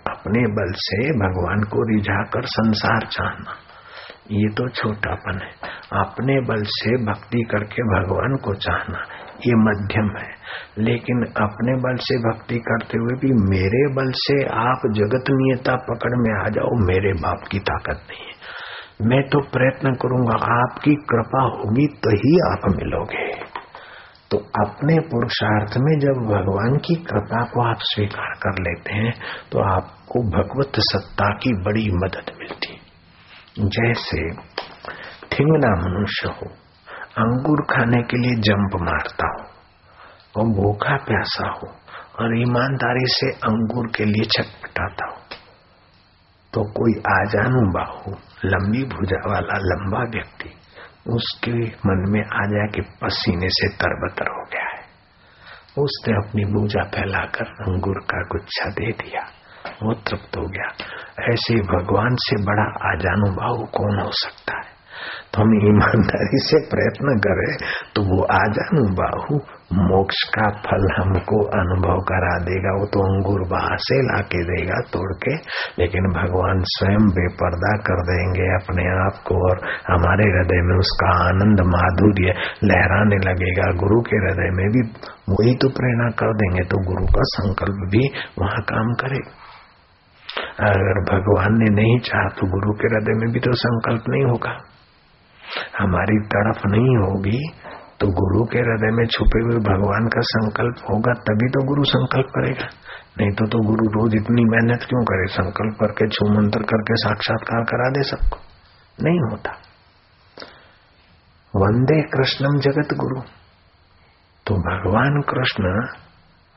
अपने 0.07 0.41
बल 0.55 0.73
से 0.77 0.97
भगवान 1.19 1.63
को 1.63 1.83
रिझाकर 1.93 2.45
संसार 2.45 3.07
चाहना। 3.11 3.55
ये 4.31 4.47
तो 4.49 4.67
छोटापन 4.69 5.39
है। 5.43 5.51
अपने 6.01 6.33
बल 6.41 6.63
से 6.67 6.95
भक्ति 7.05 7.43
करके 7.51 7.83
भगवान 7.83 8.35
को 8.35 8.53
चाहना, 8.55 9.01
ये 9.47 9.55
मध्यम 9.57 10.09
है। 10.17 10.31
लेकिन 10.79 11.25
अपने 11.41 11.75
बल 11.75 11.95
से 11.99 12.17
भक्ति 12.17 12.57
करते 12.59 12.97
हुए 12.97 13.15
भी 13.15 13.31
मेरे 13.49 13.83
बल 13.93 14.11
से 14.15 14.37
आप 14.45 14.87
जगत 14.91 15.31
नियता 15.31 15.75
पकड़ 15.75 16.15
में 16.15 16.33
आ 16.45 16.47
जाओ, 16.49 16.73
मेरे 16.87 17.13
बाप 17.13 17.47
की 17.51 17.59
ताकत 17.59 18.01
नहीं 18.09 18.25
है। 18.25 18.36
मैं 18.99 19.21
तो 19.23 19.39
प्रयत्न 19.49 19.93
करूँगा, 19.95 20.35
आपकी 20.53 20.93
कृपा 21.09 21.41
होगी 21.47 21.85
तो 22.03 22.11
ही 22.17 22.31
आप 22.45 22.63
मिलोगे। 22.71 23.25
तो 24.31 24.37
अपने 24.61 24.95
पुरुषार्थ 25.09 25.75
में 25.77 25.93
जब 25.99 26.17
भगवान 26.25 26.77
की 26.77 26.95
कृपा 27.03 27.43
को 27.45 27.61
आप 27.63 27.83
स्वीकार 27.83 28.33
कर 28.37 28.61
लेते 28.61 28.93
हैं 28.93 29.11
तो 29.51 29.59
आपको 29.65 30.23
भगवत 30.31 30.79
सत्ता 30.85 31.29
की 31.35 31.53
बड़ी 31.63 31.85
मदद 31.95 32.31
मिलती। 32.39 32.73
जैसे 33.69 34.23
ठिंगना 35.31 35.71
मनुष्य 35.79 36.29
हो, 36.31 36.49
अंगूर 37.17 37.61
खाने 37.65 38.01
के 38.03 38.17
लिए 38.17 38.35
जंप 38.41 38.75
मारता 38.81 39.29
हो, 39.29 39.45
और 40.35 40.49
भूखा 40.55 40.97
प्यासा 41.05 41.47
हो, 41.51 41.67
और 42.19 42.37
ईमानदारी 42.39 43.05
से 43.11 43.31
अंगूर 43.47 43.87
के 43.97 44.05
लिए 44.05 44.25
छटपटाता 44.27 45.09
हो। 45.09 45.16
तो 46.53 46.63
कोई 46.63 46.93
आजानु 46.99 47.71
बाहु 47.71 48.11
लंबी 48.45 48.83
भुजा 48.83 49.29
वाला, 49.29 49.57
लंबा 49.57 49.99
व्यक्ति, 49.99 50.49
उसके 51.09 51.51
मन 51.67 52.05
में 52.09 52.21
आ 52.21 52.45
जाए 52.45 52.67
कि 52.67 52.81
पसीने 52.81 53.49
से 53.49 53.67
तरबतर 53.67 54.27
हो 54.27 54.43
गया 54.43 54.63
है। 54.63 54.87
उसने 55.77 56.13
अपनी 56.13 56.45
भूजा 56.45 56.83
फैलाकर 56.83 57.45
अंगूर 57.45 57.99
का 57.99 58.21
गुच्छा 58.21 58.69
दे 58.69 58.91
दिया, 58.91 59.21
वो 59.83 59.93
तृप्त 59.93 60.37
हो 60.37 60.47
गया। 60.47 60.71
ऐसे 61.33 61.55
भगवान 61.55 62.15
से 62.15 62.43
बड़ा 62.43 62.89
आजानु 62.91 63.35
बाहु 63.35 63.65
कौन 63.65 63.99
हो 63.99 64.11
सकता 64.11 64.57
है? 64.57 64.77
तो 65.33 65.41
हम 65.41 65.67
ईमानदारी 65.67 66.39
से 66.39 66.69
प्रयत्न 66.69 67.19
करें 67.19 67.57
तो 67.95 68.01
वो 68.01 68.23
आजानु 68.23 68.83
बाहु 68.93 69.56
मोक्ष 69.73 70.15
का 70.23 70.49
फल 70.49 70.87
हमको 70.97 71.45
अनुभव 71.45 71.97
करा 71.99 72.37
देगा। 72.43 72.69
वो 72.69 72.85
तो 72.85 72.99
अंगूर 72.99 73.47
बाहर 73.49 73.77
से 73.77 73.95
ला 74.01 74.21
के 74.21 74.43
देगा, 74.43 74.75
तोड़ 74.93 75.13
के। 75.13 75.35
लेकिन 75.79 76.03
भगवान 76.03 76.63
स्वयं 76.65 77.09
बेपर्दा 77.09 77.77
कर 77.77 78.01
देंगे 78.01 78.47
अपने 78.55 78.87
आप 79.05 79.23
को 79.23 79.49
और 79.49 79.57
हमारे 79.91 80.23
हृदय 80.23 80.61
में 80.61 80.77
उसका 80.77 81.25
आनंद, 81.25 81.61
माधुर्य 81.61 82.23
लहराने 82.63 83.15
लगेगा। 83.15 83.71
गुरु 83.71 84.01
के 84.01 84.15
हृदय 84.15 84.49
में 84.55 84.67
भी 84.67 84.81
वही 85.29 85.55
तो 85.55 85.69
प्रेरणा 85.69 86.09
कर 86.09 86.33
देंगे 86.33 86.63
तो 86.63 86.77
गुरु 86.77 87.05
का 87.05 87.21
संकल्प 87.21 87.89
भी 87.91 88.09
वहाँ 88.39 88.61
काम 88.61 88.93
करे। 88.93 89.47
अगर 90.59 90.99
भगवान 91.13 91.53
ने 91.53 91.81
नहीं 91.81 91.99
चाहा 91.99 92.27
तो 92.27 92.47
गुरु 92.47 92.73
के 92.73 92.87
हृदय 92.87 93.13
में 93.13 93.33
भी 93.33 93.39
तो 93.39 93.51
संकल्प 93.53 94.03
नहीं 94.09 94.23
होगा। 94.23 94.57
हमारी 95.79 96.17
तरफ़ 96.17 96.67
नहीं 96.67 96.97
होगी। 96.97 97.51
तो 97.99 98.07
गुरु 98.07 98.45
के 98.45 98.57
हृदय 98.59 98.91
में 98.91 99.05
छुपे 99.05 99.43
हुए 99.43 99.55
भगवान 99.55 100.07
का 100.07 100.21
संकल्प 100.21 100.75
होगा, 100.91 101.13
तभी 101.13 101.49
तो 101.49 101.65
गुरु 101.65 101.83
संकल्प 101.83 102.25
करेगा। 102.25 102.67
नहीं 103.19 103.31
तो 103.31 103.45
तो 103.45 103.59
गुरु 103.59 103.85
रोज 103.85 104.15
इतनी 104.15 104.43
मेहनत 104.43 104.79
क्यों 104.89 105.03
करे? 105.03 105.33
संकल्प 105.33 105.77
करके, 105.79 106.07
छू 106.07 106.29
मंत्र 106.29 106.59
करके 106.59 106.95
साक्षात्कार 106.95 107.63
करा 107.63 107.89
दे 107.89 108.03
सबको। 108.03 108.37
नहीं 109.03 109.19
होता। 109.19 109.51
वंदे 111.55 112.01
कृष्णम 112.01 112.59
जगत 112.59 112.93
गुरु। 112.93 113.21
तो 114.47 114.55
भगवान 114.55 115.21
कृष्ण 115.21 115.63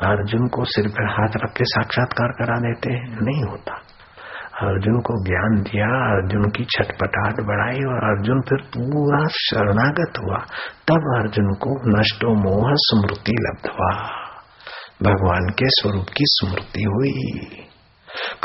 अर्जुन 0.07 0.49
को 0.49 0.65
सिर 0.65 0.89
पर 0.89 1.11
हाथ 1.11 1.29
रख 1.37 1.51
के 1.57 1.65
साक्षात्कार 1.65 2.29
करा 2.29 2.57
देते 2.57 2.93
हैं। 2.93 3.19
नहीं 3.21 3.45
होता। 3.45 3.75
अर्जुन 4.61 5.01
को 5.01 5.25
ज्ञान 5.25 5.63
दिया, 5.63 5.87
अर्जुन 5.87 6.43
की 6.43 6.65
छटपटाहट 6.65 7.47
बढ़ाई 7.47 7.79
और 7.79 8.19
अर्जुन 8.19 8.41
फिर 8.41 8.59
पूरा 8.59 9.27
शरणागत 9.29 10.13
हुआ। 10.19 10.37
तब 10.89 11.23
अर्जुन 11.23 11.53
को 11.53 12.01
नष्टो 12.01 12.35
मोह 12.35 12.71
स्मृति 12.75 13.33
लब्ध 13.41 13.71
हुआ। 13.71 14.09
भगवान 15.03 15.49
के 15.59 15.65
स्वरूप 15.69 16.05
की 16.05 16.25
स्मृति 16.27 16.83
हुई। 16.83 17.49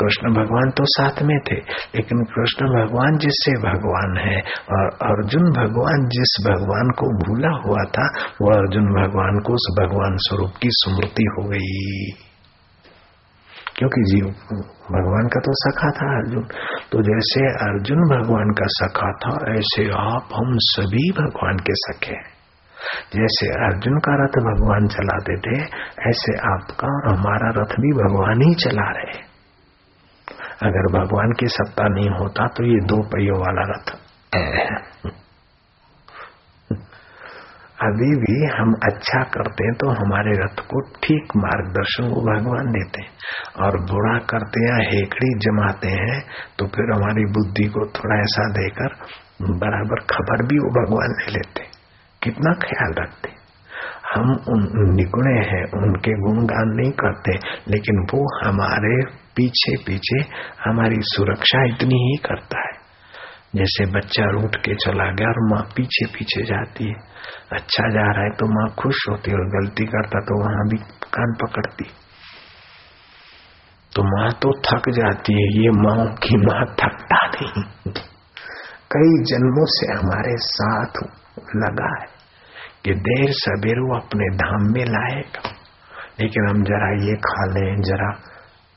कृष्ण 0.00 0.34
भगवान 0.34 0.70
तो 0.70 0.84
साथ 0.84 1.22
में 1.22 1.38
थे, 1.38 1.54
लेकिन 1.96 2.24
कृष्ण 2.24 2.66
भगवान 2.66 3.18
जिससे 3.18 3.52
भगवान 3.52 4.18
है 4.18 4.40
और 4.72 4.86
अर्जुन 4.86 5.42
भगवान 5.42 6.08
जिस 6.08 6.46
भगवान 6.46 6.90
को 6.90 7.06
भूला 7.24 7.62
हुआ 7.66 7.84
था, 7.84 8.24
वो 8.42 8.50
अर्जुन 8.50 8.84
भगवान 8.84 9.42
को 9.46 9.52
उस 9.52 9.76
भगवान 9.80 10.16
स्वरूप 10.16 10.50
की 10.62 10.68
स्मृति 10.70 11.24
हो 11.38 11.48
गई। 11.48 12.25
क्योंकि 13.78 14.02
जीव 14.02 14.26
भगवान 14.92 15.28
का 15.28 15.40
तो 15.40 15.52
सखा 15.54 15.90
था 15.90 16.18
अर्जुन। 16.18 16.42
तो 16.92 17.02
जैसे 17.02 17.46
अर्जुन 17.46 17.98
भगवान 17.98 18.50
का 18.50 18.66
सखा 18.66 19.12
था, 19.12 19.54
ऐसे 19.54 19.90
आप, 19.90 20.28
हम 20.34 20.56
सभी 20.58 21.10
भगवान 21.12 21.56
के 21.56 21.72
सखे 21.74 22.14
हैं। 22.14 22.36
जैसे 23.14 23.46
अर्जुन 23.46 23.98
का 23.98 24.24
रथ 24.24 24.38
भगवान 24.38 24.88
चलाते 24.88 25.36
थे 25.36 25.62
ऐसे 26.10 26.36
आपका 26.38 26.86
और 26.86 27.16
हमारा 27.16 27.50
रथ 27.50 27.74
भी 27.80 27.92
भगवान 27.92 28.42
ही 28.42 28.54
चला 28.54 28.90
रहे 28.90 29.26
अगर 30.62 30.98
भगवान 30.98 31.32
की 31.32 31.46
सत्ता 31.46 31.88
नहीं 31.88 32.10
होता 32.10 32.46
तो 32.46 32.64
ये 32.64 32.80
दो 32.80 33.02
पहियों 33.02 33.38
वाला 33.38 33.62
रथ 33.72 33.96
अभी 37.78 38.10
भी 38.16 38.34
हम 38.48 38.72
अच्छा 38.84 39.22
करते 39.24 39.64
हैं 39.64 39.72
तो 39.74 39.88
हमारे 39.90 40.30
रथ 40.32 40.60
को 40.66 40.80
ठीक 40.80 41.32
मार्गदर्शन 41.36 42.04
वो 42.04 42.20
भगवान 42.22 42.70
देते 42.72 43.02
हैं। 43.02 43.10
और 43.64 43.76
बुरा 43.80 44.18
करते 44.18 44.60
हैं, 44.60 44.78
हेकड़ी 44.90 45.28
जमाते 45.38 45.88
हैं 45.88 46.20
तो 46.58 46.66
फिर 46.66 46.92
हमारी 46.94 47.24
बुद्धि 47.32 47.64
को 47.64 47.86
थोड़ा 47.86 48.20
ऐसा 48.20 48.48
देकर 48.52 48.94
बराबर 49.42 50.00
खबर 50.00 50.46
भी 50.46 50.58
वो 50.58 50.70
भगवान 50.70 51.16
ले 51.18 51.32
लेते। 51.32 51.64
कितना 52.22 52.54
ख्याल 52.54 52.94
रखते 53.02 53.34
हम 54.14 54.30
उन 54.48 54.60
निगुणे 54.94 55.38
हैं, 55.46 55.64
उनके 55.78 56.12
गुणगान 56.20 56.68
नहीं 56.68 56.90
करते, 56.90 57.32
लेकिन 57.68 57.98
वो 58.12 58.46
हमारे 58.46 58.94
पीछे 59.36 59.76
पीछे 59.76 60.18
हमारी 60.64 60.96
सुरक्षा 60.98 61.64
इतनी 61.64 61.98
ही 62.10 62.16
करता 62.16 62.58
है। 62.58 62.74
जैसे 63.54 63.86
बच्चा 63.86 64.24
रूट 64.30 64.56
के 64.56 64.74
चला 64.74 65.10
गया 65.12 65.28
और 65.28 65.40
माँ 65.50 65.62
पीछे 65.76 66.06
पीछे 66.06 66.42
जाती 66.42 66.88
है। 66.88 67.15
अच्छा 67.52 67.88
जा 67.88 68.06
रहा 68.12 68.24
है 68.24 68.30
तो 68.30 68.46
माँ 68.46 68.68
खुश 68.78 68.96
होती 69.10 69.32
और 69.32 69.46
गलती 69.50 69.86
करता 69.86 70.20
तो 70.20 70.40
वहाँ 70.40 70.66
भी 70.68 70.76
कान 71.12 71.34
पकड़ती। 71.42 71.84
तो 73.92 74.02
माँ 74.02 74.30
तो 74.32 74.52
थक 74.60 74.90
जाती 74.90 75.32
है, 75.32 75.46
ये 75.62 75.70
माँ 75.70 76.06
की 76.16 76.36
माँ 76.36 76.64
थकता 76.80 77.20
नहीं। 77.26 77.64
कई 78.92 79.22
जन्मों 79.24 79.66
से 79.66 79.92
हमारे 79.92 80.36
साथ 80.36 81.02
लगा 81.56 81.88
है 82.00 82.06
कि 82.84 82.94
देर 83.00 83.32
सवेर 83.32 83.80
वो 83.80 83.96
अपने 83.96 84.28
धाम 84.36 84.72
में 84.72 84.84
लाएगा। 84.84 85.50
लेकिन 86.20 86.48
हम 86.48 86.62
जरा 86.64 86.90
ये 87.06 87.16
खा 87.16 87.44
लें, 87.46 87.82
जरा 87.82 88.10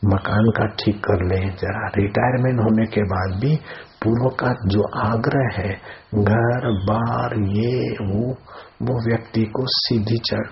मकान 0.05 0.49
का 0.57 0.65
ठीक 0.79 0.97
कर 0.99 1.23
लें, 1.25 1.49
जरा 1.55 1.87
रिटायरमेंट 1.97 2.59
होने 2.59 2.85
के 2.85 3.03
बाद 3.03 3.39
भी 3.39 3.55
पूर्व 4.03 4.35
का 4.35 4.47
जो 4.47 4.99
आग्रह 4.99 5.61
है, 5.61 5.73
घर, 6.15 6.71
बार, 6.71 7.33
ये, 7.39 7.89
वो 7.91 8.37
वो 8.81 9.09
व्यक्ति 9.09 9.45
को 9.45 9.63
सीधी 9.65 10.17
चढ़ 10.17 10.47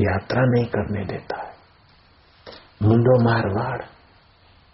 यात्रा 0.00 0.42
नहीं 0.44 0.64
करने 0.64 1.04
देता 1.04 1.42
है। 1.42 1.54
मुंडो 2.82 3.24
मारवाड़ 3.24 3.82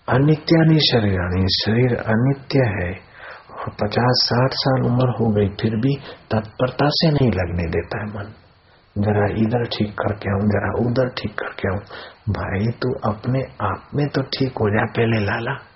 अनित्यानी 0.08 0.78
शरीर 0.78 1.46
शरीर 1.48 1.96
अनित्य 1.96 2.58
है। 2.58 3.10
और 3.50 3.68
पचास, 3.68 4.22
साठ 4.24 4.50
साल 4.52 4.82
उम्र 4.82 5.08
हो 5.08 5.30
गई, 5.30 5.48
फिर 5.48 5.76
भी 5.76 5.96
तत्परता 6.30 6.88
से 6.88 7.10
नहीं 7.10 7.28
लगने 7.28 7.62
देता 7.62 7.98
है 7.98 8.06
मन। 8.06 8.34
जरा 8.98 9.26
इधर 9.26 9.64
ठीक 9.64 9.98
करके 9.98 10.30
आऊँ, 10.30 10.40
जरा 10.40 10.90
उधर 10.90 11.08
ठीक 11.08 11.38
करके 11.38 11.68
आऊँ। 11.68 11.80
भाई, 12.30 12.66
तू 12.66 13.10
अपने 13.10 13.42
आप 13.62 13.88
में 13.94 14.08
तो 14.08 14.22
ठीक 14.22 14.52
हो 14.52 14.70
जा, 14.70 14.84
पहले 14.84 15.24
लाला। 15.24 15.69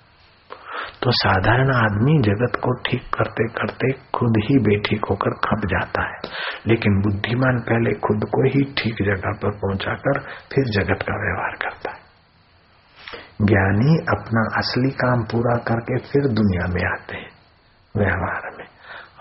तो 1.02 1.10
साधारण 1.10 1.74
आदमी 1.74 2.22
जगत 2.22 2.56
को 2.56 2.74
ठीक 2.74 3.02
करते 3.02 3.48
करते 3.48 3.92
खुद 3.92 4.34
ही 4.36 4.58
बेठीक 4.58 5.04
होकर 5.10 5.30
खप 5.30 5.66
जाता 5.66 6.02
है। 6.02 6.18
लेकिन 6.66 7.00
बुद्धिमान 7.00 7.58
पहले 7.58 7.92
खुद 7.92 8.24
को 8.24 8.48
ही 8.48 8.64
ठीक 8.64 8.94
जगह 9.02 9.32
पर 9.32 9.50
पहुंचाकर 9.50 10.20
फिर 10.20 10.64
जगत 10.64 11.02
का 11.02 11.22
व्यवहार 11.24 11.56
करता 11.62 11.90
है। 11.90 12.04
ज्ञानी 13.42 13.96
अपना 13.96 14.58
असली 14.58 14.90
काम 14.90 15.22
पूरा 15.22 15.56
करके 15.56 15.98
फिर 15.98 16.22
दुनिया 16.22 16.66
में 16.66 16.90
आते 16.90 17.16
हैं, 17.16 17.30
व्यवहार 17.96 18.50
में। 18.58 18.66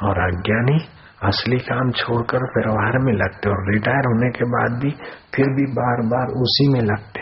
और 0.04 0.34
अज्ञानी 0.34 0.86
असली 1.24 1.58
काम 1.58 1.92
छोड़कर 1.92 2.38
व्यवहार 2.38 2.98
में 3.00 3.14
लगते 3.14 3.50
और 3.50 3.74
रिटायर 3.74 3.98
होने 3.98 4.30
के 4.30 4.46
बाद 4.46 4.80
भी 4.84 4.92
फिर 5.36 5.46
भी 5.46 5.72
बार 5.72 6.02
बार 6.08 6.28
उसी 6.28 6.74
में 6.74 6.82
लगते 6.82 7.20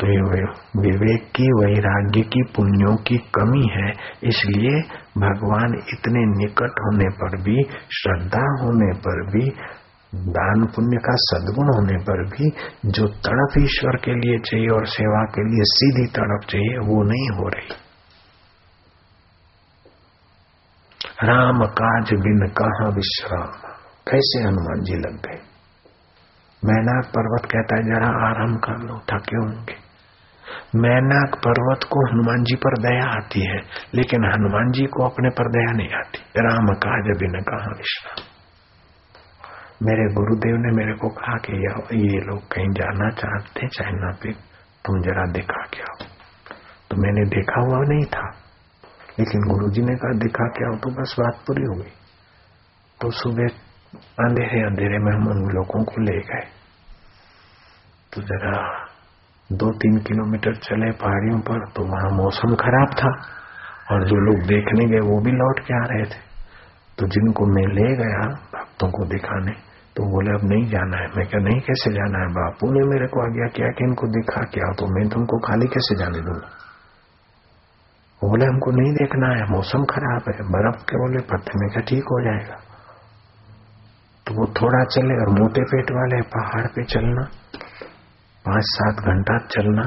तो 0.00 0.06
ये 0.06 0.42
विवेक 0.80 1.22
की, 1.22 1.46
वैराग्य 1.46 2.20
की, 2.20 2.42
पुण्यों 2.42 2.96
की 2.96 3.18
कमी 3.18 3.68
है। 3.72 3.90
इसलिए 4.24 4.80
भगवान 5.18 5.74
इतने 5.74 6.44
निकट 6.44 6.70
होने 6.70 7.08
पर 7.08 7.42
भी, 7.42 7.62
श्रद्धा 7.92 8.62
होने 8.62 8.98
पर 8.98 9.30
भी, 9.30 9.50
दान 10.14 10.66
पुण्य 10.66 10.96
का 10.96 11.12
सद्गुण 11.12 11.66
होने 11.66 11.98
पर 12.02 12.26
भी, 12.26 12.50
जो 12.90 13.06
तड़प 13.06 13.48
ईश्वर 13.58 13.96
के 13.96 14.14
लिए 14.14 14.38
चाहिए 14.38 14.66
और 14.66 14.86
सेवा 14.86 15.24
के 15.24 15.42
लिए 15.42 15.62
सीधी 15.62 16.06
तड़प 16.06 16.40
चाहिए, 16.48 16.78
वो 16.78 17.02
नहीं 17.02 17.38
हो 17.38 17.48
रही। 17.48 17.74
राम 21.28 21.60
काज 21.64 22.10
बिन 22.12 22.48
कहा 22.48 22.88
विश्राम? 22.88 23.70
कैसे 24.10 24.42
हनुमान 24.42 24.80
जी 24.80 24.94
लग 24.94 25.12
गए? 25.12 25.38
मैनाक 26.64 27.04
पर्वत 27.04 27.50
कहता 27.50 27.76
है, 27.76 27.82
जरा 27.82 28.28
आराम 28.28 28.56
कर 28.56 28.78
लो, 28.78 28.98
थके 28.98 29.36
होंगे। 29.36 29.89
मैनाक 30.76 31.36
पर्वत 31.44 31.84
को 31.92 32.06
हनुमान 32.06 32.44
जी 32.44 32.56
पर 32.56 32.76
दया 32.80 33.06
आती 33.10 33.46
है, 33.46 33.60
लेकिन 33.94 34.24
हनुमान 34.26 34.72
जी 34.72 34.86
को 34.88 35.04
अपने 35.04 35.30
पर 35.30 35.50
दया 35.50 35.72
नहीं 35.72 35.92
आती। 35.98 36.18
राम 36.40 36.74
काज 36.82 37.10
बिन 37.18 37.40
कहा 37.42 37.72
विश्राम? 37.76 38.28
मेरे 39.82 40.06
गुरुदेव 40.14 40.56
ने 40.58 40.70
मेरे 40.76 40.94
को 40.94 41.08
कहा 41.10 41.36
कि 41.44 41.52
ये 41.98 42.18
लोग 42.22 42.40
कहीं 42.52 42.70
जाना 42.72 43.08
चाहते 43.12 43.68
चाइना 43.68 44.10
पे 44.22 44.32
तुम 44.84 45.00
जरा 45.02 45.24
दिखा 45.32 45.62
के 45.66 45.82
आओ। 45.82 46.06
तो 46.90 46.96
मैंने 46.96 47.24
देखा 47.30 47.60
हुआ 47.60 47.80
नहीं 47.88 48.04
था, 48.06 48.26
लेकिन 49.18 49.48
गुरुजी 49.48 49.82
ने 49.82 49.94
कहा, 49.94 50.18
दिखा 50.18 50.46
के 50.48 50.66
आओ 50.66 50.76
तो 50.78 50.90
बस 50.92 51.14
बात 51.20 51.42
पूरी 51.46 51.64
हो 51.64 51.74
गई। 51.74 51.92
तो 53.00 53.10
सुबह 53.12 53.48
अंधेरे 54.20 54.60
अंधेरे 54.62 54.98
में 54.98 55.12
हम 55.12 55.28
उन 55.28 55.40
लोगों 55.52 55.82
को 55.84 56.02
ले 56.02 56.18
गए। 56.24 56.44
तो 58.12 58.22
जरा 58.22 58.56
दो 59.52 59.70
तीन 59.70 59.98
किलोमीटर 59.98 60.54
चले 60.54 60.90
पहाड़ियों 60.90 61.40
पर 61.40 61.68
तो 61.68 61.82
वहाँ 61.82 62.10
मौसम 62.10 62.54
खराब 62.54 62.88
था। 62.88 63.40
और 63.90 64.04
जो 64.08 64.16
लोग 64.16 64.46
देखने 64.46 64.84
गए, 64.86 65.00
वो 65.00 65.20
भी 65.20 65.30
लौट 65.30 65.60
के 65.60 65.74
आ 65.74 65.86
रहे 65.86 66.04
थे। 66.04 66.20
तो 66.98 67.06
जिनको 67.06 67.46
मैं 67.46 67.74
ले 67.74 67.96
गया 67.96 68.26
भक्तों 68.54 68.90
को 68.90 69.04
दिखाने 69.04 69.52
तो 69.96 70.02
बोले, 70.02 70.30
अब 70.30 70.40
नहीं 70.44 70.70
जाना 70.70 70.96
है। 70.96 71.06
मैं 71.16 71.26
क्या 71.26 71.40
नहीं, 71.40 71.60
कैसे 71.60 71.92
जाना 71.92 72.18
है? 72.18 72.26
बापू 72.26 72.72
ने 72.72 72.88
मेरे 72.88 73.06
को 73.06 73.20
आज्ञा 73.20 73.46
किया 73.46 73.68
कि 73.68 73.84
इनको 73.84 74.06
दिखा 74.06 74.42
क्या? 74.42 74.72
तो 74.72 74.86
मैं 74.86 75.08
तुमको 75.08 75.38
खाली 75.38 75.66
कैसे 75.66 75.98
जाने 75.98 76.20
दूँगा 76.20 76.48
बोले, 78.24 78.44
हमको 78.44 78.70
नहीं 78.70 78.92
देखना 78.92 79.28
है, 79.28 79.50
मौसम 79.50 79.84
खराब 79.84 80.22
है। 80.28 80.48
बर्फ़ 80.48 80.82
के 80.82 80.96
बोले 80.96 81.18
पत्थर 81.18 81.52
में 81.56 81.70
क्या 81.70 81.82
ठीक 81.82 82.04
हो 82.04 82.24
जाएगा। 82.24 82.54
तो 84.26 84.34
वो 84.34 84.46
थोड़ा 84.46 84.84
चले 84.84 85.14
और 85.20 85.28
मोटे 85.28 85.62
पेट 85.62 85.90
वाले 85.90 86.22
पहाड़ 86.22 86.66
पे 86.66 86.84
चलना। 86.84 87.28
पाँच 88.44 88.64
सात 88.66 89.04
घंटा 89.04 89.38
चलना। 89.46 89.82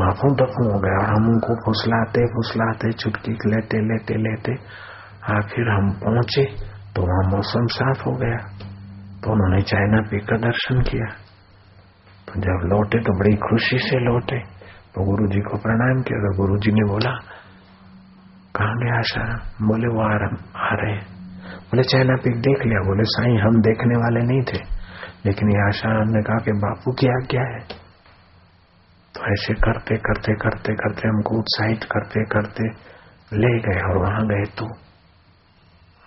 हाफों 0.00 0.30
दफों 0.36 0.64
हो 0.72 0.78
गया 0.78 0.98
और 0.98 1.08
हम 1.10 1.28
उनको 1.28 1.54
फुसलाते 1.64 2.26
फुसलाते, 2.26 2.92
चुटकी 2.92 3.32
लेते 3.32 3.78
लेते 3.88 4.14
लेते, 4.16 4.52
आखिर 5.34 5.70
हम 5.70 5.90
पहुँचे 5.90 6.44
तो 6.94 7.02
वहाँ 7.02 7.30
मौसम 7.30 7.66
साफ़ 7.66 8.04
हो 8.04 8.12
गया। 8.12 8.36
तो 9.20 9.32
उन्होंने 9.32 9.62
चाइना 9.62 10.00
पी 10.00 10.20
का 10.20 10.36
दर्शन 10.36 10.80
किया। 10.80 11.08
तो 12.26 12.40
जब 12.40 12.68
लौटे 12.68 12.98
तो 12.98 13.18
बड़ी 13.18 13.36
खुशी 13.36 13.78
से 13.78 13.98
लौटे। 13.98 14.38
तो 14.94 15.04
गुरु 15.04 15.26
जी 15.26 15.40
को 15.40 15.56
प्रणाम 15.56 16.02
किया 16.02 16.18
तो 16.18 16.36
गुरु 16.36 16.58
जी 16.58 16.72
ने 16.72 16.84
बोला, 16.92 17.10
कहा 18.56 18.72
गया 18.74 18.98
आशा? 18.98 19.24
बोले, 19.62 19.88
वो 19.88 20.02
आ 20.02 20.74
रहे 20.74 20.96
बोले, 21.68 21.82
चाइना 21.82 22.16
पीक 22.16 22.36
देख 22.40 22.66
लिया। 22.66 22.80
बोले, 22.80 23.04
साईं, 23.04 23.38
हम 23.38 23.60
देखने 23.60 23.96
वाले 23.96 24.20
नहीं 24.20 24.42
थे। 24.42 24.75
लेकिन 25.26 25.50
ये 25.50 25.68
आशा 25.68 26.04
ने 26.04 26.22
कहा 26.22 26.36
कि 26.36 26.52
बापू 26.52 26.92
की 26.92 27.06
आज्ञा 27.08 27.42
है? 27.42 27.60
तो 29.14 29.32
ऐसे 29.32 29.54
करते 29.54 29.96
करते 29.96 30.34
करते 30.34 30.74
करते 30.74 31.08
हमको 31.08 31.38
उत्साहित 31.38 31.84
करते 31.84 32.24
करते 32.24 32.62
ले 33.32 33.58
गए 33.58 33.80
और 33.80 33.98
वहाँ 33.98 34.26
गए 34.26 34.44
तो 34.44 34.66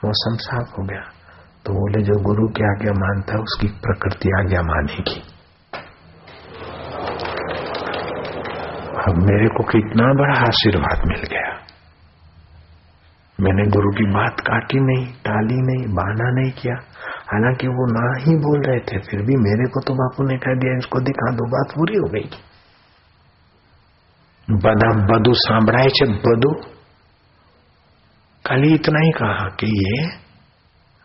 मौसम 0.05 0.38
साफ़ 0.38 0.69
हो 0.79 0.84
गया। 0.84 1.01
तो 1.65 1.73
बोले, 1.73 2.03
जो 2.03 2.13
गुरु 2.23 2.47
की 2.47 2.63
आज्ञा 2.63 2.91
मानता 2.91 3.34
है, 3.34 3.39
उसकी 3.39 3.67
प्रकृति 3.67 4.29
आज्ञा 4.39 4.62
मानेगी। 4.62 5.21
अब 9.08 9.17
मेरे 9.17 9.47
को 9.47 9.63
कितना 9.63 10.13
बड़ा 10.13 10.39
आशीर्वाद 10.39 11.08
मिल 11.08 11.21
गया। 11.21 11.60
मैंने 13.39 13.71
गुरु 13.71 13.89
की 13.89 14.05
बात 14.05 14.39
काटी 14.39 14.79
नहीं, 14.79 15.13
टाली 15.13 15.55
नहीं 15.55 15.95
बहाना 15.95 16.41
नहीं 16.41 16.51
किया। 16.51 16.75
हालाँकि 17.29 17.67
वो 17.67 17.85
ना 17.91 18.05
ही 18.21 18.35
बोल 18.35 18.61
रहे 18.61 18.79
थे, 18.79 18.99
फिर 18.99 19.21
भी 19.21 19.35
मेरे 19.37 19.65
को 19.69 19.81
तो 19.81 19.93
बापू 19.93 20.23
ने 20.23 20.37
कह 20.37 20.55
दिया, 20.55 20.77
इसको 20.77 20.99
दिखा 20.99 21.31
दो, 21.31 21.45
बात 21.47 21.75
पूरी 21.75 21.97
हो 21.97 22.07
गई। 22.09 22.29
बदा 24.47 24.89
बदू 25.07 25.33
सांभराए 25.33 25.89
छे 25.89 26.05
बदू। 26.05 26.51
खाली 28.45 28.73
इतना 28.73 28.99
ही 28.99 29.11
कहा 29.11 29.47
कि 29.59 29.67
ये 29.67 30.07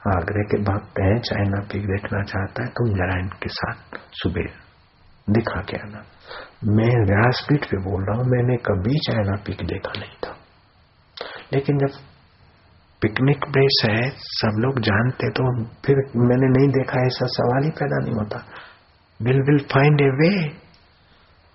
आगरे 0.02 0.44
के 0.44 0.58
भक्त 0.62 0.98
हैं 1.00 1.18
चाइना 1.20 1.60
पीक 1.62 1.82
देखना 1.82 2.22
चाहता 2.22 2.62
है 2.62 2.68
तुम 2.68 2.88
जरा 2.94 3.18
इनके 3.18 3.48
साथ 3.48 3.98
सुबह 4.12 4.48
दिखा 5.28 5.60
के 5.60 5.76
आना। 5.76 6.02
मैं 6.76 6.90
व्यासपीठ 7.06 7.64
पे 7.64 7.76
बोल 7.76 8.04
रहा 8.04 8.16
हूँ, 8.16 8.26
मैंने 8.26 8.56
कभी 8.56 8.98
चाइना 8.98 9.36
पीक 9.46 9.62
देखा 9.66 9.92
नहीं 10.00 10.16
था। 10.24 10.36
लेकिन 11.52 11.78
जब 11.78 11.98
पिकनिक 13.04 13.46
प्लेस 13.46 13.80
है, 13.84 14.02
सब 14.34 14.60
लोग 14.64 14.80
जानते 14.82 15.30
तो 15.30 15.48
फिर 15.86 15.96
मैंने 16.26 16.48
नहीं 16.50 16.68
देखा, 16.74 17.06
ऐसा 17.06 17.26
सवाल 17.32 17.64
ही 17.64 17.70
पैदा 17.78 18.04
नहीं 18.04 18.14
होता। 18.14 18.44
Will 19.20 19.40
will 19.42 19.58
find 19.72 20.00
a 20.02 20.12
way 20.18 20.30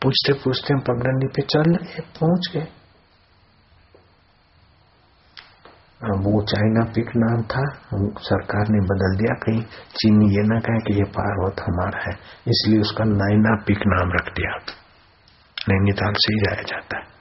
पूछते 0.02 0.34
पूछते 0.42 0.74
हम 0.74 0.82
पगडंडी 0.88 1.28
पे 1.36 1.42
चल 1.54 1.72
रहे 1.72 2.02
पहुँच 2.20 2.50
गए। 2.54 2.68
वो 6.22 6.42
चाइना 6.44 6.84
पिक 6.96 7.10
नाम 7.18 7.42
था 7.52 7.64
सरकार 8.24 8.70
ने 8.70 8.80
बदल 8.88 9.18
दिया, 9.18 9.34
कहीं 9.38 9.62
चीनी 9.96 10.28
ये 10.36 10.44
ना 10.46 10.60
कहे 10.60 10.80
कि 10.82 10.94
ये 10.96 11.08
पार्वत 11.16 11.62
हमारा 11.62 12.04
है, 12.04 12.14
इसलिए 12.48 12.80
उसका 12.82 13.06
नाइना 13.08 13.56
पिक 13.68 13.88
नाम 13.88 14.14
रख 14.14 14.34
दिया। 14.34 14.54
नैनीताल 15.58 16.14
से 16.18 16.34
ही 16.34 16.40
जाया 16.42 16.64
जाता 16.68 16.98
है। 16.98 17.19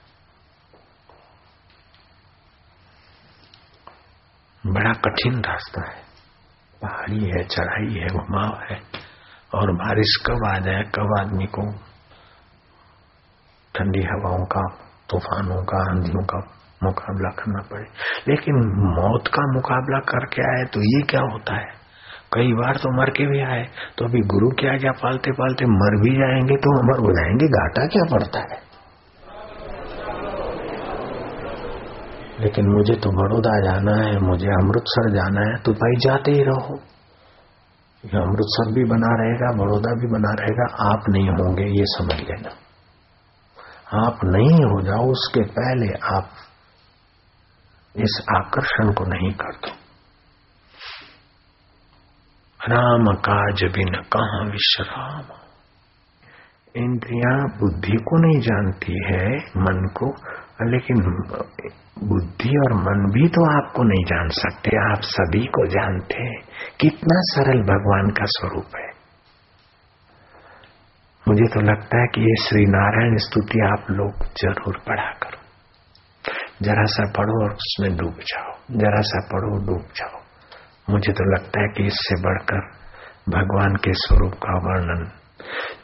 बड़ा 4.67 4.93
कठिन 4.93 5.35
रास्ता 5.35 5.91
है। 5.91 6.03
पहाड़ी 6.83 7.25
है, 7.25 7.45
चढ़ाई 7.45 8.01
है 8.01 8.07
घुमाव 8.07 8.59
है। 8.71 8.81
और 9.55 9.73
बारिश 9.73 10.25
कब 10.27 10.47
आ 10.47 10.59
जाए, 10.59 10.83
कब 10.83 11.17
आदमी 11.21 11.47
को 11.47 11.73
ठंडी 13.75 14.03
हवाओं 14.03 14.45
का, 14.45 14.63
तूफानों 15.11 15.65
का, 15.65 15.91
आंधियों 15.91 16.25
का 16.25 16.39
मुकाबला 16.83 17.29
करना 17.29 17.63
पड़े। 17.63 17.85
लेकिन 18.29 18.55
मौत 18.79 19.27
का 19.27 19.53
मुकाबला 19.55 19.99
करके 19.99 20.43
आए 20.43 20.65
तो 20.65 20.81
ये 20.81 21.03
क्या 21.03 21.21
होता 21.21 21.55
है? 21.55 21.79
कई 22.33 22.53
बार 22.53 22.77
तो 22.77 23.01
मर 23.01 23.11
के 23.11 23.27
भी 23.27 23.41
आए। 23.41 23.63
तो 23.99 24.05
अभी 24.05 24.21
गुरु 24.21 24.49
क्या 24.49 24.79
क्या 24.79 24.93
पालते 24.93 25.33
पालते 25.33 25.65
मर 25.65 26.03
भी 26.03 26.11
जाएँगे 26.11 26.57
तो 26.57 26.79
अमर 26.79 27.07
हो 27.07 27.13
जाएँगे। 27.13 27.47
घाटा 27.47 27.87
क्या 27.87 28.03
पड़ता 28.13 28.41
है? 28.41 28.68
लेकिन 32.41 32.69
मुझे 32.69 32.95
तो 32.95 33.11
बड़ौदा 33.11 33.53
जाना 33.61 33.95
है, 34.05 34.19
मुझे 34.19 34.47
अमृतसर 34.47 35.11
जाना 35.15 35.41
है 35.41 35.57
तो 35.63 35.73
भाई 35.73 35.97
जाते 36.01 36.31
ही 36.31 36.43
रहो। 36.43 36.75
अमृतसर 38.05 38.73
भी 38.73 38.85
बना 38.85 39.09
रहेगा 39.21 39.49
बड़ौदा 39.57 39.93
भी 39.93 40.07
बना 40.07 40.33
रहेगा, 40.33 40.67
आप 40.95 41.09
नहीं 41.09 41.29
होंगे, 41.29 41.65
ये 41.79 41.85
समझ 41.87 42.21
लेना। 42.21 42.51
आप 44.07 44.21
नहीं 44.25 44.65
हो 44.65 44.81
जाओ, 44.83 45.11
उसके 45.11 45.43
पहले 45.43 45.93
आप 46.17 46.31
इस 47.97 48.23
आकर्षण 48.37 48.93
को 48.93 49.05
नहीं 49.05 49.33
कर 49.33 49.53
दो। 49.53 49.75
राम 52.61 53.07
काज 53.17 53.63
बिन 53.75 53.95
कहा 54.13 54.43
विश्राम। 54.45 55.48
इंद्रिया 56.77 57.47
बुद्धि 57.61 57.97
को 57.97 58.29
नहीं 58.29 58.41
जानती 58.41 58.93
है, 58.93 59.37
मन 59.37 59.87
को, 59.87 60.07
लेकिन 60.71 60.97
बुद्धि 62.09 62.49
और 62.49 62.73
मन 62.73 63.11
भी 63.11 63.29
तो 63.29 63.65
आपको 63.65 63.83
नहीं 63.83 64.05
जान 64.05 64.29
सकते, 64.29 64.93
आप 64.93 65.01
सभी 65.03 65.47
को 65.47 65.67
जानते 65.67 66.23
हैं। 66.23 66.41
कितना 66.81 67.15
सरल 67.15 67.63
भगवान 67.63 68.11
का 68.11 68.25
स्वरूप 68.25 68.67
है। 68.77 68.89
मुझे 71.29 71.49
तो 71.55 71.61
लगता 71.61 72.01
है 72.01 72.07
कि 72.07 72.21
ये 72.21 72.45
श्री 72.45 72.67
नारायण 72.67 73.17
स्तुति 73.17 73.61
आप 73.61 73.91
लोग 73.91 74.25
ज़रूर 74.25 74.79
पढ़ा 74.89 75.11
करो। 75.11 75.39
जरा 76.63 76.85
सा 76.85 77.05
पढ़ो 77.05 77.45
और 77.45 77.51
उसमें 77.51 77.97
डूब 77.97 78.15
जाओ। 78.15 78.79
जरा 78.79 79.01
सा 79.01 79.29
पढ़ो, 79.33 79.67
डूब 79.67 79.83
जाओ। 79.97 80.21
मुझे 80.91 81.13
तो 81.13 81.35
लगता 81.35 81.61
है 81.61 81.69
कि 81.69 81.87
इससे 81.87 82.23
बढ़कर 82.23 82.61
भगवान 83.29 83.77
के 83.77 83.93
स्वरूप 83.93 84.33
का 84.33 84.59
वर्णन 84.59 85.11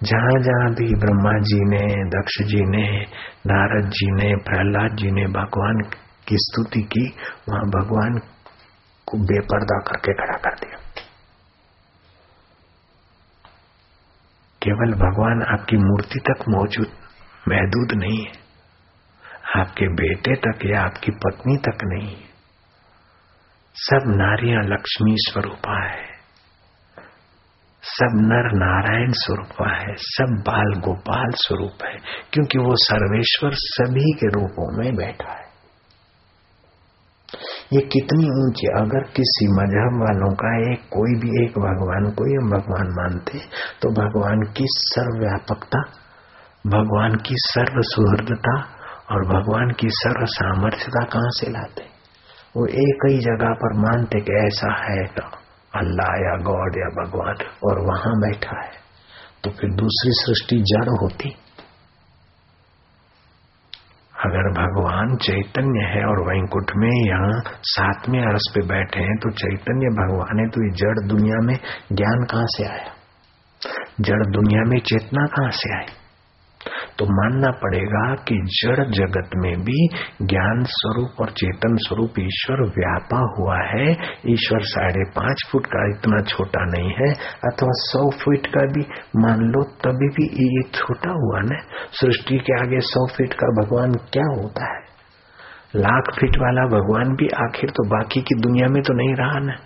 जहाँ 0.02 0.42
जहाँ 0.42 0.70
भी 0.70 0.94
ब्रह्मा 0.94 1.38
जी 1.38 1.61
ने, 1.64 2.05
दक्ष 2.05 2.42
जी 2.42 2.61
ने, 2.61 3.00
नारद 3.46 3.90
जी 3.90 4.12
ने, 4.12 4.36
प्रहलाद 4.36 4.96
जी 4.96 5.11
ने 5.11 5.26
भगवान 5.26 5.82
की 6.28 6.36
स्तुति 6.38 6.82
की, 6.82 7.09
वहाँ 7.48 7.62
भगवान 7.62 8.18
को 9.07 9.18
बेपर्दा 9.18 9.78
करके 9.78 10.12
खड़ा 10.12 10.38
कर 10.38 10.55
दिया। 10.55 10.78
केवल 14.62 14.92
भगवान 14.92 15.42
आपकी 15.42 15.76
मूर्ति 15.76 16.18
तक 16.18 16.44
मौजूद, 16.48 16.86
महदूद 17.48 17.92
नहीं 17.92 18.24
है। 18.24 18.44
आपके 19.57 19.88
बेटे 19.88 20.36
तक 20.36 20.59
या 20.66 20.82
आपकी 20.82 21.12
पत्नी 21.12 21.57
तक 21.57 21.78
नहीं 21.84 22.16
सब 23.76 24.00
नारियाँ 24.07 24.62
लक्ष्मी 24.62 25.14
स्वरूपा 25.18 25.88
है। 25.88 26.03
सब 27.85 28.12
नर 28.16 28.47
नारायण 28.55 29.11
स्वरूपा 29.12 29.70
है, 29.76 29.95
सब 29.99 30.37
बाल 30.47 30.72
गोपाल 30.80 31.30
स्वरूप 31.37 31.82
है, 31.85 31.97
क्योंकि 32.32 32.59
वो 32.59 32.74
सर्वेश्वर 32.74 33.51
सभी 33.55 34.12
के 34.12 34.28
रूपों 34.28 34.68
में 34.78 34.95
बैठा 34.97 35.32
है। 35.32 35.43
ये 37.72 37.80
कितनी 37.80 38.26
ऊँची, 38.41 38.66
अगर 38.66 39.03
किसी 39.11 39.47
मज़हब 39.53 40.01
वालों 40.01 40.32
का 40.35 40.72
एक, 40.72 40.80
कोई 40.91 41.14
भी 41.20 41.45
एक 41.45 41.59
भगवान 41.59 42.11
को 42.11 42.24
ही 42.24 42.39
भगवान 42.51 42.91
मानते 42.91 43.39
तो 43.82 43.93
भगवान 43.93 44.43
की 44.57 44.64
सर्वव्यापकता, 44.68 45.82
भगवान 46.66 47.16
की 47.16 47.35
सर्व 47.39 47.80
सुहृदता 47.82 48.59
और 49.11 49.26
भगवान 49.28 49.70
की 49.70 49.89
सर्व 49.91 50.26
सामर्थ्यता 50.26 51.05
कहाँ 51.05 51.30
से 51.30 51.51
लाते? 51.51 51.82
वो 52.57 52.66
एक 52.66 53.11
ही 53.11 53.18
जगह 53.18 53.55
पर 53.55 53.80
मानते 53.80 54.20
कि 54.20 54.47
ऐसा 54.47 54.76
है 54.82 55.07
तो। 55.07 55.43
अल्लाह 55.75 56.12
या 56.22 56.35
गॉड 56.43 56.77
या 56.79 56.89
भगवान, 56.97 57.47
और 57.64 57.81
वहाँ 57.87 58.12
बैठा 58.20 58.61
है 58.62 58.83
तो 59.45 59.51
फिर 59.51 59.70
दूसरी 59.77 60.12
सृष्टि 60.18 60.57
जड़ 60.70 60.89
होती। 61.03 61.31
अगर 64.25 64.47
भगवान 64.53 65.16
चैतन्य 65.22 65.87
है 65.87 66.05
और 66.05 66.20
वैंकुट 66.29 66.70
में 66.77 66.91
यहाँ 66.91 67.41
सातवें 67.70 68.20
अरस 68.20 68.47
पे 68.55 68.61
बैठे 68.66 69.01
हैं 69.01 69.16
तो 69.16 69.31
चैतन्य 69.41 69.91
भगवान 69.99 70.41
है 70.41 70.47
तो 70.49 70.62
ये 70.64 70.70
जड़ 70.77 71.09
दुनिया 71.09 71.41
में 71.47 71.57
ज्ञान 71.93 72.25
कहाँ 72.31 72.47
से 72.47 72.64
आया? 72.68 72.95
जड़ 74.01 74.25
दुनिया 74.31 74.62
में 74.70 74.79
चेतना 74.83 75.27
कहाँ 75.27 75.51
से 75.55 75.77
आई? 75.77 75.93
तो 76.99 77.05
मानना 77.05 77.51
पड़ेगा 77.51 78.15
कि 78.15 78.35
जड़ 78.47 78.91
जगत 78.91 79.31
में 79.37 79.61
भी 79.61 79.89
ज्ञान 80.23 80.65
स्वरूप 80.65 81.21
और 81.21 81.31
चेतन 81.31 81.77
स्वरूप 81.77 82.15
ईश्वर 82.19 82.62
व्यापा 82.62 83.35
हुआ 83.39 83.59
है। 83.59 83.91
ईश्वर 84.29 84.61
साढ़े 84.61 85.05
पाँच 85.11 85.49
फुट 85.53 85.67
का 85.67 85.89
इतना 85.89 86.23
छोटा 86.23 86.65
नहीं 86.65 86.91
है, 86.91 87.12
अथवा 87.45 87.71
सौ 87.73 88.11
फीट 88.11 88.47
का 88.47 88.61
भी। 88.61 88.81
मान 89.17 89.41
लो, 89.41 89.62
तभी 89.62 90.09
भी 90.09 90.55
ये 90.57 90.62
छोटा 90.62 91.11
हुआ 91.11 91.41
न। 91.41 91.62
सृष्टि 91.93 92.39
के 92.39 92.61
आगे 92.61 92.81
सौ 92.81 93.07
फीट 93.07 93.35
का 93.35 93.47
भगवान 93.62 93.93
क्या 93.93 94.43
होता 94.43 94.75
है? 94.75 94.93
लाख 95.77 96.11
फीट 96.11 96.37
वाला 96.39 96.64
भगवान 96.66 97.14
भी 97.14 97.29
आखिर 97.37 97.70
तो 97.70 97.85
बाकी 97.89 98.20
की 98.20 98.35
दुनिया 98.41 98.68
में 98.68 98.83
तो 98.83 98.95
नहीं 98.95 99.14
रहा 99.14 99.39
ना। 99.39 99.57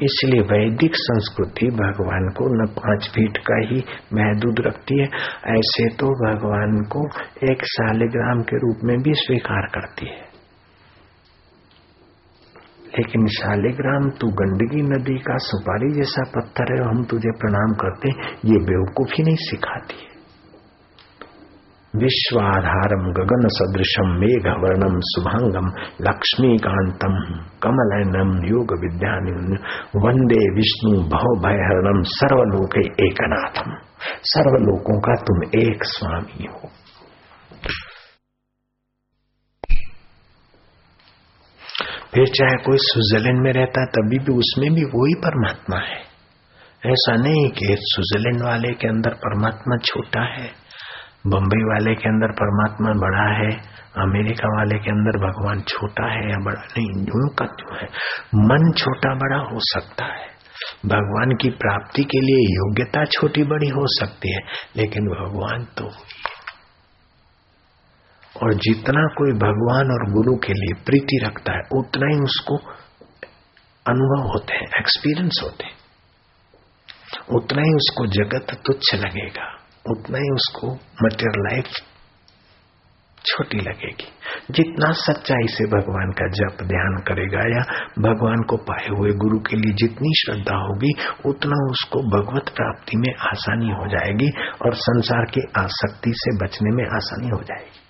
इसलिए 0.00 0.40
वैदिक 0.42 0.96
संस्कृति 0.96 1.70
भगवान 1.76 2.28
को 2.30 2.48
न 2.54 2.66
पाँच 2.74 3.08
फीट 3.14 3.38
का 3.38 3.58
ही 3.66 3.80
महदूद 4.14 4.60
रखती 4.66 5.00
है। 5.00 5.08
ऐसे 5.54 5.88
तो 5.94 6.10
भगवान 6.20 6.78
को 6.88 7.06
एक 7.52 7.64
शालिग्राम 7.66 8.42
के 8.42 8.56
रूप 8.58 8.84
में 8.84 8.96
भी 8.98 9.14
स्वीकार 9.14 9.68
करती 9.74 10.06
है। 10.06 10.22
लेकिन 12.98 13.26
शालिग्राम 13.26 14.10
तू 14.10 14.26
गंदगी 14.38 14.82
नदी 14.88 15.18
का 15.18 15.36
सुपारी 15.42 15.92
जैसा 15.92 16.30
पत्थर 16.30 16.74
है 16.74 16.82
हम 16.88 17.04
तुझे 17.04 17.30
प्रणाम 17.38 17.72
करते 17.74 18.10
ये 18.50 18.58
बेवकूफ़ी 18.64 19.24
नहीं 19.24 19.36
सिखाती 19.36 20.04
है। 20.04 20.13
विश्वाधारम 21.96 23.02
गगन 23.12 23.48
सदृशम 23.48 24.08
मेघ 24.20 24.46
वर्णम 24.46 25.00
शुभांगम 25.00 25.66
लक्ष्मीकांतम 26.00 27.18
कमलनम 27.62 28.32
योग 28.46 28.72
विद्या 28.80 29.12
वंदे 29.96 30.54
विष्णु 30.54 31.02
भव 31.08 31.28
भयहरणम 31.42 32.02
सर्वलोक 32.02 32.76
एकनाथम 33.00 33.76
सर्वलोकों 34.22 35.00
का 35.00 35.14
तुम 35.14 35.60
एक 35.60 35.84
स्वामी 35.84 36.46
हो। 36.46 36.70
फिर 42.14 42.26
चाहे 42.26 42.56
कोई 42.56 42.76
स्विट्जरलैंड 42.80 43.42
में 43.42 43.52
रहता 43.52 43.80
है, 43.80 43.86
तभी 43.86 44.18
भी 44.18 44.32
उसमें 44.32 44.74
भी 44.74 44.84
वही 44.84 45.14
परमात्मा 45.14 45.78
है। 45.78 46.00
ऐसा 46.86 47.14
नहीं 47.14 47.50
कि 47.50 47.76
स्विट्जरलैंड 47.80 48.42
वाले 48.44 48.74
के 48.74 48.88
अंदर 48.88 49.14
परमात्मा 49.14 49.76
छोटा 49.76 50.20
है। 50.20 50.63
बम्बई 51.26 51.62
वाले 51.64 51.94
के 51.94 52.08
अंदर 52.08 52.32
परमात्मा 52.32 52.90
बड़ा 52.90 53.44
है, 53.44 53.50
अमेरिका 53.98 54.48
वाले 54.48 54.78
के 54.78 54.90
अंदर 54.90 55.18
भगवान 55.18 55.60
छोटा 55.60 56.12
है 56.12 56.30
या 56.30 56.36
बड़ा 56.44 56.60
नहीं 56.60 57.02
यूँ 57.02 57.28
का 57.34 57.44
क्यों 57.44 57.78
है, 57.78 57.86
मन 58.34 58.72
छोटा 58.72 59.14
बड़ा 59.14 59.36
हो 59.36 59.58
सकता 59.60 60.04
है। 60.04 60.34
भगवान 60.86 61.36
की 61.36 61.50
प्राप्ति 61.50 62.04
के 62.04 62.20
लिए 62.20 62.54
योग्यता 62.54 63.04
छोटी 63.04 63.42
बड़ी 63.42 63.68
हो 63.68 63.86
सकती 63.86 64.32
है, 64.34 64.40
लेकिन 64.76 65.04
भगवान 65.04 65.64
तो 65.64 65.84
और 68.42 68.54
जितना 68.54 69.06
कोई 69.06 69.32
भगवान 69.32 69.90
और 69.90 70.12
गुरु 70.12 70.36
के 70.36 70.52
लिए 70.52 70.84
प्रीति 70.84 71.26
रखता 71.26 71.52
है, 71.52 71.60
उतना 71.78 72.14
ही 72.14 72.20
उसको 72.20 72.56
अनुभव 73.86 74.28
होते 74.28 74.54
हैं 74.54 74.66
एक्सपीरियंस 74.78 75.40
होते 75.44 75.64
हैं। 75.64 75.76
उतना 77.36 77.62
ही 77.62 77.74
उसको 77.74 78.06
जगत 78.06 78.62
तुच्छ 78.66 78.94
लगेगा। 78.94 79.63
उतना 79.90 80.18
ही 80.18 80.30
उसको 80.32 80.74
मटेरियल 81.04 81.44
लाइफ 81.48 81.64
छोटी 83.26 83.58
लगेगी। 83.58 84.08
जितना 84.50 84.92
सच्चाई 84.92 85.46
से 85.46 85.64
भगवान 85.64 86.10
का 86.10 86.28
जप 86.28 86.62
ध्यान 86.62 86.96
करेगा 87.08 87.38
या 87.38 87.62
भगवान 87.98 88.42
को 88.42 88.56
पाए 88.56 88.86
हुए 88.88 89.10
गुरु 89.10 89.38
के 89.38 89.56
लिए 89.56 89.72
जितनी 89.72 90.12
श्रद्धा 90.16 90.56
होगी, 90.56 90.92
उतना 91.26 91.70
उसको 91.70 92.02
भगवत 92.02 92.48
प्राप्ति 92.56 92.96
में 92.96 93.14
आसानी 93.14 93.66
हो 93.66 93.88
जाएगी 93.88 94.28
और 94.66 94.74
संसार 94.74 95.24
की 95.24 95.40
आसक्ति 95.58 96.12
से 96.14 96.44
बचने 96.44 96.70
में 96.76 96.84
आसानी 96.84 97.28
हो 97.28 97.42
जाएगी। 97.42 97.83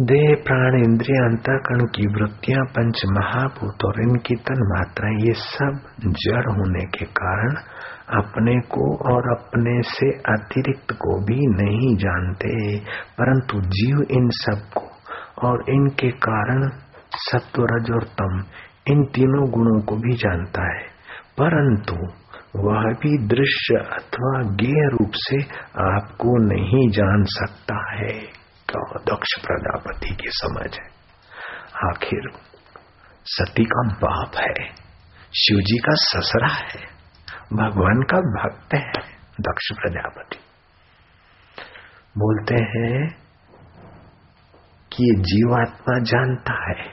देह 0.00 0.34
प्राण 0.46 0.74
इंद्रिय 0.84 1.24
अंतकरण 1.24 1.78
की 1.78 2.06
वृत्तियाँ 2.06 2.64
पंच 2.64 3.02
महाभूत 3.06 3.84
और 3.84 4.02
इनकी 4.02 4.34
तन 4.34 4.54
मात्राएँ 4.58 5.16
ये 5.26 5.32
सब 5.32 5.80
जड़ 6.00 6.52
होने 6.52 6.84
के 6.84 7.04
कारण 7.04 7.54
अपने 8.18 8.60
को 8.60 9.14
और 9.14 9.38
अपने 9.38 9.82
से 9.82 10.08
अतिरिक्त 10.08 10.92
को 10.92 11.24
भी 11.24 11.34
नहीं 11.34 11.96
जानते। 11.96 12.78
परंतु 13.12 13.60
जीव 13.60 14.02
इन 14.10 14.28
सबको 14.30 14.82
और 15.48 15.64
इनके 15.68 16.10
कारण 16.10 16.68
सत्व, 17.12 17.62
रज 17.62 17.90
और 17.90 18.02
तम, 18.02 18.44
इन 18.88 19.04
तीनों 19.04 19.50
गुणों 19.50 19.80
को 19.80 19.96
भी 19.96 20.16
जानता 20.16 20.76
है। 20.76 20.84
परंतु 21.40 21.94
वह 22.56 22.82
भी 22.82 23.26
दृश्य 23.26 23.74
अथवा 23.76 24.42
गेय 24.42 24.88
रूप 24.88 25.10
से 25.14 25.36
आपको 25.82 26.54
नहीं 26.54 26.90
जान 26.90 27.22
सकता 27.22 27.96
है। 27.96 28.43
तो 28.74 28.98
दक्ष 28.98 29.34
प्रजापति 29.42 30.14
की 30.14 30.28
समझ 30.28 30.70
है। 30.74 30.86
आखिर 31.88 32.30
सती 33.24 33.64
का 33.64 33.82
बाप 33.88 34.36
है 34.36 34.64
शिव 35.34 35.58
जी 35.58 35.78
का 35.78 35.94
ससरा 35.94 36.48
है, 36.48 36.80
भगवान 37.52 38.02
का 38.02 38.18
भक्त 38.18 38.74
है 38.74 39.02
दक्ष 39.40 39.70
प्रजापति। 39.72 40.38
बोलते 42.18 42.54
हैं 42.54 43.08
कि 44.92 45.04
ये 45.04 45.14
जीवात्मा 45.20 45.98
जानता 45.98 46.54
है, 46.70 46.84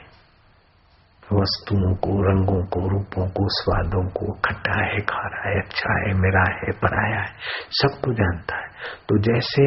वस्तुओं 1.32 1.94
को, 1.96 2.14
रंगों 2.22 2.64
को, 2.66 2.80
रूपों 2.88 3.26
को, 3.28 3.44
स्वादों 3.48 4.04
को, 4.10 4.32
खट्टा 4.32 4.84
है, 4.84 5.00
खारा 5.00 5.48
है 5.48 5.60
अच्छा 5.60 5.98
है 6.00 6.14
मेरा 6.14 6.44
है, 6.56 6.72
पराया 6.72 7.20
है 7.20 7.34
सबको 7.70 8.12
जानता 8.12 8.56
है। 8.56 8.68
तो 9.08 9.18
जैसे 9.18 9.66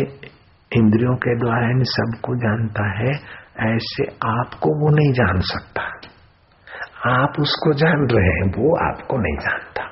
इंद्रियों 0.74 1.16
के 1.16 1.39
द्वारा 1.39 1.70
इन 1.70 1.84
सबको 1.84 2.36
जानता 2.36 2.99
है, 2.99 3.11
ऐसे 3.74 4.03
आपको 4.05 4.70
वो 4.70 4.89
नहीं 4.95 5.13
जान 5.13 5.39
सकता। 5.39 5.82
आप 7.24 7.34
उसको 7.39 7.74
जान 7.74 8.07
रहे 8.11 8.26
हैं, 8.26 8.51
वो 8.51 8.91
आपको 8.91 9.18
नहीं 9.18 9.38
जानता। 9.38 9.84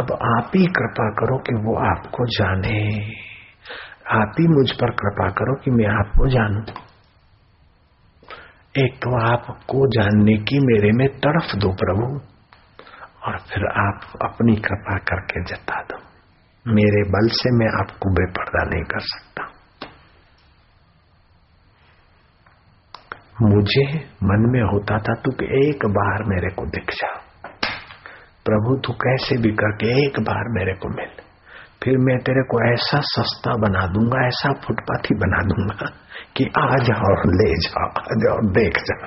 अब 0.00 0.12
आप 0.36 0.50
ही 0.56 0.66
कृपा 0.66 1.10
करो 1.10 1.38
कि 1.38 1.54
वो 1.54 1.96
आपको 1.96 2.26
जाने। 2.26 2.96
आप 4.10 4.32
ही 4.40 4.48
मुझ 4.48 4.70
पर 4.70 4.90
कृपा 4.90 5.28
करो 5.30 5.54
कि 5.54 5.70
मैं 5.70 5.86
आपको 5.86 6.26
जानू। 6.26 6.60
एक 8.84 8.94
तो 8.94 9.32
आपको 9.32 9.90
जानने 9.90 10.32
की 10.32 10.58
मेरे 10.58 10.92
में 10.92 11.08
तरफ़ 11.08 11.56
दो 11.56 11.72
प्रभु, 11.72 12.20
और 13.26 13.38
फिर 13.38 13.66
आप 13.66 14.00
अपनी 14.22 14.56
कृपा 14.56 14.98
करके 14.98 15.44
जता 15.44 15.82
दो। 15.82 15.98
मेरे 16.68 17.10
बल 17.10 17.28
से 17.28 17.56
मैं 17.56 17.80
आपको 17.80 18.10
बेपर्दा 18.10 18.70
नहीं 18.74 18.84
कर 18.84 19.00
सकता। 19.00 19.55
मुझे 23.42 23.86
मन 24.22 24.44
में 24.52 24.62
होता 24.62 24.98
था 24.98 25.14
तू 25.14 25.30
एक 25.44 25.86
बार 25.86 26.22
मेरे 26.24 26.48
को 26.48 26.66
दिख 26.66 26.90
जा 26.90 27.08
प्रभु, 28.46 28.76
तू 28.76 28.92
कैसे 28.92 29.36
भी 29.36 29.50
करके 29.50 30.06
एक 30.06 30.20
बार 30.20 30.48
मेरे 30.48 30.72
को 30.72 30.88
मिल। 30.88 31.10
फिर 31.82 31.98
मैं 31.98 32.18
तेरे 32.18 32.42
को 32.42 32.72
ऐसा 32.72 33.00
सस्ता 33.00 33.56
बना 33.56 33.86
दूँगा, 33.86 34.26
ऐसा 34.26 34.52
फुटपाथी 34.52 35.14
बना 35.14 35.42
दूँगा 35.42 35.90
कि 36.36 36.44
आ 36.58 36.78
जा 36.78 36.94
और 36.94 37.26
ले 37.26 37.50
जा 37.58 37.84
आ 37.84 38.16
जा 38.22 38.32
और 38.32 38.50
देख 38.50 38.78
जा 38.78 38.98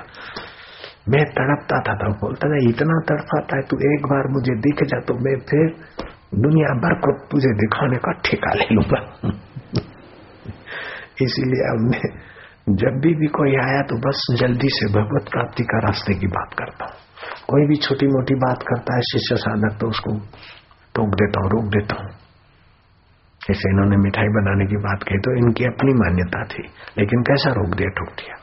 मैं 1.08 1.24
तड़पता 1.24 1.80
था 1.80 1.94
तो 1.94 2.12
बोलता 2.12 2.48
था, 2.48 2.70
इतना 2.70 3.00
तड़पाता 3.00 3.56
है, 3.56 3.62
तू 3.62 3.76
एक 3.94 4.06
बार 4.06 4.28
मुझे 4.28 4.54
दिख 4.60 4.84
जा 4.84 5.00
तो 5.00 5.14
मैं 5.14 5.38
फिर 5.40 5.68
दुनिया 6.40 6.74
भर 6.80 6.94
को 6.94 7.18
तुझे 7.26 7.54
दिखाने 7.54 7.96
का 7.96 8.12
ठेका 8.12 8.54
ले 8.54 8.74
लूँगा। 8.74 9.00
इसीलिए 11.22 11.62
अब 11.70 11.80
मैं 11.90 12.29
जब 12.76 13.00
भी 13.00 13.14
भी 13.14 13.26
कोई 13.26 13.54
आया 13.56 13.82
तो 13.82 13.96
बस 13.96 14.26
जल्दी 14.40 14.68
से 14.68 14.86
भगवत 14.92 15.28
प्राप्ति 15.30 15.62
का 15.62 15.78
रास्ते 15.78 16.14
की 16.14 16.26
बात 16.26 16.54
करता। 16.58 16.84
हूँ 16.84 17.08
कोई 17.48 17.66
भी 17.66 17.76
छोटी 17.76 18.06
मोटी 18.06 18.34
बात 18.34 18.62
करता 18.62 18.94
है, 18.96 19.00
शिष्य 19.00 19.36
साधक 19.36 19.78
तो 19.80 19.88
उसको 19.88 20.12
टोक 20.94 21.08
देता 21.08 21.40
हूँ, 21.40 21.50
रोक 21.50 21.64
देता 21.64 22.02
हूँ। 22.02 22.10
जैसे 23.40 23.70
इन्होंने 23.70 23.96
मिठाई 23.96 24.28
बनाने 24.28 24.66
की 24.66 24.76
बात 24.76 25.02
कही 25.02 25.18
तो 25.18 25.36
इनकी 25.38 25.64
अपनी 25.64 25.92
मान्यता 25.92 26.44
थी, 26.44 26.62
लेकिन 26.98 27.22
कैसा 27.22 27.50
रोक 27.50 27.74
दिया, 27.74 27.88
ठोक 27.88 28.08
दिया? 28.08 28.36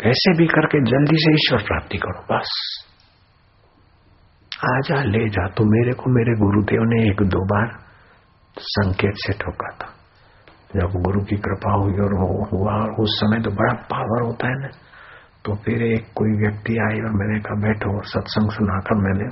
कैसे 0.00 0.36
भी 0.38 0.46
करके 0.46 0.80
जल्दी 0.80 1.16
से 1.16 1.34
ईश्वर 1.34 1.62
प्राप्ति 1.62 1.98
करो, 1.98 2.36
बस। 2.36 2.50
आ 4.64 4.80
जा 4.80 5.02
ले 5.02 5.28
जा 5.28 5.46
तो 5.48 5.64
मेरे 5.64 5.92
को 5.92 6.10
मेरे 6.10 6.38
गुरुदेव 6.38 6.82
ने 6.82 7.10
एक 7.10 7.22
दो 7.22 7.44
बार 7.44 7.78
संकेत 8.58 9.14
से 9.16 9.32
ठोका 9.32 9.70
था। 9.70 9.93
जब 10.74 10.94
गुरु 11.02 11.20
की 11.24 11.36
कृपा 11.36 11.72
हुई 11.72 11.98
और 12.04 12.14
हुआ 12.52 12.74
उस 13.02 13.18
समय 13.18 13.42
तो 13.42 13.50
बड़ा 13.50 13.72
पावर 13.72 14.22
होता 14.22 14.48
है 14.48 14.54
ना 14.54 14.68
तो 15.44 15.54
फिर 15.54 15.82
एक 15.82 16.06
कोई 16.14 16.32
व्यक्ति 16.38 16.72
आई 16.72 17.00
और 17.00 17.12
मैंने 17.12 17.38
कहा, 17.40 17.54
बैठो 17.60 17.90
सत्संग 18.02 18.50
सुनाकर 18.50 18.94
मैंने 18.94 19.28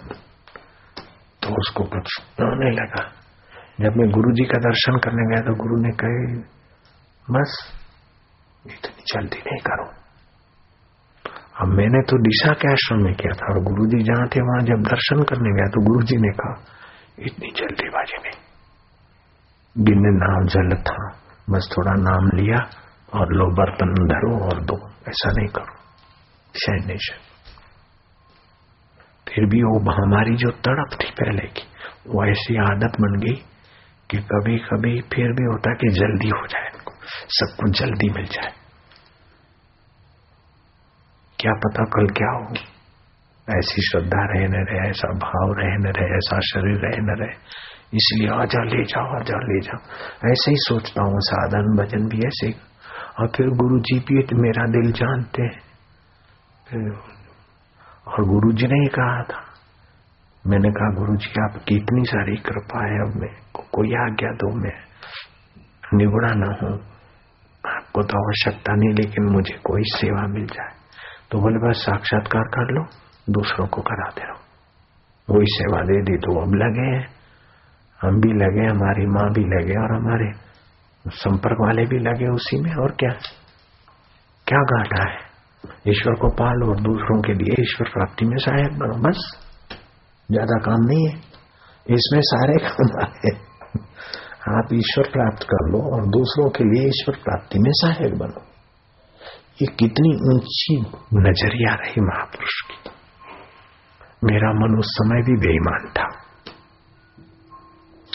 तो 1.43 1.55
उसको 1.61 1.85
कुछ 1.85 2.21
रोने 2.41 2.71
लगा। 2.71 3.05
जब 3.81 3.97
मैं 3.97 4.11
गुरु 4.11 4.33
जी 4.33 4.45
का 4.45 4.59
दर्शन 4.59 4.99
करने 4.99 5.25
गया 5.29 5.41
तो 5.41 5.55
गुरु 5.55 5.77
ने 5.83 5.91
कहे, 5.91 6.37
बस, 7.29 7.57
इतनी 8.67 9.05
जल्दी 9.15 9.39
नहीं 9.39 9.59
करो। 9.59 9.87
अब 11.61 11.69
मैंने 11.69 12.03
तो 12.03 12.19
दिशा 12.19 12.53
के 12.53 12.73
आश्रम 12.73 13.03
में 13.05 13.15
किया 13.15 13.33
था, 13.33 13.55
और 13.55 13.63
गुरु 13.63 13.87
जी 13.87 14.03
जहाँ 14.03 14.27
थे, 14.27 14.41
वहाँ 14.41 14.61
जब 14.61 14.83
दर्शन 14.83 15.23
करने 15.23 15.55
गया 15.55 15.67
तो 15.71 15.83
गुरु 15.87 16.03
जी 16.03 16.17
ने 16.17 16.33
कहा, 16.33 16.55
इतनी 17.19 17.51
जल्दीबाजी 17.57 18.23
नहीं। 18.23 18.39
बिन 19.85 20.01
नाम 20.17 20.47
जल 20.47 20.77
था। 20.83 21.22
बस 21.51 21.69
थोड़ा 21.73 21.93
नाम 21.93 22.27
लिया 22.27 22.71
और 23.15 23.33
लो 23.33 23.47
बर्तन 23.47 23.95
धरो 23.95 24.45
और 24.45 24.61
दो। 24.61 24.89
ऐसा 25.09 25.31
नहीं 25.31 25.49
करो। 25.49 25.75
शायद 26.57 26.87
नहीं 26.87 26.97
फिर 29.29 29.47
भी 29.47 29.63
वो 29.63 29.93
हमारी 29.93 30.37
जो 30.37 30.51
तड़प 30.51 30.99
थी 31.01 31.11
पहले 31.11 31.49
की, 31.49 31.63
वो 32.09 32.31
ऐसी 32.31 32.57
आदत 32.57 33.01
बन 33.01 33.21
गई 33.21 33.35
कि 34.11 34.19
कभी 34.19 34.59
कभी 34.59 35.01
फिर 35.01 35.25
भी 35.25 35.45
होता 35.45 35.75
कि 35.75 35.89
जल्दी 35.89 36.29
हो 36.29 36.47
जाए 36.47 36.67
इनको 36.75 36.93
सब 37.29 37.57
कुछ 37.57 37.81
जल्दी 37.81 38.11
मिल 38.11 38.25
जाए। 38.25 38.53
क्या 41.39 41.53
पता 41.53 41.85
कल 41.85 42.07
क्या 42.07 42.31
हो 42.31 42.55
ऐसी 43.51 43.83
श्रद्धा 43.91 44.25
रहे 44.25 44.49
न 44.49 44.53
रहे, 44.53 44.91
ऐसा 44.91 45.09
भाव 45.09 45.53
रहे 45.53 45.77
न 45.77 45.87
रहे, 45.87 46.17
ऐसा 46.17 46.41
शरीर 46.41 46.77
रहे 46.77 46.99
न 46.99 47.17
रहे। 47.21 47.37
इसलिए 47.95 48.29
आजा 48.29 48.63
ले 48.65 48.85
जाओ 48.85 49.17
आजा 49.17 49.39
ले 49.39 49.61
जाओ 49.61 49.81
ऐसे 50.31 50.51
ही 50.51 50.57
सोचता 50.57 51.03
हूँ 51.03 51.21
साधन 51.21 51.77
भजन 51.77 52.09
भी 52.09 52.27
ऐसे 52.27 52.73
और 53.21 53.29
फिर 53.29 53.47
गुरु 53.47 53.79
जी 53.79 53.99
भी 53.99 54.15
मेरा 54.35 54.67
दिल 54.67 54.93
जानते 54.93 55.43
हैं। 55.43 55.61
और 58.09 58.25
गुरु 58.25 58.53
जी 58.53 58.67
ने 58.67 58.75
ही 58.75 58.87
कहा 58.87 59.23
था। 59.23 59.45
मैंने 60.47 60.71
कहा 60.71 60.95
गुरु 60.95 61.17
जी 61.17 61.43
आपकी 61.43 61.77
इतनी 61.77 62.05
सारी 62.05 62.37
कृपा 62.37 62.85
है 62.87 63.01
अब 63.01 63.21
मैं 63.21 63.35
को, 63.55 63.63
कोई 63.63 63.89
आज्ञा 63.89 64.33
दो 64.33 64.55
मैं। 64.57 64.79
निगुड़ा 65.95 66.35
ना 66.35 66.47
हूँ। 66.47 66.81
आपको 67.67 68.03
तो 68.03 68.27
आवश्यकता 68.27 68.75
नहीं 68.75 68.95
लेकिन 68.95 69.25
मुझे 69.25 69.55
कोई 69.55 69.83
सेवा 69.83 70.27
मिल 70.27 70.47
जाए। 70.47 70.73
तो 71.31 71.39
बोले 71.39 71.69
बस 71.69 71.77
साक्षात्कार 71.77 72.43
कर 72.43 72.73
लो 72.73 72.85
दूसरों 73.31 73.67
को 73.67 73.83
कराते 73.83 74.25
रहो। 74.25 74.39
वही 75.35 75.47
सेवा 75.47 75.81
दे 75.81 76.03
दी 76.03 76.17
तो 76.17 76.41
अब 76.43 76.55
लगे 76.55 76.97
हैं। 76.97 77.22
हम 78.03 78.21
भी 78.21 78.33
लगे, 78.33 78.67
हमारी 78.67 79.07
माँ 79.07 79.31
भी 79.31 79.41
लगे 79.41 79.81
और 79.81 79.97
हमारे 79.97 80.53
संपर्क 81.07 81.57
वाले 81.61 81.87
भी 81.87 81.99
लगे 81.99 82.35
उसी 82.35 82.61
में, 82.61 82.75
और 82.75 82.91
क्या? 82.91 83.11
क्या 84.47 84.63
घाटा 84.63 85.11
है? 85.11 85.33
ईश्वर 85.89 86.15
को 86.15 86.29
पालो 86.29 86.71
और 86.71 86.81
दूसरों 86.81 87.23
के 87.23 87.33
लिए 87.33 87.63
ईश्वर 87.63 87.89
प्राप्ति 87.89 88.25
में 88.25 88.37
सहायक 88.37 88.73
बनो, 88.73 89.09
बस। 89.09 89.49
ज़्यादा 90.31 90.59
काम 90.59 90.85
नहीं 90.87 91.09
है। 91.09 91.15
इसमें 91.91 92.21
सारे 92.21 92.69
काम 92.69 93.05
आए। 93.05 93.53
आप 94.59 94.69
ईश्वर 94.73 95.05
प्राप्त 95.13 95.43
कर 95.43 95.71
लो 95.71 95.95
और 95.95 96.07
दूसरों 96.07 96.51
के 96.51 96.65
लिए 96.65 96.89
ईश्वर 96.89 97.15
प्राप्ति 97.15 97.59
में 97.59 97.71
सहायक 97.75 98.15
बनो। 98.15 98.41
ये 99.63 99.67
कितनी 99.67 100.35
ऊँची 100.35 100.81
नज़रिया 101.15 101.75
रही 101.75 102.01
महापुरुष 102.01 102.61
की। 102.61 102.91
मेरा 104.25 104.53
मन 104.53 104.79
उस 104.79 104.87
समय 104.87 105.23
भी 105.23 105.37
बेईमान 105.41 105.89
था। 105.89 106.22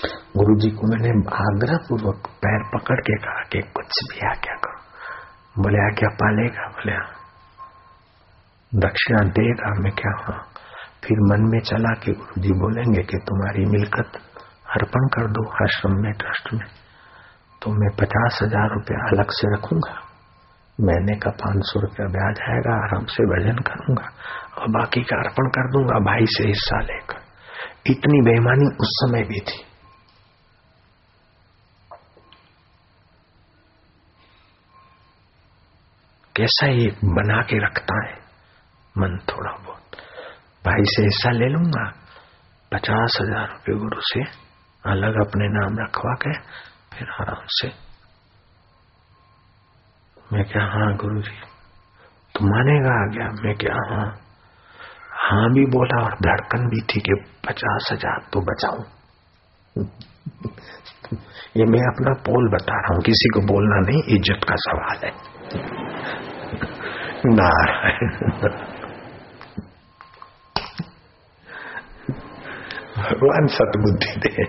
गुरु 0.06 0.60
जी 0.60 0.70
को 0.70 0.88
मैंने 0.88 1.10
आग्रह 1.36 1.78
पूर्वक 1.78 2.28
पैर 2.28 2.64
पकड़ 2.74 3.00
के 3.00 3.16
कहा 3.16 3.44
कि 3.44 3.60
कुछ 3.60 4.04
भी 4.12 4.28
आज्ञा 4.28 4.56
करो। 4.56 4.82
बोले, 5.64 5.78
आज्ञा 5.78 6.10
पालेगा? 6.10 6.68
बोले 6.68 6.92
हाँ। 6.92 7.08
दक्षिणा 8.74 9.24
देगा, 9.24 9.82
मैं 9.82 9.92
क्या 9.92 10.24
हाँ? 10.26 10.48
फिर 11.04 11.18
मन 11.20 11.50
में 11.52 11.60
चला 11.60 11.94
कि 11.94 12.12
गुरु 12.12 12.42
जी 12.42 12.50
बोलेंगे 12.50 13.04
कि 13.04 13.18
तुम्हारी 13.18 13.66
मिलकत 13.66 14.12
अर्पण 14.70 15.08
कर 15.08 15.28
दो 15.28 15.50
आश्रम 15.64 15.92
में, 15.92 16.12
ट्रस्ट 16.12 16.54
में। 16.54 16.68
तो 17.62 17.72
मैं 17.72 17.96
पचास 17.96 18.40
हज़ार 18.44 18.70
रुपया 18.74 19.08
अलग 19.08 19.32
से 19.32 19.56
रखूँगा। 19.56 20.02
महीने 20.82 21.16
का 21.16 21.30
पाँच 21.30 21.64
सौ 21.64 21.80
रुपया 21.80 22.08
ब्याज 22.08 22.40
आएगा, 22.50 22.86
आराम 22.86 23.06
से 23.06 23.24
भजन 23.24 23.58
करूँगा 23.58 24.10
और 24.58 24.68
बाकी 24.68 25.02
का 25.02 25.16
अर्पण 25.16 25.48
कर 25.48 25.72
दूँगा, 25.72 26.00
भाई 26.00 26.26
से 26.26 26.48
हिस्सा 26.48 26.82
लेकर। 26.82 27.22
इतनी 27.92 28.22
बेईमानी 28.22 28.66
उस 28.66 28.88
समय 28.90 29.24
भी 29.24 29.40
थी। 29.40 29.67
कैसा 36.38 36.68
ये 36.68 36.88
बना 37.04 37.42
के 37.42 37.58
रखता 37.66 37.96
है? 38.08 38.16
मन 38.96 39.18
थोड़ा 39.30 39.52
बहुत। 39.52 39.96
भाई 40.66 40.84
से 40.86 41.04
हिस्सा 41.04 41.32
ले 41.32 41.48
लूँगा 41.50 41.86
पचास 42.72 43.18
हज़ार 43.22 43.48
रुपये 43.48 43.76
गुरु 43.76 44.02
से 44.02 44.22
अलग 44.84 45.20
अपने 45.28 45.48
नाम 45.48 45.80
रखवा 45.80 46.14
के 46.16 46.34
फिर 46.94 47.08
आराम 47.22 47.46
से। 47.50 47.68
मैं 50.34 50.44
क्या 50.44 50.64
हाँ 50.64 50.96
गुरु 50.98 51.22
जी? 51.22 51.36
तो 52.36 52.46
मानेगा 52.46 52.94
आ 53.02 53.06
गया 53.14 53.28
मैं 53.44 53.56
क्या 53.56 53.76
हाँ? 53.90 54.08
हाँ 55.22 55.50
भी 55.54 55.66
बोला 55.66 56.04
और 56.04 56.16
धड़कन 56.20 56.68
भी 56.68 56.82
थी 56.82 57.00
कि 57.00 57.16
पचास 57.48 57.90
हज़ार 57.92 58.20
तो 58.34 58.42
बचाऊ। 58.42 58.84
ये 61.58 61.66
मैं 61.66 61.82
अपना 61.88 62.14
पोल 62.22 62.50
बता 62.50 62.76
रहा 62.76 62.94
हूँ, 62.94 63.04
किसी 63.04 63.30
को 63.30 63.42
बोलना 63.42 63.80
नहीं, 63.80 64.04
इज़्ज़त 64.16 64.44
का 64.50 64.56
सवाल 64.56 64.98
है। 65.06 65.12
नारायण 67.32 68.10
भगवान 72.98 73.48
सतबुद्धि 73.48 74.14
दे 74.18 74.46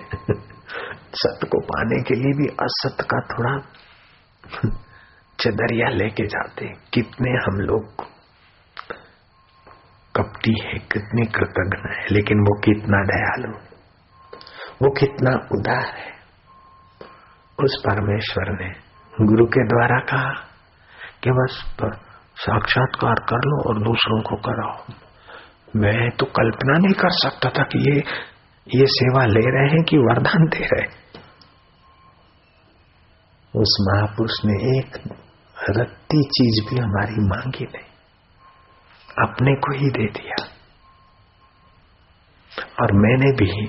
सत्य 1.15 1.47
को 1.47 1.61
पाने 1.61 2.03
के 2.03 2.15
लिए 2.15 2.33
भी 2.33 2.47
असत 2.61 3.03
का 3.03 3.21
थोड़ा 3.21 3.53
चदरिया 5.39 5.89
लेके 5.89 6.27
जाते 6.27 6.69
कितने 6.93 7.31
हम 7.39 7.61
लोग 7.61 8.05
कपटी 10.15 10.55
है 10.65 10.79
कितने 10.93 11.27
कृतज्ञ 11.27 11.81
है 11.87 12.07
लेकिन 12.13 12.41
वो 12.41 12.59
कितना 12.61 13.03
दयालु 13.05 13.53
वो 14.83 14.91
कितना 14.91 15.35
उदार 15.53 15.87
है 15.97 16.13
उस 17.59 17.83
परमेश्वर 17.87 18.51
ने 18.53 18.69
गुरु 19.13 19.47
के 19.47 19.65
द्वारा 19.65 19.99
कहा 20.01 20.48
कि 21.25 21.31
बस 21.31 21.77
साक्षात्कार 22.37 23.15
कर 23.15 23.37
लो 23.37 23.69
और 23.69 23.83
दूसरों 23.83 24.23
को 24.23 24.37
कराओ। 24.37 24.85
मैं 25.77 26.11
तो 26.11 26.27
कल्पना 26.27 26.79
नहीं 26.79 26.93
कर 26.93 27.11
सकता 27.11 27.51
था 27.51 27.63
कि 27.63 27.79
ये 27.91 27.97
ये 28.75 28.87
सेवा 28.87 29.25
ले 29.25 29.41
रहे 29.41 29.71
हैं 29.71 29.85
कि 29.85 29.97
वरदान 29.99 30.47
दे 30.47 30.65
रहे 30.65 31.09
उस 33.57 33.77
महापुरुष 33.81 34.31
ने 34.45 34.79
एक 34.79 34.97
रत्ती 35.71 36.23
चीज़ 36.23 36.71
भी 36.71 36.81
हमारी 36.81 37.29
मांगी 37.29 37.65
नहीं। 37.65 37.89
अपने 39.29 39.55
को 39.55 39.79
ही 39.79 39.91
दे 39.91 40.21
दिया। 40.21 40.45
और 42.83 42.93
मैंने 42.93 43.33
भी 43.33 43.67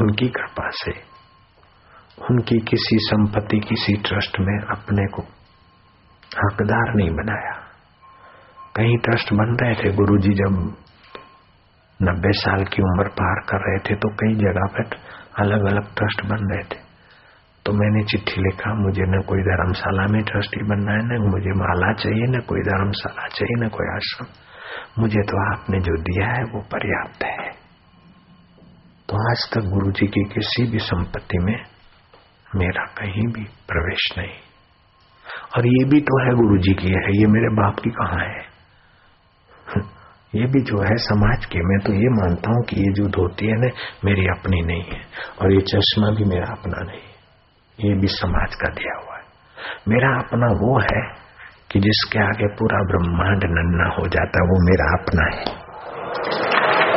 उनकी 0.00 0.28
कृपा 0.28 0.70
से, 0.72 0.90
उनकी 2.30 2.58
किसी 2.60 2.98
संपत्ति, 2.98 3.58
किसी 3.58 3.92
ट्रस्ट 3.92 4.36
में 4.40 4.58
अपने 4.76 5.06
को 5.06 5.37
हकदार 6.36 6.94
नहीं 6.94 7.10
बनाया। 7.10 7.54
कई 8.76 8.96
ट्रस्ट 8.96 9.32
बन 9.32 9.56
रहे 9.62 9.74
थे 9.74 9.96
गुरुजी, 9.96 10.28
जब 10.28 10.76
नब्बे 12.02 12.32
साल 12.32 12.64
की 12.64 12.82
उम्र 12.82 13.08
पार 13.08 13.40
कर 13.48 13.56
रहे 13.56 13.78
थे 13.78 13.94
तो 13.94 14.08
कई 14.08 14.34
जगह 14.34 14.66
पर 14.66 14.96
अलग 15.38 15.64
अलग 15.64 15.94
ट्रस्ट 15.94 16.24
बन 16.24 16.36
रहे 16.36 16.62
थे। 16.62 16.88
तो 17.66 17.72
मैंने 17.72 18.04
चिट्ठी 18.04 18.40
लिखा, 18.40 18.74
मुझे 18.74 19.02
न 19.02 19.22
कोई 19.22 19.38
धर्मशाला 19.38 20.06
में 20.06 20.22
ट्रस्टी 20.22 20.62
बनना 20.62 20.92
है, 20.92 20.98
न 20.98 21.30
मुझे 21.30 21.50
माला 21.50 21.92
चाहिए, 21.92 22.24
न 22.24 22.40
कोई 22.40 22.60
धर्मशाला 22.60 23.28
चाहिए, 23.28 23.64
न 23.64 23.68
कोई 23.68 23.86
आश्रम। 23.94 24.26
मुझे 25.02 25.20
तो 25.20 25.54
आपने 25.54 25.80
जो 25.80 25.96
दिया 26.02 26.26
है, 26.26 26.42
वो 26.44 26.60
पर्याप्त 26.60 27.24
है। 27.24 27.50
तो 29.08 29.30
आज 29.30 29.50
तक 29.54 29.60
गुरु 29.60 29.92
जी 29.92 30.06
की 30.06 30.24
किसी 30.24 30.70
भी 30.70 30.78
संपत्ति 30.78 31.38
में 31.38 31.64
मेरा 32.56 32.84
कहीं 32.84 33.26
भी 33.32 33.44
प्रवेश 33.44 34.14
नहीं। 34.18 34.47
और 35.56 35.66
ये 35.66 35.84
भी 35.84 36.00
तो 36.00 36.24
है 36.24 36.34
गुरु 36.34 36.58
जी 36.58 36.74
की, 36.74 36.88
है 36.88 37.20
ये 37.20 37.26
मेरे 37.26 37.48
बाप 37.48 37.76
की 37.78 37.90
कहा 37.90 38.22
है? 38.22 38.42
ये 40.34 40.46
भी 40.46 40.60
जो 40.60 40.82
है 40.82 40.96
समाज 40.96 41.44
के, 41.44 41.58
मैं 41.58 41.78
तो 41.78 41.92
ये 41.92 42.08
मानता 42.08 42.50
हूँ 42.50 42.64
कि 42.64 42.76
ये 42.76 42.92
जो 42.92 43.06
धोती 43.06 43.46
है 43.46 43.52
ना, 43.52 43.68
मेरी 44.04 44.26
अपनी 44.26 44.62
नहीं 44.62 44.82
है, 44.82 45.00
और 45.42 45.52
ये 45.52 45.60
चश्मा 45.60 46.10
भी 46.10 46.24
मेरा 46.24 46.46
अपना 46.46 46.84
नहीं 46.84 47.00
है। 47.00 47.18
ये 47.88 48.00
भी 48.00 48.06
समाज 48.06 48.54
का 48.54 48.68
दिया 48.68 48.96
हुआ 48.96 49.16
है। 49.16 49.24
मेरा 49.88 50.08
अपना 50.18 50.46
वो 50.46 50.80
है 50.80 51.28
कि 51.72 51.80
जिसके 51.80 52.18
आगे 52.18 52.46
पूरा 52.46 52.78
ब्रह्मांड 52.82 53.44
नन्ना 53.44 53.94
हो 53.94 54.08
जाता 54.08 54.42
है, 54.42 54.48
वो 54.48 54.66
मेरा 54.66 55.02
अपना 55.02 55.36
है। 55.36 55.68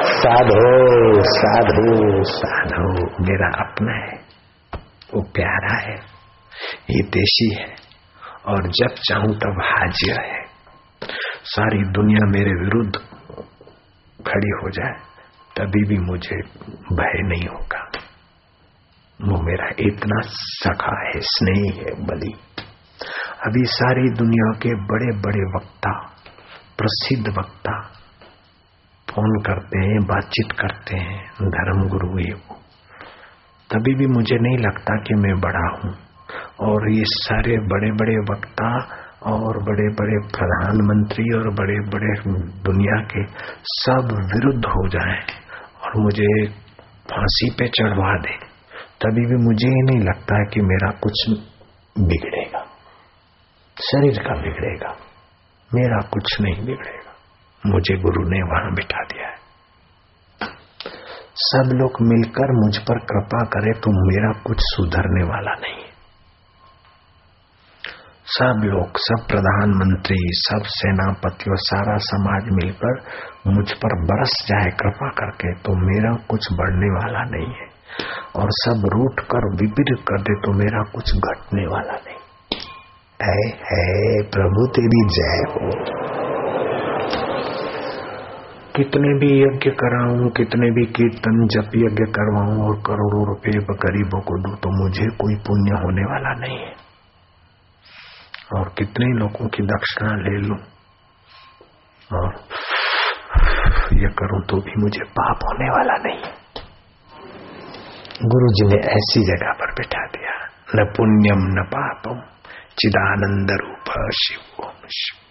साधो 0.04 1.24
साधो 1.24 2.24
साधो, 2.24 3.06
मेरा 3.24 3.48
अपना 3.66 3.94
है। 3.94 4.32
वो 5.16 5.22
प्यारा 5.22 5.82
है, 5.82 5.96
ये 6.90 7.02
देशी 7.02 7.56
है। 7.56 7.91
और 8.46 8.68
जब 8.68 8.96
चाहूँ 8.96 9.36
तब 9.36 9.62
हाजिर 9.66 10.20
है। 10.20 10.42
सारी 11.44 11.84
दुनिया 11.84 12.28
मेरे 12.28 12.52
विरुद्ध 12.52 12.96
खड़ी 14.28 14.50
हो 14.50 14.70
जाए, 14.70 14.94
तभी 15.58 15.84
भी 15.84 15.98
मुझे 15.98 16.36
भय 16.94 17.22
नहीं 17.24 17.48
होगा। 17.48 17.92
वो 19.22 19.42
मेरा 19.42 19.70
इतना 19.80 20.22
सखा 20.26 21.08
है, 21.08 21.12
स्नेही 21.16 21.78
है, 21.78 22.06
बलि। 22.06 22.34
अभी 23.48 23.66
सारी 23.66 24.10
दुनिया 24.10 24.52
के 24.58 24.70
बड़े 24.70 25.18
बड़े 25.20 25.42
वक्ता, 25.56 25.92
प्रसिद्ध 26.78 27.38
वक्ता 27.38 27.82
फ़ोन 29.10 29.42
करते 29.42 29.80
हैं, 29.80 30.00
बातचीत 30.00 30.52
करते 30.52 30.98
हैं 30.98 31.30
धर्म 31.32 31.90
गुरु 31.90 32.20
ये 32.20 32.34
वो। 32.34 32.56
तभी 33.70 33.96
भी 33.96 34.06
मुझे 34.08 34.36
नहीं 34.36 34.58
लगता 34.58 34.96
कि 34.96 35.14
मैं 35.14 35.40
बड़ा 35.40 35.78
हूँ। 35.78 36.11
और 36.62 36.90
ये 36.92 37.04
सारे 37.12 37.58
बड़े 37.70 37.92
बड़े 37.94 38.18
वक्ता 38.28 38.70
और 39.32 39.58
बड़े 39.64 39.88
बड़े 39.96 40.18
प्रधानमंत्री 40.30 41.26
और 41.36 41.50
बड़े 41.54 41.80
बड़े 41.90 42.14
दुनिया 42.64 43.00
के 43.06 43.26
सब 43.74 44.14
विरुद्ध 44.32 44.64
हो 44.68 44.88
जाए 44.90 45.20
और 45.82 46.00
मुझे 46.02 46.32
फांसी 47.12 47.50
पे 47.52 47.68
चढ़वा 47.70 48.16
दे, 48.20 48.36
तभी 49.02 49.26
भी 49.26 49.38
मुझे 49.44 49.70
ही 49.70 49.82
नहीं 49.82 50.02
लगता 50.02 50.40
है 50.40 50.46
कि 50.54 50.62
मेरा 50.64 50.90
कुछ 51.04 51.24
बिगड़ेगा। 51.96 52.64
शरीर 53.78 54.18
का 54.20 54.36
बिगड़ेगा, 54.42 54.96
मेरा 55.70 56.00
कुछ 56.08 56.36
नहीं 56.42 56.66
बिगड़ेगा। 56.66 57.14
मुझे 57.64 57.96
गुरु 57.98 58.24
ने 58.30 58.42
वहाँ 58.46 58.74
बिठा 58.74 59.04
दिया 59.04 59.28
है। 59.28 59.40
सब 61.44 61.70
लोग 61.74 62.02
मिलकर 62.08 62.52
मुझ 62.56 62.78
पर 62.80 63.00
कृपा 63.06 63.44
करे 63.50 63.74
तो 63.80 63.92
मेरा 64.02 64.32
कुछ 64.42 64.58
सुधरने 64.64 65.24
वाला 65.26 65.54
नहीं 65.56 65.84
है। 65.84 65.91
सब 68.26 68.62
लोग 68.64 68.88
सब 68.98 69.28
प्रधानमंत्री 69.28 70.16
सब 70.22 70.62
सेनापतियों 70.64 71.56
सारा 71.56 71.98
समाज 71.98 72.44
मिलकर 72.52 73.02
मुझ 73.48 73.72
पर 73.72 74.04
बरस 74.06 74.46
जाए 74.48 74.72
कृपा 74.72 75.10
करके 75.10 75.54
तो 75.54 75.74
मेरा 75.76 76.16
कुछ 76.30 76.48
बढ़ने 76.54 76.90
वाला 76.90 77.24
नहीं 77.24 77.48
है। 77.48 77.68
और 78.36 78.48
सब 78.50 78.82
रूट 78.94 79.20
कर 79.20 79.48
विपरीत 79.56 80.06
कर 80.08 80.22
दे 80.22 80.36
तो 80.36 80.54
मेरा 80.54 80.84
कुछ 80.84 81.16
घटने 81.16 81.68
वाला 81.68 81.94
नहीं। 81.94 82.16
है, 83.22 83.50
है 83.72 84.24
प्रभु 84.24 84.68
तेरी 84.68 85.08
जय 85.08 85.44
हो। 85.52 85.72
कितने 88.76 89.20
भी 89.20 89.44
यज्ञ 89.44 89.70
कराऊं 89.70 90.30
कितने 90.30 90.72
भी 90.72 90.86
कीर्तन 90.86 91.48
जप 91.48 91.72
यज्ञ 91.76 92.12
करवाऊं 92.12 92.70
और 92.70 92.76
करोड़ों 92.76 93.28
रुपए 93.28 93.52
गरीबों 93.52 94.22
को 94.22 94.42
दू 94.42 94.56
तो 94.56 94.84
मुझे 94.84 95.06
कोई 95.06 95.36
पुण्य 95.36 95.82
होने 95.84 96.02
वाला 96.02 96.40
नहीं 96.40 96.58
है। 96.58 96.81
और 98.56 98.74
कितने 98.78 99.20
लोगों 99.20 99.48
की 99.48 99.64
दक्षिणा 99.64 100.16
ले 100.16 100.38
लू? 100.38 100.56
और 102.18 102.36
ये 103.94 104.10
करूँ 104.10 104.42
तो 104.42 104.58
भी 104.58 104.82
मुझे 104.82 105.04
पाप 105.04 105.40
होने 105.44 105.70
वाला 105.70 105.94
नहीं। 105.94 106.34
गुरु 108.26 108.48
जी 108.48 108.68
ने 108.68 108.92
ऐसी 108.92 109.26
जगह 109.26 109.52
पर 109.52 109.72
बिठा 109.72 110.06
दिया। 110.06 110.46
न 110.76 110.94
पुण्यम, 110.98 111.40
न 111.40 111.64
पापम। 111.64 112.22
चिदानंद 112.80 113.52
रूप 113.52 114.12
शिव 114.14 114.72
शिव। 114.92 115.22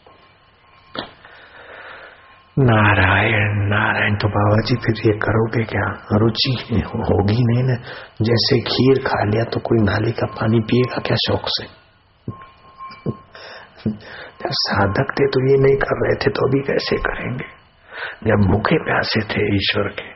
नारायण 2.58 3.68
नारायण 3.68 4.14
तो 4.14 4.28
बाबा 4.28 4.62
जी 4.66 4.74
फिर 4.74 5.12
ये 5.12 5.18
करोगे 5.18 5.64
क्या? 5.64 6.06
रुचि 6.12 6.80
होगी 6.84 7.44
नहीं 7.44 7.64
ना? 7.64 7.74
जैसे 8.22 8.60
खीर 8.60 8.98
खा 9.06 9.24
लिया 9.24 9.44
तो 9.44 9.60
कोई 9.60 9.78
नाली 9.78 10.12
का 10.12 10.26
पानी 10.26 10.60
पिएगा? 10.60 11.00
क्या 11.00 11.16
शौक 11.16 11.42
से? 11.46 11.79
जब 13.88 14.50
साधक 14.52 15.12
थे 15.18 15.26
तो 15.26 15.40
ये 15.50 15.58
नहीं 15.62 15.76
कर 15.76 15.98
रहे 16.00 16.14
थे 16.14 16.30
तो 16.30 16.46
अभी 16.46 16.60
कैसे 16.62 16.96
करेंगे? 16.96 17.44
जब 18.24 18.48
भूखे 18.50 18.78
प्यासे 18.84 19.20
थे 19.24 19.44
ईश्वर 19.56 19.88
के, 19.88 20.08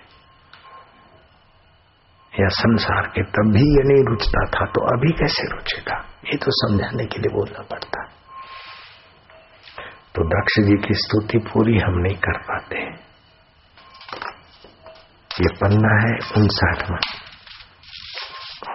या 2.32 2.48
संसार 2.48 3.06
के, 3.06 3.22
तब 3.22 3.50
भी 3.52 3.64
ये 3.76 3.82
नहीं 3.84 4.04
रुचता 4.04 4.44
था 4.46 4.66
तो 4.66 4.84
अभी 4.94 5.12
कैसे 5.12 5.46
रुचेगा? 5.48 5.96
ये 6.24 6.36
तो 6.36 6.50
समझाने 6.50 7.04
के 7.06 7.18
लिए 7.18 7.34
बोलना 7.34 7.62
पड़ता। 7.62 8.04
तो 10.14 10.24
दक्ष 10.28 10.58
जी 10.66 10.76
की 10.76 10.94
स्तुति 10.94 11.38
पूरी 11.38 11.78
हम 11.78 11.98
नहीं 11.98 12.16
कर 12.16 12.38
पाते। 12.38 12.82
ये 15.42 15.48
पन्ना 15.54 15.92
है 16.00 16.16
उनसाठवा 16.36 16.98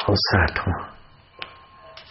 और 0.09 0.15
साठवा 0.15 0.77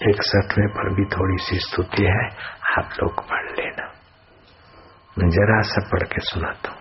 इकसठवें 0.03 0.68
पर 0.68 0.95
भी 0.95 1.05
थोड़ी 1.05 1.37
सी 1.45 1.59
स्तुति 1.59 2.03
है। 2.03 2.26
आप 2.68 2.90
लोग 3.02 3.20
पढ़ 3.28 3.50
लेना। 3.50 3.86
मैं 5.18 5.28
जरा 5.28 5.62
सा 5.62 5.88
पढ़ 5.88 6.02
के 6.02 6.20
सुनाता 6.20 6.70
हूँ। 6.70 6.78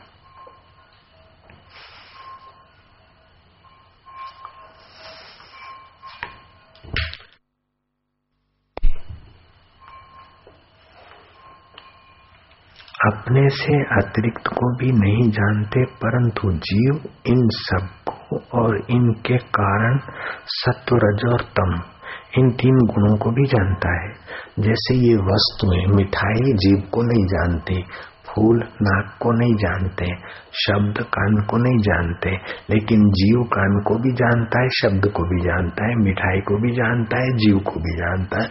अपने 13.07 13.49
से 13.49 13.75
अतिरिक्त 13.83 14.47
को 14.47 14.75
भी 14.77 14.91
नहीं 14.91 15.31
जानते, 15.31 15.85
परंतु 15.85 16.51
जीव 16.51 16.95
इन 17.27 17.47
सबको 17.49 18.39
और 18.61 18.77
इनके 18.89 19.37
कारण 19.37 19.99
सत्व 20.45 20.95
रज 20.95 21.25
और 21.33 21.41
तम 21.59 21.96
इन 22.37 22.49
तीन 22.49 22.75
गुणों 22.75 23.17
को 23.17 23.31
भी 23.31 23.45
जानता 23.47 24.03
है। 24.03 24.13
जैसे 24.59 24.95
ये 24.95 25.15
वस्तुएँ 25.15 25.95
मिठाई 25.95 26.53
जीव 26.53 26.89
को 26.91 27.01
नहीं 27.01 27.25
जानती, 27.25 27.83
फूल 28.27 28.57
नाक 28.81 29.17
को 29.21 29.31
नहीं 29.31 29.53
जानते, 29.53 30.05
शब्द 30.51 31.03
कान 31.03 31.45
को 31.45 31.57
नहीं 31.57 31.77
जानते, 31.77 32.29
लेकिन 32.69 32.99
जीव 32.99 33.43
कान 33.43 33.83
को 33.87 33.95
भी 33.95 34.11
जानता 34.11 34.61
है, 34.61 34.69
शब्द 34.69 35.11
को 35.11 35.23
भी 35.23 35.41
जानता 35.41 35.89
है, 35.89 35.95
मिठाई 35.95 36.39
को 36.39 36.61
भी 36.61 36.71
जानता 36.71 37.17
है, 37.17 37.37
जीव 37.37 37.57
को 37.57 37.71
भी 37.71 37.97
जानता 37.97 38.41
है। 38.41 38.49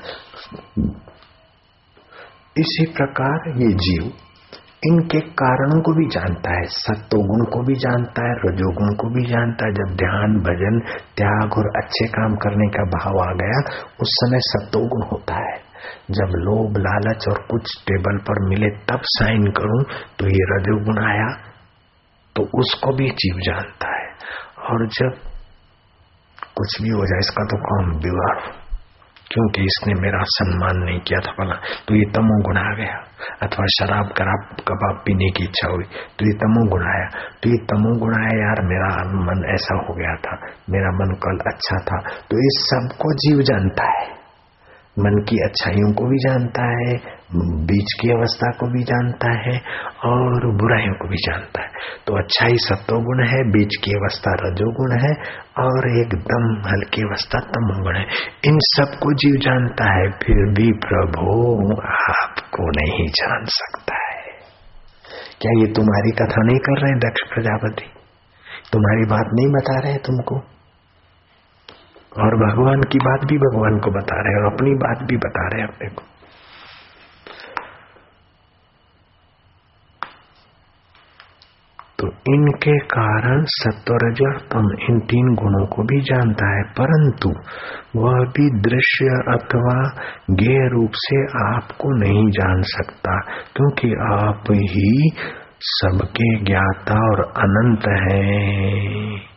इसी 2.59 2.87
प्रकार 2.87 3.62
ये 3.62 3.72
जीव 3.72 4.12
इनके 4.87 5.20
कारणों 5.20 5.80
को 5.82 5.93
भी 5.93 6.07
जानता 6.09 6.55
है, 6.57 6.64
सत्वगुण 6.64 7.45
को 7.45 7.62
भी 7.62 7.74
जानता 7.74 8.24
है, 8.28 8.34
रजोगुण 8.34 8.95
को 8.95 9.09
भी 9.09 9.26
जानता 9.26 9.66
है। 9.66 9.72
जब 9.72 9.97
ध्यान, 9.97 10.34
भजन, 10.41 10.78
त्याग 11.16 11.59
और 11.59 11.82
अच्छे 11.82 12.07
काम 12.09 12.37
करने 12.37 12.68
का 12.68 12.84
भाव 12.84 13.20
आ 13.20 13.32
गया, 13.32 13.59
उस 14.01 14.09
समय 14.12 14.39
सत्वगुण 14.41 15.07
होता 15.12 15.34
है। 15.34 15.66
जब 16.11 16.37
लोभ, 16.37 16.76
लालच 16.78 17.28
और 17.28 17.47
कुछ 17.51 17.82
टेबल 17.82 18.18
पर 18.18 18.49
मिले 18.49 18.70
तब 18.70 19.01
साइन 19.05 19.47
करूँ 19.47 19.82
तो 20.18 20.26
ये 20.26 20.45
रजोगुण 20.57 21.05
आया 21.05 21.28
तो 22.37 22.43
उसको 22.43 22.93
भी 22.93 23.09
जीव 23.11 23.41
जानता 23.41 23.89
है। 23.89 24.07
और 24.70 24.87
जब 24.87 25.11
कुछ 26.57 26.82
भी 26.82 26.89
हो 26.89 27.07
जाए, 27.07 27.18
इसका 27.18 27.45
तो 27.45 27.57
काम 27.57 27.99
बिगाड़। 28.01 28.66
क्योंकि 29.31 29.62
इसने 29.62 30.01
मेरा 30.01 30.18
सम्मान 30.22 30.77
नहीं 30.77 31.01
किया 31.01 31.20
था, 31.20 31.45
भला। 31.45 31.55
तो 31.89 31.95
ये 31.95 32.05
तमो 32.14 32.43
गुण 32.43 32.57
आ 32.57 32.74
गया। 32.74 33.05
अथवा 33.43 33.66
शराब 33.66 34.05
खराब 34.18 34.57
कबाब 34.68 35.03
पीने 35.07 35.31
की 35.31 35.45
इच्छा 35.45 35.68
हुई। 35.68 35.85
तो 35.85 36.27
ये 36.27 36.33
तमो 36.33 36.70
गुण 36.70 36.87
आया। 36.87 37.09
तो 37.43 37.51
ये 37.51 37.57
तमो 37.57 37.99
गुण 37.99 38.14
आया, 38.14 38.47
यार, 38.47 38.62
मेरा 38.62 38.89
मन 39.05 39.55
ऐसा 39.55 39.74
हो 39.74 39.95
गया 39.95 40.14
था। 40.14 40.47
मेरा 40.70 40.91
मन 40.91 41.14
कल 41.14 41.51
अच्छा 41.51 41.77
था। 41.77 41.99
तो 42.09 42.39
इस 42.39 42.70
सबको 42.74 43.12
जीव 43.12 43.43
जानता 43.43 43.85
है। 43.85 44.16
मन 44.99 45.25
की 45.29 45.37
अच्छाइयों 45.45 45.93
को 45.93 46.05
भी 46.05 46.17
जानता 46.17 46.63
है, 46.63 47.17
बीच 47.67 47.93
की 48.01 48.11
अवस्था 48.11 48.51
को 48.51 48.67
भी 48.67 48.83
जानता 48.83 49.33
है 49.33 49.61
और 50.05 50.57
बुराइयों 50.57 50.95
को 50.95 51.09
भी 51.09 51.17
जानता 51.17 51.63
है। 51.63 51.69
तो 52.07 52.19
अच्छाई 52.19 52.57
सत्वगुण 52.57 53.25
है, 53.25 53.51
बीच 53.51 53.77
की 53.85 53.91
अवस्था 53.91 54.35
रजोगुण 54.35 55.01
है 55.01 55.13
और 55.59 56.01
एकदम 56.01 56.69
हल्की 56.69 57.03
अवस्था 57.03 57.41
तमोगुण 57.41 57.97
है। 57.97 58.05
इन 58.45 58.59
सबको 58.59 59.15
जीव 59.15 59.35
जानता 59.35 59.93
है, 59.93 60.11
फिर 60.11 60.53
भी 60.53 60.73
प्रभु 60.73 61.31
आपको 61.83 62.71
नहीं 62.71 63.09
जान 63.09 63.45
सकता 63.45 63.95
है। 63.95 64.27
क्या 65.41 65.61
ये 65.61 65.67
तुम्हारी 65.67 66.11
कथा 66.11 66.43
नहीं 66.43 66.59
कर 66.59 66.81
रहे 66.81 67.11
दक्ष 67.11 67.35
प्रजापति? 67.35 67.85
तुम्हारी 68.73 69.05
बात 69.05 69.31
नहीं 69.35 69.49
बता 69.49 69.79
रहे 69.79 69.95
तुमको? 69.95 70.56
और 72.19 72.37
भगवान 72.37 72.83
की 72.83 72.99
बात 72.99 73.25
भी 73.25 73.39
भगवान 73.39 73.79
को 73.79 73.91
बता 73.91 74.21
रहे 74.21 74.35
हैं, 74.35 74.43
और 74.43 74.53
अपनी 74.53 74.75
बात 74.75 75.09
भी 75.09 75.17
बता 75.17 75.49
रहे 75.49 75.61
हैं 75.61 75.69
अपने 75.69 75.89
को। 75.89 76.03
तो 81.99 82.09
इनके 82.35 82.79
कारण 82.79 83.45
सत्वरज 83.49 84.21
तम 84.53 84.67
इन 84.91 84.99
तीन 84.99 85.35
गुणों 85.35 85.67
को 85.67 85.83
भी 85.83 86.01
जानता 86.01 86.49
है, 86.57 86.62
परंतु 86.62 87.31
वह 87.97 88.19
भी 88.37 88.49
दृश्य 88.61 89.07
अथवा 89.29 89.77
गे 90.31 90.59
रूप 90.69 90.91
से 90.95 91.23
आपको 91.45 91.95
नहीं 91.99 92.27
जान 92.31 92.62
सकता, 92.62 93.21
क्योंकि 93.57 93.95
आप 94.12 94.51
ही 94.51 95.11
सबके 95.61 96.45
ज्ञाता 96.45 96.99
और 97.11 97.23
अनंत 97.39 97.89
हैं। 97.89 99.36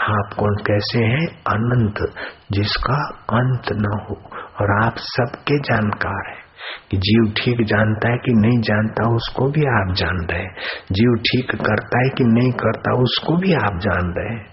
आप 0.00 0.30
कौन 0.38 0.54
कैसे 0.54 0.98
हैं? 0.98 1.26
अनंत, 1.26 2.14
जिसका 2.52 3.08
अंत 3.32 3.62
न 3.72 4.06
हो। 4.10 4.16
और 4.60 4.84
आप 4.84 4.94
सबके 4.96 5.58
जानकार 5.58 6.30
हैं। 6.30 6.46
कि 6.90 6.96
जीव 6.96 7.32
ठीक 7.32 7.66
जानता 7.66 8.10
है 8.10 8.18
कि 8.18 8.32
नहीं 8.32 8.60
जानता, 8.60 9.14
उसको 9.14 9.44
भी 9.44 9.60
आप 9.60 9.94
जान 9.94 10.26
रहे 10.30 10.42
हैं। 10.42 10.56
जीव 10.92 11.14
ठीक 11.14 11.60
करता 11.60 11.98
है 11.98 12.08
कि 12.08 12.24
नहीं 12.24 12.52
करता, 12.52 13.02
उसको 13.02 13.36
भी 13.36 13.54
आप 13.54 13.78
जान 13.78 14.14
रहे 14.18 14.36
हैं। 14.36 14.46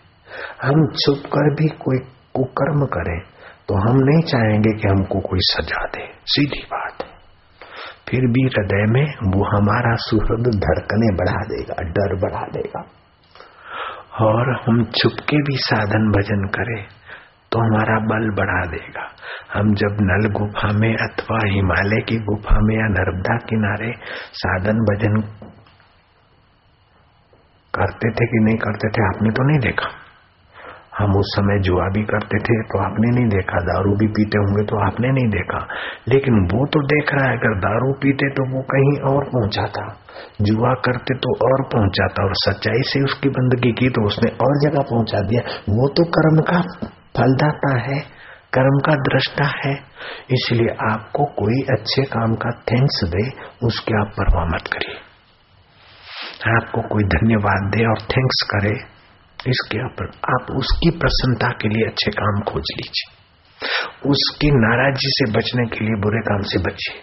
हम 0.64 0.88
छुप 0.88 1.18
कर 1.18 1.54
भी 1.54 1.68
कोई 1.68 1.98
कुकर्म 2.34 2.86
करें 2.86 3.20
तो 3.68 3.90
हम 3.90 3.98
नहीं 3.98 4.22
चाहेंगे 4.22 4.82
कि 4.82 4.88
हमको 4.88 5.20
कोई 5.20 5.40
सजा 5.42 5.86
दे। 5.86 6.14
सीधी 6.26 6.64
बात 6.64 6.94
है। 7.02 7.08
फिर 8.10 8.20
भी 8.20 8.42
हृदय 8.44 8.92
में 8.92 9.06
वो 9.06 9.58
हमारा 9.58 9.96
सुहृद 9.96 10.48
धड़कने 10.48 11.16
बढ़ा 11.16 11.42
देगा, 11.42 11.84
डर 11.84 12.16
बढ़ा 12.16 12.42
देगा। 12.42 12.84
और 14.22 14.62
हम 14.66 14.84
छुपके 14.84 15.38
भी 15.38 15.56
साधन 15.58 16.12
भजन 16.12 16.44
करें 16.48 16.84
तो 17.52 17.60
हमारा 17.60 17.98
बल 18.00 18.30
बढ़ा 18.36 18.66
देगा। 18.66 19.10
हम 19.54 19.74
जब 19.74 19.98
नल 20.02 20.30
गुफा 20.30 20.72
में 20.72 20.94
अथवा 20.96 21.40
हिमालय 21.46 22.02
की 22.02 22.18
गुफा 22.18 22.60
में 22.60 22.76
या 22.76 22.88
नर्मदा 22.88 23.38
किनारे 23.38 23.92
साधन 24.34 24.80
भजन 24.84 25.22
करते 27.74 28.12
थे 28.12 28.26
कि 28.26 28.44
नहीं 28.44 28.58
करते 28.58 28.90
थे, 28.90 29.08
आपने 29.08 29.30
तो 29.30 29.44
नहीं 29.50 29.60
देखा? 29.60 30.03
हम 31.00 31.16
उस 31.18 31.30
समय 31.36 31.60
जुआ 31.60 31.86
भी 31.90 32.02
करते 32.04 32.40
थे 32.40 32.56
तो 32.64 32.80
आपने 32.84 33.10
नहीं 33.10 33.30
देखा, 33.30 33.60
दारू 33.62 33.94
भी 33.96 34.08
पीते 34.08 34.38
होंगे 34.38 34.66
तो 34.66 34.82
आपने 34.86 35.12
नहीं 35.12 35.30
देखा। 35.30 35.62
लेकिन 36.08 36.40
वो 36.52 36.66
तो 36.66 36.82
देख 36.88 37.14
रहा 37.14 37.30
है, 37.30 37.38
अगर 37.38 37.56
दारू 37.60 37.94
पीते 37.94 38.30
तो 38.30 38.46
वो 38.52 38.62
कहीं 38.74 38.94
और 39.12 39.24
पहुँचा 39.26 39.66
था। 39.68 39.86
जुआ 40.42 40.74
करते 40.86 41.16
तो 41.18 41.34
और 41.48 41.64
पहुँचा 41.74 42.08
था, 42.08 42.26
और 42.26 42.34
सच्चाई 42.36 42.84
से 42.84 43.04
उसकी 43.04 43.30
बंदगी 43.30 43.72
की 43.72 43.90
तो 43.90 44.06
उसने 44.06 44.32
और 44.42 44.60
जगह 44.62 44.86
पहुँचा 44.92 45.22
दिया। 45.22 45.42
वो 45.70 45.88
तो 45.90 46.06
कर्म 46.12 46.42
का 46.42 46.62
फलदाता 47.18 47.74
है, 47.80 48.00
कर्म 48.54 48.80
का 48.80 48.96
दृष्टा 49.04 49.46
है। 49.58 49.74
इसलिए 50.32 50.76
आपको 50.92 51.26
कोई 51.36 51.62
अच्छे 51.72 52.04
काम 52.04 52.34
का 52.36 52.52
थैंक्स 52.72 53.04
दे, 53.10 53.28
उसके 53.68 54.00
आप 54.02 54.14
परवाह 54.18 54.46
मत 54.46 54.74
करिए। 54.74 54.98
आपको 56.54 56.82
कोई 56.88 57.04
धन्यवाद 57.12 57.70
दे 57.76 57.86
और 57.86 58.02
थैंक्स 58.12 58.42
करे। 58.50 58.93
इसके 59.48 59.86
ऊपर 59.86 60.06
आप 60.06 60.48
उसकी 60.56 60.90
प्रसन्नता 60.90 61.48
के 61.48 61.68
लिए 61.68 61.88
अच्छे 61.90 62.12
काम 62.12 62.42
खोज 62.42 62.64
लीजिए। 62.78 63.24
उसकी 64.10 64.48
नाराज़गी 64.48 65.08
से 65.08 65.32
बचने 65.32 65.66
के 65.66 65.86
लिए 65.86 66.02
बुरे 66.02 66.20
काम 66.20 66.42
से 66.42 66.60
बचिए। 66.60 67.02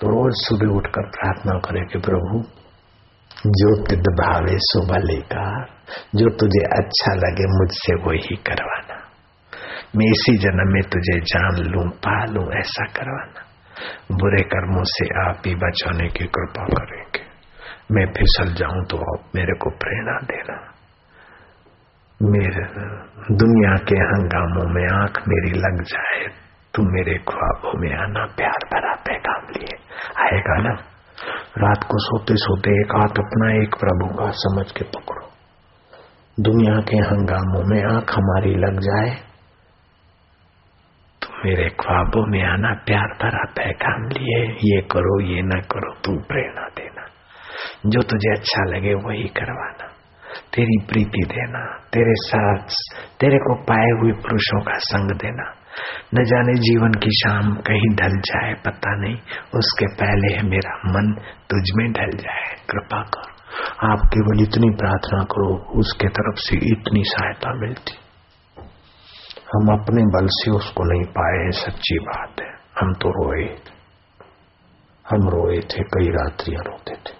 तो 0.00 0.06
रोज 0.06 0.32
सुबह 0.34 0.74
उठकर 0.76 1.02
प्रार्थना 1.02 1.52
करें 1.58 1.86
कि 1.86 1.98
प्रभु, 1.98 2.42
जो 3.46 3.86
तिद 3.86 4.00
भावे 4.00 4.52
सुबह 4.52 4.98
लेकर 4.98 5.64
जो 6.14 6.30
तुझे 6.30 6.82
अच्छा 6.82 7.14
लगे, 7.14 7.58
मुझसे 7.58 7.94
वो 7.94 8.10
ही 8.10 8.36
करवाना। 8.36 8.94
मैं 9.96 10.06
इसी 10.06 10.38
जन्म 10.38 10.72
में 10.72 10.82
तुझे 10.82 11.20
जान 11.20 11.56
लू, 11.56 11.90
पा 11.90 12.24
लू, 12.24 12.58
ऐसा 12.58 12.84
करवाना। 12.84 13.42
बुरे 14.12 14.42
कर्मों 14.42 14.82
से 14.84 15.28
आप 15.28 15.42
ही 15.46 15.54
बचाने 15.54 16.08
की 16.08 16.24
कृपा 16.24 16.64
करेंगे। 16.64 17.26
मैं 17.92 18.06
फिसल 18.06 18.54
जाऊँ 18.54 18.84
तो 18.84 18.96
आप 18.96 19.30
मेरे 19.34 19.58
को 19.58 19.70
प्रेरणा 19.70 20.18
देना। 20.18 20.75
मेरे 22.22 22.64
दुनिया 23.34 23.76
के 23.76 23.96
हंगामों 23.96 24.74
में 24.74 25.02
आँख 25.02 25.22
मेरी 25.28 25.58
लग 25.58 25.82
जाए 25.82 26.28
तू 26.74 26.82
मेरे 26.82 27.18
ख्वाबों 27.18 27.80
में 27.80 27.96
आना 27.96 28.26
प्यार 28.36 28.68
भरा 28.72 28.94
पैगाम 28.94 29.42
लिए। 29.50 29.76
आएगा 30.24 30.62
ना? 30.62 30.74
रात 31.58 31.84
को 31.84 31.98
सोते 31.98 32.34
सोते 32.36 32.70
एक 32.70 32.92
हाथ 32.96 33.08
अपना 33.08 33.62
एक 33.62 33.74
प्रभु 33.74 34.14
का 34.14 34.30
समझ 34.30 34.72
के 34.72 34.84
पकड़ो। 34.84 35.26
दुनिया 36.40 36.74
के 36.74 36.96
हंगामों 36.96 37.64
में 37.66 37.96
आँख 37.96 38.12
हमारी 38.14 38.54
लग 38.54 38.80
जाए 38.80 39.10
तो 41.22 41.28
मेरे 41.44 41.70
ख्वाबों 41.70 42.26
में 42.26 42.44
आना 42.44 42.74
प्यार 42.86 43.06
भरा 43.06 43.44
पैगाम 43.56 44.08
लिए। 44.08 44.44
ये 44.52 44.80
करो, 44.80 45.22
ये 45.22 45.42
ना 45.42 45.60
करो, 45.60 45.94
तू 46.04 46.12
प्रेरणा 46.12 46.68
देना। 46.68 47.06
जो 47.86 48.02
तुझे 48.02 48.32
अच्छा 48.32 48.64
लगे, 48.64 48.94
वही 48.94 49.24
करवाना। 49.24 49.85
तेरी 50.38 50.86
प्रीति 50.88 51.24
देना, 51.26 51.78
तेरे 51.92 52.14
साथ, 52.14 52.66
तेरे 53.20 53.38
को 53.38 53.54
पाए 53.54 54.00
हुए 54.00 54.12
पुरुषों 54.12 54.60
का 54.60 54.78
संग 54.78 55.10
देना। 55.10 55.54
न 56.14 56.24
जाने 56.24 56.54
जीवन 56.54 56.92
की 56.92 57.10
शाम 57.10 57.54
कहीं 57.54 57.96
ढल 57.96 58.20
जाए, 58.20 58.54
पता 58.54 58.96
नहीं, 58.96 59.14
उसके 59.54 59.86
पहले 59.86 60.34
है 60.34 60.42
मेरा 60.42 60.76
मन, 60.76 61.12
तुझ 61.50 61.64
में 61.76 61.92
ढल 61.92 62.18
जाए। 62.18 62.54
कृपा 62.70 63.02
कर, 63.02 63.30
आप 63.90 63.98
केवल 63.98 64.42
इतनी 64.42 64.70
प्रार्थना 64.70 65.24
करो, 65.24 65.78
उसके 65.80 66.08
तरफ़ 66.08 66.36
से 66.36 66.56
इतनी 66.56 67.02
सहायता 67.04 67.54
मिलती। 67.54 67.94
हम 69.54 69.80
अपने 69.80 70.02
बल 70.02 70.26
से 70.26 70.50
उसको 70.50 70.84
नहीं 70.84 71.04
पाए 71.04 71.50
सच्ची 71.50 71.98
बात 71.98 72.36
है। 72.40 72.50
हम 72.80 72.92
तो 72.92 73.08
रोए 73.08 73.56
हम 75.10 75.28
रोए 75.28 75.58
थे, 75.58 75.82
कई 75.82 76.08
रात्रियाँ 76.08 76.62
रोते 76.62 76.94
थे। 76.94 77.15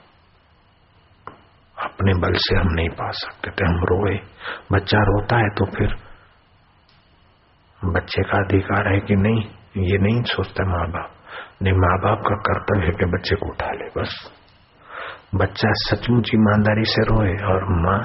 अपने 1.97 2.13
बल 2.15 2.35
से 2.37 2.57
हम 2.59 2.73
नहीं 2.73 2.89
पा 2.97 3.11
सकते, 3.11 3.51
थे, 3.51 3.67
हम 3.67 3.77
रोए। 3.91 4.17
बच्चा 4.73 4.99
रोता 5.03 5.37
है 5.37 5.49
तो 5.51 5.67
फिर 5.77 5.95
बच्चे 7.83 8.23
का 8.23 8.39
अधिकार 8.45 8.89
है 8.93 8.99
कि 9.01 9.17
नहीं, 9.17 9.41
ये 9.83 9.99
नहीं 9.99 10.23
सोचते 10.23 10.65
माँ 10.65 10.87
बाप 10.89 11.13
नहीं 11.63 11.73
माँ 11.75 11.97
बाप 11.99 12.27
का 12.27 12.37
कर्तव्य 12.47 12.87
है 12.87 12.93
कि 12.93 13.07
बच्चे 13.07 13.37
को 13.37 13.49
उठा 13.51 13.71
ले, 13.73 13.87
बस। 13.97 14.13
बच्चा 15.35 15.71
सचमुच 15.77 16.31
ईमानदारी 16.35 16.85
से 16.85 17.05
रोए 17.05 17.33
और 17.53 17.65
माँ 17.83 17.99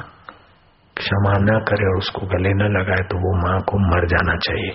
क्षमा 0.97 1.33
न 1.39 1.59
करे 1.67 1.85
और 1.85 1.97
उसको 1.97 2.27
गले 2.27 2.53
न 2.53 2.71
लगाए 2.77 3.03
तो 3.09 3.17
वो 3.17 3.35
माँ 3.41 3.59
को 3.61 3.77
मर 3.89 4.07
जाना 4.07 4.37
चाहिए। 4.37 4.71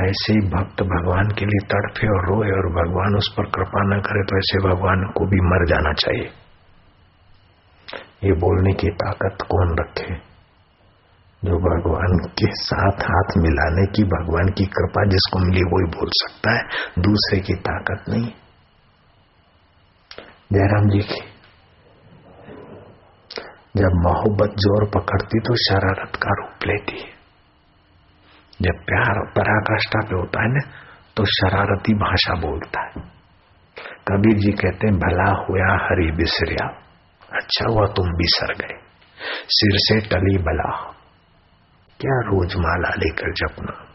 ऐसे 0.00 0.32
ही 0.32 0.40
भक्त 0.50 0.82
भगवान 0.82 1.32
के 1.38 1.44
लिए 1.44 1.66
तड़फे 1.66 2.08
और 2.08 2.28
रोए 2.28 2.50
और 2.50 2.68
भगवान 2.74 3.16
उस 3.16 3.34
पर 3.38 3.50
कृपा 3.50 3.82
न 3.86 4.00
करे 4.00 4.22
तो 4.22 4.36
ऐसे 4.38 4.62
भगवान 4.68 5.02
को 5.16 5.26
भी 5.26 5.40
मर 5.46 5.66
जाना 5.66 5.92
चाहिए। 5.94 6.30
ये 8.24 8.32
बोलने 8.32 8.72
की 8.72 8.90
ताकत 8.96 9.42
कौन 9.42 9.76
रखे? 9.80 10.14
जो 11.42 11.56
भगवान 11.58 12.16
के 12.38 12.48
साथ 12.54 13.02
हाथ 13.02 13.36
मिलाने 13.38 13.86
की, 13.86 14.02
भगवान 14.04 14.48
की 14.48 14.64
कृपा 14.66 15.04
जिसको 15.04 15.38
मिली, 15.38 15.62
वही 15.64 15.86
बोल 15.90 16.10
सकता 16.14 16.52
है। 16.52 16.62
दूसरे 17.02 17.40
की 17.40 17.54
ताकत 17.54 18.08
नहीं। 18.08 18.30
जयराम 20.52 20.88
जी 20.88 20.98
की, 20.98 21.20
जब 23.76 23.96
मोहब्बत 24.00 24.56
ज़ोर 24.58 24.84
पकड़ती 24.90 25.40
तो 25.40 25.54
शरारत 25.56 26.16
का 26.16 26.30
रूप 26.30 26.66
लेती 26.66 26.98
है। 26.98 27.08
जब 28.60 28.80
प्यार 28.84 29.20
पराकाष्ठा 29.36 30.00
पे 30.00 30.16
होता 30.16 30.42
है 30.42 30.48
ना 30.48 30.62
तो 31.16 31.24
शरारती 31.24 31.94
भाषा 31.94 32.34
बोलता 32.40 32.80
है। 32.80 33.02
कबीर 34.08 34.36
जी 34.38 34.52
कहते 34.52 34.86
हैं, 34.86 34.96
भला 34.96 35.30
हुआ 35.40 35.68
हरि 35.84 36.10
बिसरिया। 36.16 36.66
अच्छा 37.32 37.72
हुआ 37.72 37.86
तुम 37.86 38.06
बिसर 38.06 38.54
गए। 38.54 38.80
सिर 39.48 39.70
से 39.74 40.08
टली 40.08 40.38
बला। 40.38 40.92
क्या 42.00 42.20
रोज 42.20 42.54
माला 42.56 42.88
लेकर 42.88 43.32
जपना? 43.32 43.86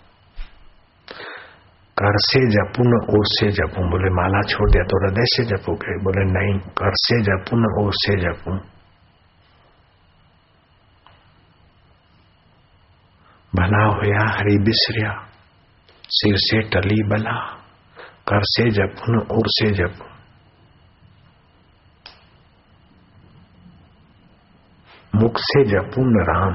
कर 1.97 2.11
से 2.17 2.39
जपू 2.51 2.83
न 2.83 3.17
ओर 3.17 3.25
से 3.25 3.51
जपू 3.51 3.81
बोले, 3.89 4.09
माला 4.09 4.41
छोड़ 4.41 4.71
दिया 4.71 4.83
तो 4.83 5.05
हृदय 5.05 5.25
से 5.25 5.43
जपोगे। 5.45 6.03
बोले, 6.03 6.23
नहीं, 6.25 6.59
कर 6.59 6.91
से 6.93 7.21
जपू 7.21 7.57
न 7.57 7.85
ओर 7.85 7.91
से 7.93 8.21
जपू 8.21 8.51
भला 13.55 13.85
होया, 13.85 14.31
हरी 14.31 14.57
बिसरिया। 14.57 15.27
सिर 16.09 16.35
से 16.37 16.61
टली 16.61 17.03
बला। 17.03 17.53
कर 18.27 18.39
से 18.43 18.69
जपू 18.69 19.13
न 19.13 19.17
ओर 19.31 19.47
से 19.47 19.71
जपू 19.71 20.14
मुख 25.15 25.33
से 25.37 25.63
जपून 25.63 26.23
राम। 26.23 26.53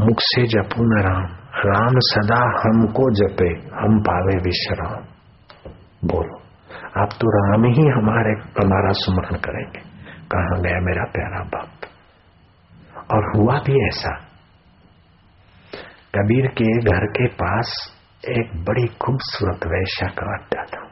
मुख 0.00 0.16
से 0.20 0.46
जपून 0.46 1.02
राम। 1.02 1.24
राम 1.66 1.94
सदा 1.96 2.44
हमको 2.44 3.14
जपे, 3.14 3.48
हम 3.76 4.00
पावे 4.00 4.36
विश्राम। 4.36 5.04
बोलो। 6.08 6.38
आप 7.02 7.08
तो 7.12 7.28
राम 7.28 7.64
ही 7.64 7.82
हमारे, 7.82 8.30
हमारा 8.30 8.92
सुमरण 8.92 9.36
करेंगे। 9.36 9.80
कहा 10.20 10.60
गया 10.60 10.80
मेरा 10.80 11.04
प्यारा 11.04 11.44
बाप 11.44 11.70
और 13.12 13.36
हुआ 13.36 13.54
भी 13.54 13.88
ऐसा। 13.88 14.16
कबीर 16.14 16.46
के 16.46 16.78
घर 16.78 17.06
के 17.06 17.26
पास 17.26 17.96
एक 18.28 18.64
बड़ी 18.64 18.86
खूबसूरत 18.86 19.60
वैश्या 19.66 20.08
का 20.08 20.38
अड्डा 20.38 20.62
था। 20.62 20.86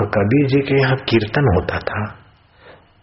और 0.00 0.06
कबीर 0.06 0.46
जी 0.46 0.60
के 0.60 0.80
यहाँ 0.80 0.96
कीर्तन 0.96 1.44
होता 1.44 1.78
था। 1.78 2.27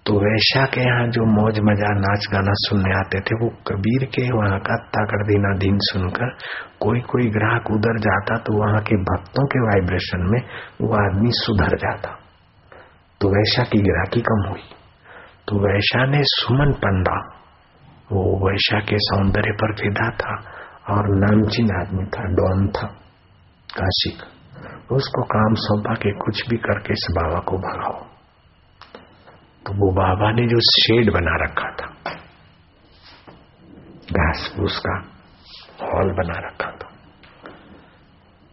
तो 0.06 0.14
वैशा 0.16 0.64
के 0.74 0.82
यहाँ 0.82 1.06
जो 1.10 1.24
मौज 1.28 1.60
मज़ा 1.68 1.92
नाच 2.00 2.26
गाना 2.32 2.52
सुनने 2.56 2.92
आते 2.98 3.20
थे, 3.20 3.36
वो 3.36 3.48
कबीर 3.68 4.04
के 4.16 4.26
वहाँ 4.32 4.60
का 4.60 4.76
ताकड़ 4.96 5.22
दीना 5.28 5.54
दिन 5.58 5.80
सुनकर 5.86 6.34
कोई 6.80 7.02
कोई 7.12 7.30
ग्राहक 7.30 7.72
उधर 7.72 8.00
जाता 8.00 8.38
तो 8.40 8.58
वहाँ 8.60 8.82
के 8.82 9.00
भक्तों 9.08 9.46
के 9.48 9.64
वाइब्रेशन 9.64 10.28
में 10.32 10.40
वो 10.82 10.94
आदमी 11.00 11.34
सुधर 11.36 11.78
जाता। 11.78 12.14
तो 13.22 13.30
वैशा 13.30 13.64
की 13.66 13.82
ग्राहकी 13.82 14.22
कम 14.22 14.48
हुई। 14.50 14.64
तो 15.48 15.66
वैशा 15.66 16.06
ने 16.06 16.22
सुमन 16.28 16.78
पंडा, 16.80 17.20
वो 18.12 18.24
वैशा 18.46 18.80
के 18.86 19.04
सौंदर्य 19.04 19.58
पर 19.62 19.74
फिदा 19.76 20.10
था 20.22 20.40
और 20.94 21.14
नामचीन 21.20 21.78
आदमी 21.80 22.06
था, 22.08 22.32
डॉन 22.34 22.68
था 22.70 22.88
काशी 23.70 24.18
का 24.18 24.96
उसको 24.96 25.24
काम 25.30 25.56
सौंपा 25.62 25.94
के 25.96 26.12
कुछ 26.20 26.50
भी 26.50 26.58
करके 26.66 26.94
इस 26.94 27.08
बाबा 27.12 27.40
को 27.42 27.58
भगाओ। 27.60 28.04
तो 29.66 29.74
वो 29.76 29.92
बाबा 29.94 30.32
ने 30.32 30.44
जो 30.48 30.60
शेड 30.66 31.12
बना 31.14 31.36
रखा 31.44 31.70
था, 31.78 31.88
घास 34.14 34.44
फूस 34.56 34.78
का 34.80 34.96
हॉल 35.84 36.12
बना 36.14 36.38
रखा 36.40 36.70
था। 36.72 36.90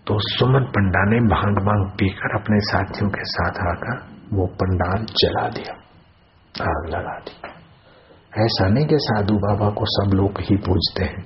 तो 0.06 0.18
सुमन 0.28 0.64
पंडा 0.70 1.02
ने 1.10 1.18
भाँग 1.28 1.58
भाँग 1.66 1.82
पीकर 1.98 2.36
अपने 2.36 2.60
साथियों 2.62 3.10
के 3.10 3.24
साथ 3.28 3.60
आकर 3.66 4.00
वो 4.32 4.46
पंडाल 4.56 5.04
जला 5.14 5.48
दिया, 5.50 5.74
आग 6.54 6.88
लगा 6.88 7.18
दी। 7.20 7.36
ऐसा 8.40 8.68
नहीं 8.68 8.86
कि 8.86 8.98
साधु 9.02 9.34
बाबा 9.38 9.68
को 9.70 9.86
सब 9.90 10.14
लोग 10.14 10.40
ही 10.40 10.56
पूजते 10.66 11.04
हैं, 11.04 11.22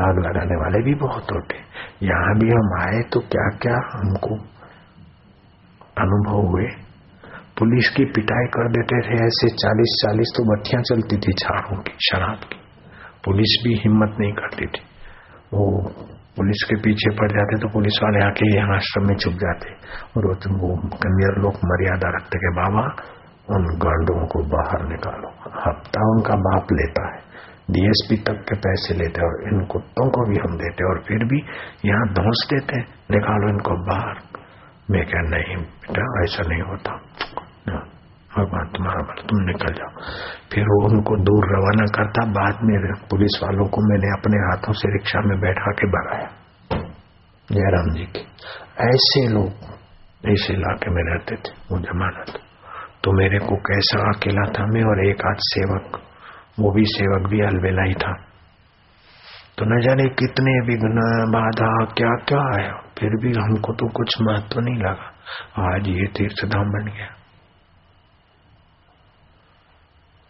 आग 0.00 0.18
लगाने 0.18 0.56
वाले 0.56 0.82
भी 0.84 0.94
बहुत 1.00 1.32
होते 1.32 1.62
यहाँ 2.02 2.32
भी 2.38 2.48
हम 2.50 2.72
आए 2.78 3.02
तो 3.12 3.20
क्या 3.26 3.48
क्या 3.58 3.76
हमको 3.90 4.36
अनुभव 5.98 6.48
हुए? 6.48 6.66
पुलिस 7.56 7.88
की 7.96 8.04
पिटाई 8.04 8.46
कर 8.54 8.68
देते 8.68 8.96
थे, 9.00 9.16
ऐसे 9.24 9.48
चालीस 9.54 9.92
चालीस 10.02 10.30
तो 10.36 10.44
बत्तियाँ 10.46 10.82
चलती 10.82 11.16
थी 11.16 11.32
झाड़ों 11.32 11.76
की, 11.82 11.92
शराब 12.06 12.46
की। 12.50 12.58
पुलिस 13.24 13.52
भी 13.64 13.74
हिम्मत 13.82 14.16
नहीं 14.20 14.32
करती 14.32 14.66
थी। 14.66 14.82
वो 15.54 15.66
पुलिस 16.36 16.62
के 16.68 16.76
पीछे 16.76 17.10
पड़ 17.10 17.28
जाते 17.32 17.58
तो 17.58 17.68
पुलिस 17.68 17.98
वाले 18.02 18.24
आके 18.24 18.48
यहाँ 18.56 18.76
आश्रम 18.76 19.06
में 19.08 19.14
छुप 19.16 19.34
जाते। 19.34 19.74
और 20.14 20.26
वो 20.26 20.70
कन्या 21.04 21.30
लोग 21.42 21.60
मर्यादा 21.64 22.10
रखते 22.16 22.38
के, 22.38 22.50
बाबा, 22.54 22.84
उन 23.50 23.64
गांडों 23.78 24.26
को 24.26 24.42
बाहर 24.48 24.84
निकालो। 24.88 25.28
हफ़्ता 25.60 26.10
उनका 26.10 26.36
बाप 26.48 26.72
लेता 26.72 27.06
है 27.14 27.22
डीएसपी 27.70 28.16
तक 28.24 28.44
के 28.48 28.56
पैसे 28.58 28.94
लेते 28.94 29.26
और 29.26 29.36
इन 29.48 29.64
कुत्तों 29.66 30.08
को 30.10 30.24
भी 30.30 30.36
हम 30.38 30.56
देते 30.58 30.84
और 30.84 31.02
फिर 31.08 31.24
भी 31.24 31.38
यहाँ 31.84 32.08
धोस 32.14 32.46
देते 32.52 32.80
निकालो 33.10 33.48
इनको 33.48 33.76
बाहर। 33.86 34.22
मैं 34.90 35.04
क्या 35.06 35.20
नहीं 35.28 35.56
बेटा, 35.56 36.04
ऐसा 36.22 36.48
नहीं 36.48 36.62
होता। 36.62 36.92
भगवान 38.38 38.66
तुम्हारा 38.66 39.00
भला 39.00 39.22
तुम 39.22 39.40
निकल 39.40 39.74
जाओ। 39.74 40.02
फिर 40.52 40.64
वो 40.64 40.88
उनको 40.88 41.16
दूर 41.16 41.56
रवाना 41.56 41.84
करता, 41.84 42.26
बाद 42.26 42.58
में 42.62 42.92
पुलिस 43.10 43.40
वालों 43.42 43.66
को 43.66 43.80
मैंने 43.80 44.20
अपने 44.20 44.36
हाथों 44.36 44.72
से 44.72 44.92
रिक्शा 44.92 45.20
में 45.20 45.40
बैठा 45.40 45.72
के 45.72 45.86
भगाया। 45.86 46.28
जयराम 47.52 47.94
जी 47.94 48.04
के। 48.04 48.18
ऐसे 48.84 49.28
लोग 49.28 49.46
इस 50.30 50.48
इलाके 50.50 50.90
में 50.90 51.02
रहते 51.02 51.36
थे, 51.36 51.54
वो 51.72 51.78
जमानत। 51.78 52.38
तो 53.04 53.12
मेरे 53.12 53.38
को 53.38 53.56
कैसा 53.56 54.16
अकेला 54.16 54.52
था 54.52 54.66
मैं 54.66 54.84
और 54.84 55.06
एक 55.06 55.26
आध 55.26 55.36
सेवक, 55.38 56.00
वो 56.60 56.72
भी 56.72 56.84
सेवक 56.84 57.30
भी 57.30 57.40
अलवेला 57.40 57.82
ही 57.82 57.94
था। 57.94 58.12
तो 59.58 59.64
न 59.64 59.80
जाने 59.80 60.04
कितने 60.04 60.66
विघ्न, 60.66 60.98
बाधा 61.28 61.84
क्या 61.84 62.14
क्या 62.14 62.62
आया, 62.62 62.72
फिर 62.98 63.10
भी 63.10 63.32
हमको 63.32 63.72
तो 63.72 63.88
कुछ 63.88 64.14
महत्व 64.22 64.60
नहीं 64.60 64.82
लगा। 64.82 65.10
आज 65.74 65.88
ये 65.88 66.06
तीर्थ 66.06 66.46
धाम 66.46 66.64
बन 66.64 66.84
गया। 66.84 67.23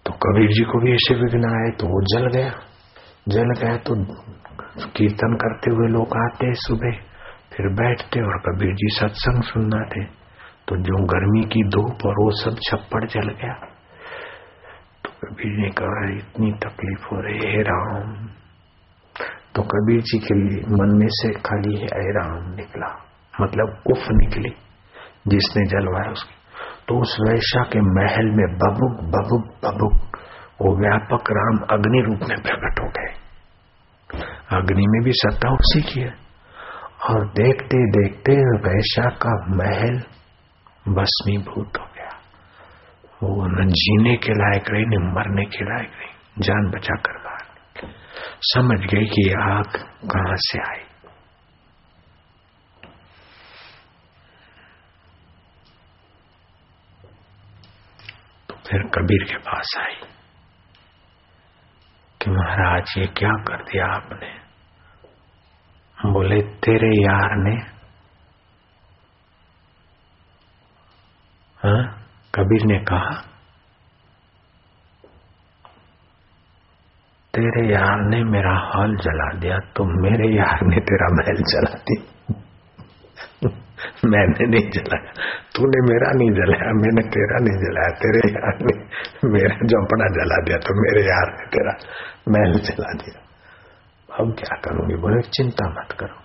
तो 0.07 0.13
कबीर 0.23 0.51
जी 0.51 0.65
को 0.65 0.81
भी 0.81 0.93
ऐसे 0.93 1.15
विघ्न 1.15 1.51
आए 1.51 1.71
तो 1.81 1.87
वो 1.87 2.01
जल 2.13 2.27
गया। 2.29 2.51
जल 3.29 3.53
गया 3.61 3.77
तो 3.87 3.95
कीर्तन 4.97 5.35
करते 5.35 5.71
हुए 5.71 5.89
लोग 5.89 6.17
आते 6.17 6.53
सुबह, 6.57 6.99
फिर 7.53 7.69
बैठते 7.75 8.23
और 8.23 8.39
कबीर 8.41 8.75
जी 8.75 8.89
सत्संग 8.97 9.43
सुनना 9.43 9.81
थे 9.87 10.05
तो 10.69 10.77
जो 10.81 10.99
गर्मी 11.07 11.43
की 11.45 11.63
धूप 11.69 12.05
और 12.07 12.21
वो 12.23 12.31
सब 12.35 12.59
छप्पड़ 12.63 13.05
जल 13.07 13.29
गया। 13.33 13.55
तो 15.05 15.11
कबीर 15.23 15.59
ने 15.59 15.71
कहा, 15.71 16.05
इतनी 16.11 16.53
तकलीफ़ 16.63 17.07
हो 17.07 17.21
रही 17.21 17.51
है 17.53 17.63
राम। 17.63 18.15
तो 19.55 19.63
कबीर 19.63 20.01
जी 20.03 20.19
के 20.19 20.35
लिए 20.35 20.61
मन 20.73 20.97
में 20.99 21.09
से 21.13 21.33
खाली 21.41 21.75
है 21.77 22.07
राम 22.13 22.55
निकला। 22.55 22.89
मतलब 23.35 23.83
उफ 23.87 24.07
निकली, 24.13 24.55
जिसने 25.29 25.65
जलवाया 25.67 26.11
उसकी। 26.11 26.35
तो 26.89 27.01
उस 27.01 27.18
वैशा 27.28 27.62
के 27.62 27.80
महल 27.80 28.24
में 28.24 28.59
बबुक 28.59 29.01
बबुक 29.01 29.45
बबुक 29.64 30.18
वो 30.61 30.76
व्यापक 30.80 31.24
राम 31.30 31.78
अग्नि 31.78 32.03
रूप 32.07 32.18
में 32.28 32.43
प्रकट 32.43 32.80
हो 32.80 32.89
गए। 32.89 33.24
अग्नि 34.59 34.87
में 34.89 35.05
भी 35.05 35.12
सत्ता 35.14 35.53
उसी 35.53 35.82
की 35.82 36.01
है। 36.01 36.24
और 37.11 37.26
देखते 37.26 37.78
देखते 37.91 38.32
वैशा 38.37 39.11
का 39.11 39.47
महल 39.57 40.03
भस्मीभूत 40.95 41.72
हो 41.80 41.85
गया। 41.85 42.20
वो 43.22 43.47
न 43.47 43.68
जीने 43.68 44.16
के 44.16 44.32
लायक 44.32 44.64
रही, 44.70 44.85
न 44.85 45.12
मरने 45.16 45.45
के 45.45 45.64
लायक 45.64 45.89
रही। 45.89 46.14
जान 46.39 46.70
बचा 46.70 46.95
कर 46.95 47.12
बाहर 47.12 47.45
समझ 48.41 48.78
गई 48.78 49.05
कि 49.05 49.32
आग 49.32 49.66
कहाँ 50.12 50.37
से 50.37 50.59
आई। 50.59 50.84
फिर 58.71 58.83
कबीर 58.83 59.25
के 59.25 59.37
पास 59.39 59.75
आई 59.79 59.95
कि 62.21 62.31
महाराज, 62.31 62.95
ये 62.99 63.07
क्या 63.07 63.31
कर 63.31 63.62
दिया 63.62 63.87
आपने? 63.87 64.45
बोले, 66.12 66.41
तेरे 66.43 66.89
यार 67.05 67.37
ने। 67.37 67.55
हा? 71.61 71.77
कबीर 72.35 72.65
ने 72.65 72.79
कहा, 72.79 73.15
तेरे 77.35 77.73
यार 77.73 78.01
ने 78.01 78.25
मेरा 78.25 78.57
हॉल 78.59 78.97
जला 78.97 79.39
दिया 79.39 79.59
तो 79.59 79.85
मेरे 80.03 80.37
यार 80.37 80.59
ने 80.62 80.77
तेरा 80.81 81.09
महल 81.12 81.43
जला 81.43 81.75
दिया। 81.79 82.14
मैंने 84.07 84.47
नहीं 84.47 84.70
जलाया 84.70 85.12
तूने 85.57 85.80
मेरा 85.89 86.12
नहीं 86.12 86.30
जलाया, 86.30 86.70
मैंने 86.82 87.03
तेरा 87.09 87.39
नहीं 87.41 87.59
जलाया। 87.59 87.91
तेरे 87.99 88.22
यार 88.30 88.57
ने 88.62 88.74
मेरा 89.32 89.66
झोंपड़ा 89.66 90.09
जला 90.16 90.41
दिया 90.43 90.59
तो 90.59 90.74
मेरे 90.80 91.05
यार 91.07 91.35
ने 91.35 91.47
तेरा 91.47 91.74
महल 92.28 92.59
जला 92.61 92.93
दिया। 93.03 93.20
अब 94.09 94.35
क्या 94.39 94.57
करूँगी 94.57 94.97
बोले, 94.97 95.20
चिंता 95.28 95.68
मत 95.70 95.93
करो। 96.01 96.18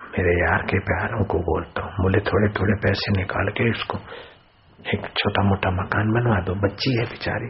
मेरे 0.00 0.32
यार 0.40 0.62
के 0.62 0.78
प्यारों 0.80 1.24
को 1.24 1.38
बोलता 1.38 1.82
हूँ। 1.82 1.92
बोले 2.02 2.20
थोड़े 2.20 2.48
थोड़े 2.60 2.74
पैसे 2.74 3.12
निकाल 3.12 3.48
के 3.48 3.68
इसको 3.70 3.98
एक 4.78 5.02
छोटा 5.18 5.42
मोटा 5.42 5.70
मकान 5.70 6.12
बनवा 6.12 6.38
दो। 6.40 6.54
बच्ची 6.60 6.92
है 6.98 7.04
बेचारी। 7.04 7.48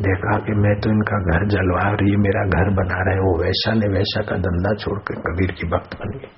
देखा 0.00 0.38
कि 0.38 0.52
मैं 0.52 0.74
तो 0.80 0.90
इनका 0.90 1.18
घर 1.32 1.46
जलवा 1.48 1.84
रही, 1.92 2.16
मेरा 2.16 2.42
घर 2.56 2.70
बना 2.74 2.98
रहे, 3.02 3.18
वो 3.18 3.32
वैसा 3.42 3.72
ने 3.72 3.88
वैसा 3.88 4.22
का 4.22 4.36
धंधा 4.36 4.74
छोड़कर 4.74 5.20
कबीर 5.20 5.52
की 5.52 5.68
भक्त 5.68 5.96
बन 6.00 6.18
गई। 6.18 6.30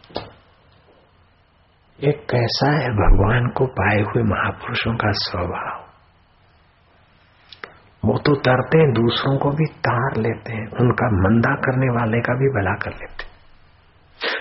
ये 2.04 2.12
कैसा 2.12 2.70
है 2.70 2.88
भगवान 2.88 3.46
को 3.46 3.66
पाए 3.66 4.00
हुए 4.00 4.22
महापुरुषों 4.22 4.94
का 4.94 5.10
स्वभाव? 5.10 5.88
वो 8.04 8.18
तो 8.18 8.34
तरते 8.34 8.78
हैं, 8.78 8.92
दूसरों 8.92 9.38
को 9.38 9.50
भी 9.50 9.64
तार 9.64 10.16
लेते 10.16 10.52
हैं, 10.52 10.66
उनका 10.80 11.06
मंदा 11.06 11.54
करने 11.54 11.86
वाले 11.86 12.20
का 12.20 12.32
भी 12.32 12.46
भला 12.46 12.74
कर 12.74 12.90
लेते 12.90 13.28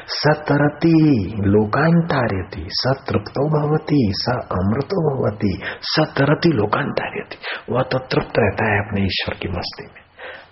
सतरती 0.09 1.25
लोकांतार्यति 1.41 2.67
सतृप्तो 2.69 3.43
भवती, 3.49 4.11
स 4.15 4.25
अमृतो 4.51 5.01
भवती, 5.09 5.59
सतरती 5.81 6.49
लोकांतार्यति 6.49 7.37
वह 7.73 7.81
तो 7.81 7.99
तृप्त 7.99 8.33
रहता 8.39 8.73
है 8.73 8.87
अपने 8.87 9.01
ईश्वर 9.01 9.35
की 9.35 9.47
मस्ती 9.47 9.85
में। 9.85 10.01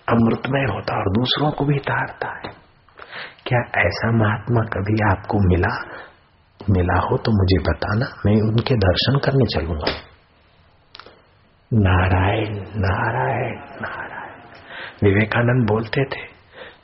अमृतमय 0.08 0.74
होता 0.74 0.98
और 0.98 1.04
दूसरों 1.04 1.50
को 1.50 1.64
भी 1.64 1.78
तारता 1.78 2.28
है। 2.28 2.52
क्या 3.46 3.86
ऐसा 3.86 4.10
महात्मा 4.12 4.60
कभी 4.60 5.10
आपको 5.10 5.48
मिला 5.48 6.02
मिला 6.70 6.98
हो 7.00 7.16
तो 7.16 7.32
मुझे 7.32 7.58
बताना, 7.70 8.06
मैं 8.26 8.48
उनके 8.48 8.74
दर्शन 8.74 9.18
करने 9.18 9.46
चलूँगा। 9.46 9.92
नारायण 11.72 12.54
नारायण 12.56 13.56
नारायण। 13.56 14.16
विवेकानंद 15.02 15.68
बोलते 15.68 16.04
थे, 16.04 16.20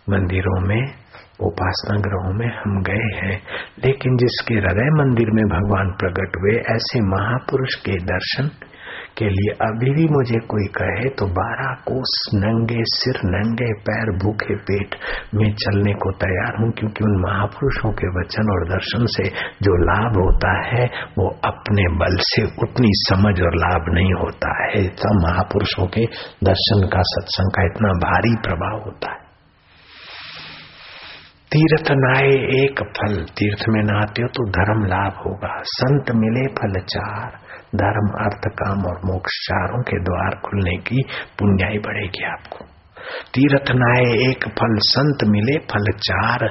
मंदिरों 0.09 0.61
में, 0.61 0.95
उपासना 1.41 2.01
ग्रहों 2.01 2.35
में 2.35 2.47
हम 2.47 2.83
गए 2.83 3.18
हैं, 3.18 3.43
लेकिन 3.85 4.16
जिसके 4.16 4.55
हृदय 4.55 4.91
मंदिर 4.91 5.30
में 5.30 5.45
भगवान 5.45 5.91
प्रकट 5.91 6.37
हुए, 6.41 6.57
ऐसे 6.59 7.01
महापुरुष 7.01 7.74
के 7.74 7.93
दर्शन 7.93 8.51
के 9.19 9.29
लिए, 9.29 9.53
अभी 9.63 9.91
भी 9.91 10.05
मुझे 10.09 10.39
कोई 10.47 10.67
कहे 10.77 11.09
तो 11.19 11.27
बारह 11.33 11.73
कोस 11.89 12.13
नंगे 12.35 12.83
सिर, 12.93 13.21
नंगे 13.27 13.71
पैर, 13.83 14.13
भूखे 14.19 14.57
पेट 14.63 14.95
में 15.35 15.49
चलने 15.55 15.93
को 15.95 16.13
तैयार 16.17 16.61
हूँ, 16.61 16.71
क्योंकि 16.73 17.05
उन 17.05 17.17
महापुरुषों 17.23 17.93
के 17.93 18.13
वचन 18.19 18.53
और 18.53 18.69
दर्शन 18.69 19.07
से 19.09 19.29
जो 19.63 19.77
लाभ 19.85 20.17
होता 20.17 20.53
है, 20.67 20.85
वो 21.19 21.29
अपने 21.45 21.89
बल 21.97 22.17
से 22.23 22.45
उतनी 22.63 22.93
समझ 23.01 23.35
और 23.41 23.57
लाभ 23.57 23.91
नहीं 23.95 24.15
होता 24.15 24.55
है। 24.63 24.85
सब 25.03 25.21
महापुरुषों 25.23 25.87
के 25.89 26.07
दर्शन 26.45 26.87
का 26.87 27.03
सत्संग 27.09 27.53
का 27.53 27.67
इतना 27.67 27.93
भारी 28.01 28.35
प्रभाव 28.43 28.81
होता 28.85 29.13
है। 29.13 29.21
तीर्थ 31.53 31.91
नाए 31.93 32.29
एक 32.57 32.81
फल, 32.97 33.17
तीर्थ 33.39 33.65
में 33.69 33.83
नहाते 33.83 34.23
हो 34.23 34.29
तो 34.29 34.45
धर्म 34.51 34.85
लाभ 34.87 35.19
होगा। 35.27 35.51
संत 35.71 36.13
मिले 36.17 36.47
फल 36.55 36.81
चार 36.87 37.41
धर्म, 37.75 38.09
अर्थ, 38.25 38.47
काम 38.55 38.85
और 38.87 39.01
मोक्ष 39.05 39.39
चारों 39.47 39.83
के 39.83 39.99
द्वार 40.01 40.35
खुलने 40.45 40.77
की 40.77 41.03
पुण्याई 41.39 41.79
बढ़ेगी 41.79 42.25
आपको। 42.25 42.64
तीर्थ 43.35 43.70
नाए 43.75 44.05
एक 44.29 44.45
फल 44.49 44.77
संत 44.89 45.25
मिले, 45.29 45.59
फल 45.70 45.93
चार, 46.01 46.45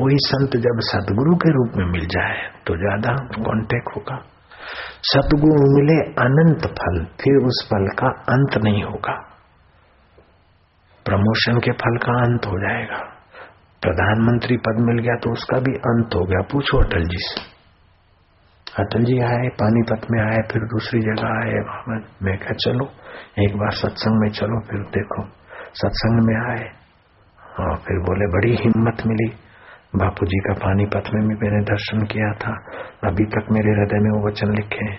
वही 0.00 0.16
संत 0.18 0.56
जब 0.56 0.80
सदगुरु 0.80 1.36
के 1.36 1.50
रूप 1.50 1.76
में 1.76 1.84
मिल 1.86 2.06
जाए 2.06 2.38
तो 2.66 2.76
ज़्यादा 2.76 3.16
कॉन्टेक्ट 3.42 3.96
होगा। 3.96 4.16
सदगुरु 5.02 5.66
मिले 5.74 5.98
अनंत 6.22 6.66
फल, 6.78 7.04
फिर 7.20 7.46
उस 7.46 7.66
फल 7.70 7.86
का 7.98 8.08
अंत 8.08 8.58
नहीं 8.64 8.82
होगा। 8.82 9.16
प्रमोशन 11.06 11.58
के 11.58 11.72
फल 11.72 11.96
का 11.96 12.22
अंत 12.22 12.46
हो 12.46 12.58
जाएगा। 12.60 13.04
प्रधानमंत्री 13.82 14.56
पद 14.56 14.80
मिल 14.80 14.98
गया 14.98 15.14
तो 15.16 15.32
उसका 15.32 15.58
भी 15.58 15.74
अंत 15.88 16.14
हो 16.14 16.24
गया। 16.24 16.40
पूछो 16.52 16.78
अटल 16.84 17.04
जी 17.04 17.18
से। 17.18 17.57
अटल 18.78 19.04
जी 19.04 19.18
आए, 19.20 19.48
पानीपत 19.60 20.06
में 20.10 20.20
आए, 20.20 20.42
फिर 20.52 20.62
दूसरी 20.62 21.00
जगह 21.00 21.28
आए 21.28 21.54
मैं 22.22 22.36
क्या 22.38 22.52
चलो, 22.52 22.84
एक 23.38 23.56
बार 23.56 23.70
सत्संग 23.70 24.20
में 24.20 24.28
चलो, 24.30 24.60
फिर 24.60 24.80
देखो। 24.80 25.22
सत्संग 25.74 26.20
में 26.26 26.36
आए, 26.50 26.64
और 27.60 27.76
फिर 27.76 27.98
बोले, 27.98 28.26
बड़ी 28.26 28.54
हिम्मत 28.60 29.02
मिली। 29.06 29.28
बापू 29.96 30.26
जी 30.26 30.38
का 30.38 30.54
पानीपत 30.54 31.10
में 31.14 31.28
भी 31.28 31.34
मैंने 31.34 31.64
दर्शन 31.64 32.04
किया 32.04 32.32
था। 32.32 32.54
अभी 33.04 33.24
तक 33.24 33.50
मेरे 33.52 33.70
हृदय 33.70 33.98
में 33.98 34.10
वो 34.10 34.26
वचन 34.28 34.54
लिखे 34.54 34.84
हैं, 34.84 34.98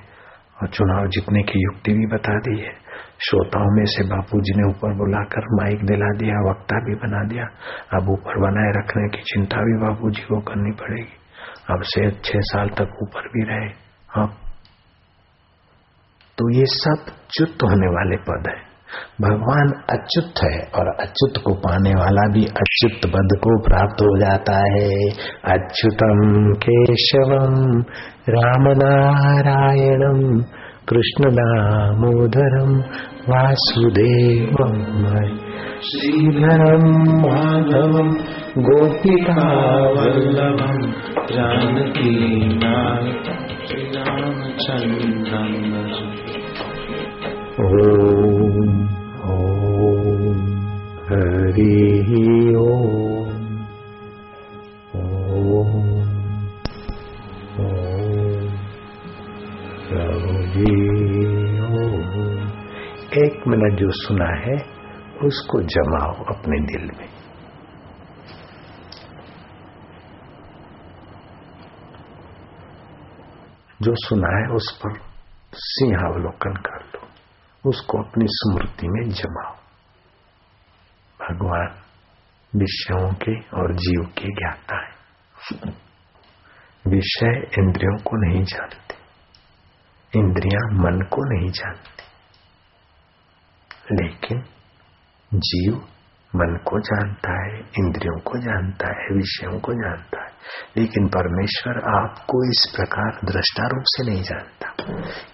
और 0.62 0.68
चुनाव 0.68 1.08
जीतने 1.08 1.44
की 1.44 1.64
युक्ति 1.64 1.94
भी 1.94 2.06
बता 2.06 2.40
दी 2.40 2.60
है। 2.60 2.74
श्रोताओं 3.22 3.72
में 3.76 3.86
से 3.86 4.04
बापू 4.04 4.42
जी 4.42 4.54
ने 4.62 4.68
ऊपर 4.70 4.98
बुलाकर 4.98 5.48
माइक 5.54 5.86
दिला 5.86 6.12
दिया, 6.18 6.36
वक्ता 6.50 6.80
भी 6.80 6.96
बना 6.96 7.24
दिया। 7.24 7.46
अब 7.94 8.10
ऊपर 8.10 8.42
बनाए 8.42 8.72
रखने 8.72 9.08
की 9.08 9.24
चिंता 9.24 9.58
भी 9.58 9.78
बापू 9.78 10.10
जी 10.10 10.22
को 10.22 10.40
करनी 10.42 10.72
पड़ेगी। 10.72 11.19
अब 11.70 11.82
से 11.82 12.12
छह 12.12 12.40
साल 12.40 12.68
तक 12.68 13.00
ऊपर 13.04 13.28
भी 13.28 13.44
रहे। 13.44 13.70
हाँ। 14.10 14.28
तो 16.38 16.58
ये 16.58 16.66
सब 16.66 17.06
च्युत 17.32 17.64
होने 17.64 17.88
वाले 17.88 18.18
पद 18.18 18.44
है। 18.48 18.70
भगवान 19.22 19.98
अच्युत 19.98 20.34
है 20.44 20.60
और 20.76 20.88
अच्युत 21.02 21.44
को 21.44 21.54
पाने 21.54 21.96
वाला 21.96 22.34
भी 22.34 22.46
अच्युत 22.46 23.12
पद 23.14 23.38
को 23.44 23.62
प्राप्त 23.62 24.02
हो 24.02 24.20
जाता 24.20 24.58
है। 24.58 25.10
अच्युतम 25.58 26.54
केशवम 26.54 27.82
राम 28.30 28.68
नारायणम 28.78 30.44
कृष्ण 30.90 31.32
दामोदरम 31.32 32.82
वासुदेवम 33.30 34.78
श्रीधरम 35.88 36.86
माधवम 37.24 38.10
गोपिका 38.68 39.44
वल्लभम 39.96 40.80
जानकी 41.32 42.14
रामचंद्रम 43.96 45.54
ओम 47.66 48.74
ओम 49.36 50.42
हरि 51.10 51.78
ओम 52.66 53.30
ओम 54.96 55.90
एक 63.14 63.48
मिनट 63.48 63.80
जो 63.80 63.92
सुना 63.92 64.26
है, 64.26 64.56
उसको 65.28 65.62
जमाओ 65.62 66.24
अपने 66.24 66.66
दिल 66.66 66.92
में। 66.98 67.10
जो 73.82 73.92
सुना 73.96 74.38
है, 74.38 74.56
उस 74.56 74.82
पर 74.86 75.00
सिंहावलोकन 75.54 76.54
कर 76.54 76.86
लो। 76.86 77.08
उसको 77.70 78.04
अपनी 78.04 78.26
स्मृति 78.28 78.88
में 78.88 79.10
जमाओ। 79.10 79.54
भगवान 81.30 81.76
विषयों 82.56 83.14
के 83.14 83.40
और 83.40 83.74
जीव 83.74 84.06
के 84.18 84.28
ज्ञाता 84.28 84.86
है। 84.86 84.92
विषय 86.88 87.50
इंद्रियों 87.60 87.98
को 87.98 88.30
नहीं 88.30 88.44
जानते। 88.44 88.96
इंद्रियाँ 90.20 90.70
मन 90.74 91.02
को 91.02 91.40
नहीं 91.40 91.52
जानती। 91.52 92.09
लेकिन 93.92 94.44
जीव 95.34 95.74
मन 96.36 96.58
को 96.66 96.80
जानता 96.80 97.46
है, 97.46 97.60
इंद्रियों 97.60 98.20
को 98.20 98.40
जानता 98.40 98.88
है, 98.88 99.16
विषयों 99.16 99.60
को 99.60 99.74
जानता 99.74 100.22
है। 100.22 100.30
लेकिन 100.78 101.08
परमेश्वर 101.08 101.74
आपको 101.96 102.50
इस 102.50 102.74
प्रकार 102.76 103.20
दृष्टा 103.26 103.68
रूप 103.68 103.84
से 103.86 104.12
नहीं 104.12 104.24
जानता, 104.24 104.76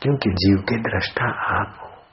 क्योंकि 0.02 0.30
जीव 0.30 0.58
के 0.58 0.78
दृष्टा 0.78 1.26
आप 1.62 1.78
हो। 1.84 2.04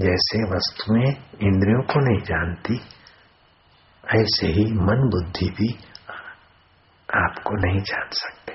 जैसे 0.00 0.56
वस्तुएँ 0.56 1.06
इंद्रियों 1.42 1.82
को 1.82 2.00
नहीं 2.00 2.20
जानती, 2.20 2.74
ऐसे 4.14 4.46
ही 4.46 4.64
मन 4.64 5.10
बुद्धि 5.10 5.50
भी 5.50 5.78
आपको 7.14 7.66
नहीं 7.66 7.80
जान 7.80 8.08
सकते। 8.12 8.52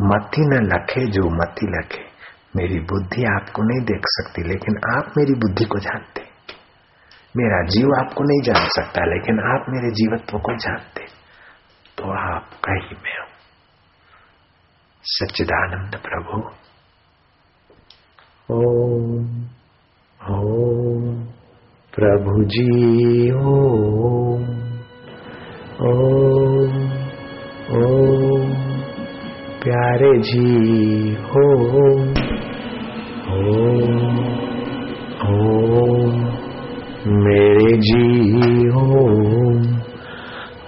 मति 0.00 0.40
न 0.40 0.70
लखे 0.74 1.06
जो 1.06 1.22
मति 1.22 1.66
लखे, 1.66 2.10
मेरी 2.56 2.80
बुद्धि 2.80 3.24
आपको 3.24 3.62
नहीं 3.62 3.84
देख 3.84 4.02
सकती, 4.04 4.42
लेकिन 4.42 4.98
आप 4.98 5.12
मेरी 5.16 5.34
बुद्धि 5.34 5.64
को 5.64 5.78
जानते 5.78 6.19
मेरा 7.36 7.66
जीव 7.66 7.88
आपको 7.98 8.24
नहीं 8.24 8.42
जान 8.42 8.68
सकता, 8.68 9.04
लेकिन 9.04 9.40
आप 9.40 9.66
मेरे 9.68 9.90
जीवत्व 9.90 10.38
को 10.38 10.56
जानते। 10.56 11.02
तो 11.98 12.34
आप 12.34 12.50
कहीं 12.64 12.96
मैं 12.96 13.20
हूँ। 13.20 13.28
सच्चिदानंद 15.04 15.96
प्रभु। 15.96 16.50
ओम 18.54 19.44
ओम 20.30 21.24
प्रभु 21.94 22.44
जी 22.44 23.30
ओम 23.32 24.42
ओम 25.86 26.90
ओम, 27.76 28.54
प्यारे 29.62 30.18
जी, 30.18 31.16
ओम 31.16 32.10
ओम 33.32 34.16
ओम। 35.28 36.29
मेरे 37.06 37.76
जी 37.76 38.66
हो 38.68 38.84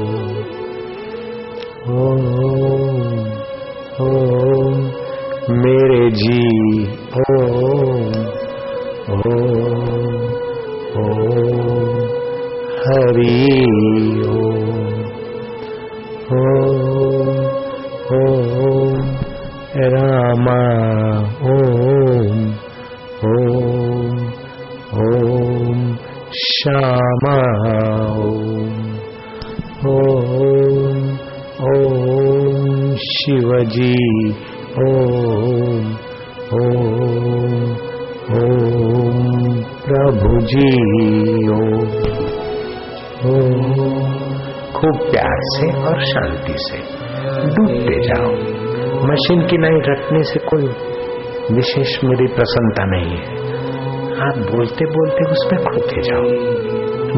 मशीन 49.24 49.47
की 49.47 49.57
नहीं, 49.57 49.82
रखने 49.84 50.24
से 50.24 50.39
कोई 50.39 50.63
विशेष 51.55 52.03
मेरी 52.03 52.28
प्रसन्नता 52.28 52.86
नहीं 52.86 53.17
है। 53.17 53.26
आप 54.21 54.51
बोलते 54.51 54.86
बोलते 54.86 55.32
उसमें 55.32 55.63
खोते 55.63 56.01
जाओ। 56.01 56.24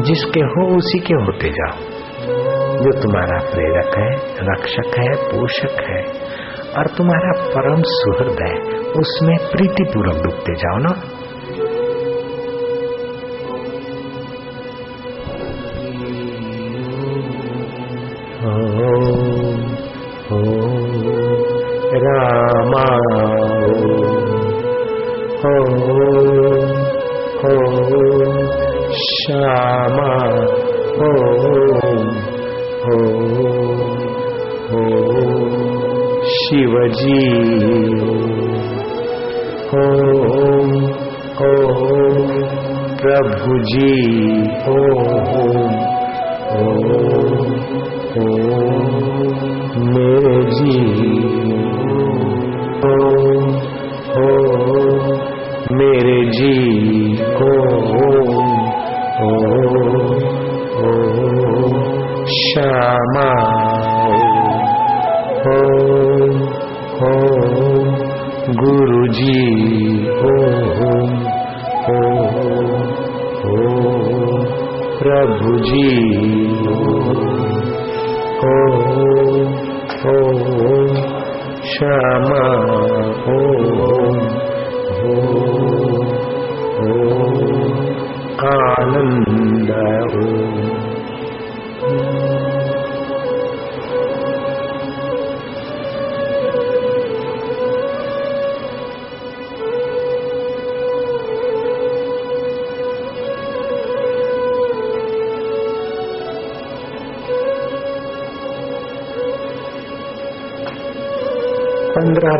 जिसके 0.02 0.40
हो, 0.40 0.76
उसी 0.76 0.98
के 0.98 1.14
होते 1.14 1.48
जाओ। 1.48 1.78
जो 2.78 3.02
तुम्हारा 3.02 3.38
प्रेरक 3.38 3.98
है, 3.98 4.16
रक्षक 4.40 4.98
है, 4.98 5.14
पोषक 5.14 5.82
है, 5.82 6.02
और 6.78 6.86
तुम्हारा 6.86 7.42
परम 7.42 7.82
सुहृद 7.86 8.36
है, 8.42 8.78
उसमें 8.80 9.36
प्रीतिपूर्वक 9.38 10.14
डूबते 10.14 10.54
जाओ 10.54 10.78
ना। 10.78 11.15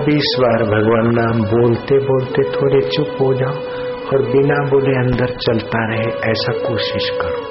पंद्रह 0.07 0.17
बीस 0.17 0.37
बार 0.41 0.63
भगवान 0.65 1.15
नाम 1.15 1.41
बोलते 1.41 1.99
बोलते 1.99 2.43
थोड़े 2.43 2.81
चुप 2.89 3.09
हो 3.21 3.35
जाओ 3.35 3.55
और 4.07 4.23
बिना 4.23 4.71
बोले 4.71 4.91
अंदर 4.91 5.27
चलता 5.27 5.87
रहे, 5.87 6.31
ऐसा 6.31 6.53
कोशिश 6.53 7.11
करो। 7.11 7.43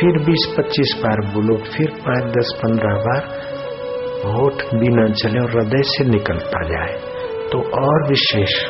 फिर 0.00 0.18
बीस 0.18 0.54
पच्चीस 0.58 1.00
बार 1.00 1.32
बोलो, 1.34 1.56
फिर 1.56 1.90
पाँच, 1.90 2.24
दस, 2.24 2.60
पंद्रह 2.64 2.92
बार 2.92 3.22
होठ 4.24 4.74
बिना 4.74 5.12
चले 5.12 5.40
और 5.40 5.50
हृदय 5.50 5.82
से 5.82 6.04
निकलता 6.04 6.62
जाए। 6.68 6.92
तो 7.52 7.86
और 7.86 8.08
विशेष, 8.08 8.66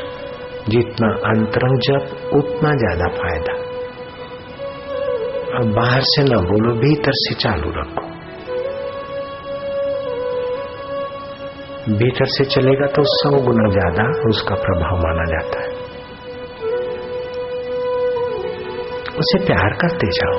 जितना 0.68 1.08
अंतरंग 1.08 1.78
जप, 1.78 2.34
उतना 2.34 2.74
ज़्यादा 2.74 3.08
फ़ायदा। 3.08 3.52
अब 5.58 5.72
बाहर 5.74 6.00
से 6.00 6.22
न 6.22 6.28
बोलो, 6.28 6.74
भीतर 6.74 7.12
से 7.14 7.34
चालू 7.34 7.70
रखो। 7.70 7.97
भीतर 11.88 12.24
से 12.24 12.44
चलेगा 12.44 12.86
तो 12.86 13.02
सौ 13.04 13.30
गुना 13.30 13.68
ज़्यादा 13.70 14.04
उसका 14.28 14.54
प्रभाव 14.54 14.96
माना 14.96 15.24
जाता 15.24 15.60
है। 15.62 15.70
उसे 19.18 19.38
प्यार 19.46 19.74
करते 19.74 20.10
जाओ। 20.10 20.36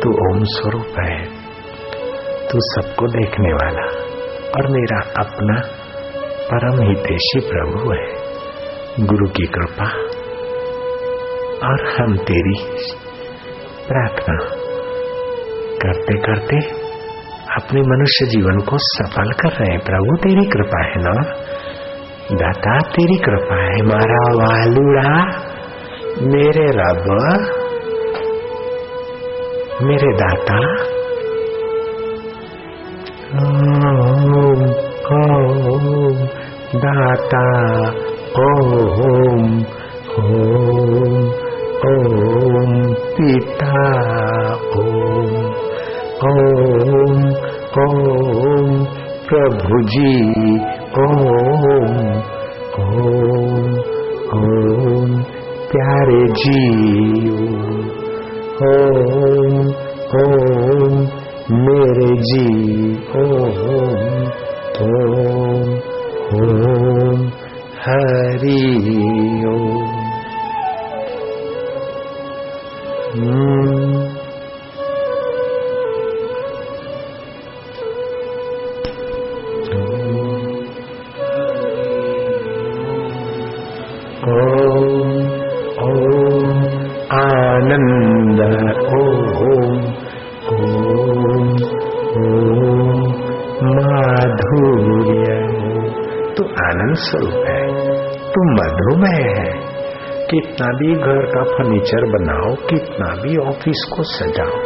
तू 0.00 0.12
ओम 0.28 0.44
स्वरूप 0.44 0.98
है। 0.98 1.18
तू 2.48 2.58
सबको 2.58 3.06
देखने 3.06 3.52
वाला 3.52 3.86
और 4.50 4.70
मेरा 4.70 5.00
अपना 5.20 5.60
परम 6.52 6.82
हितेशी 6.88 7.40
प्रभु 7.40 7.90
है। 7.90 9.06
गुरु 9.06 9.28
की 9.28 9.46
कृपा 9.46 9.90
और 11.68 11.84
हम 11.88 12.16
तेरी 12.16 12.56
प्रार्थना 13.88 14.38
करते 15.76 16.18
करते 16.18 16.81
अपने 17.72 17.82
मनुष्य 17.82 18.26
जीवन 18.26 18.58
को 18.58 18.78
सफल 18.78 19.30
कर 19.32 19.48
रहे 19.48 19.72
हैं। 19.72 19.80
प्रभु, 19.84 20.16
तेरी 20.16 20.44
कृपा 20.46 20.80
है 20.86 20.96
ना? 20.96 21.12
दाता, 22.32 22.78
तेरी 22.78 23.16
कृपा 23.16 23.60
है। 23.62 23.82
मारा 23.82 24.18
वालुड़ा 24.40 25.14
मेरे 26.22 26.66
रब, 26.70 27.08
मेरे 29.82 30.12
दाता। 30.16 30.58
ओम 33.42 34.64
ओम, 35.12 36.16
दाता, 36.76 37.44
ओम 38.42 39.64
ओम 40.20 41.18
ओम, 41.86 42.94
पिता। 42.94 44.21
प्रभु 49.62 49.78
जी 49.82 50.06
ओम 51.00 51.18
ओम 51.26 51.84
ओम 54.36 55.12
प्यारे 55.72 56.22
जी। 56.40 57.21
फर्नीचर 101.56 102.04
बनाओ, 102.04 102.54
कितना 102.66 103.08
भी 103.22 103.36
ऑफ़िस 103.48 103.84
को 103.96 104.02
सजाओ, 104.02 104.60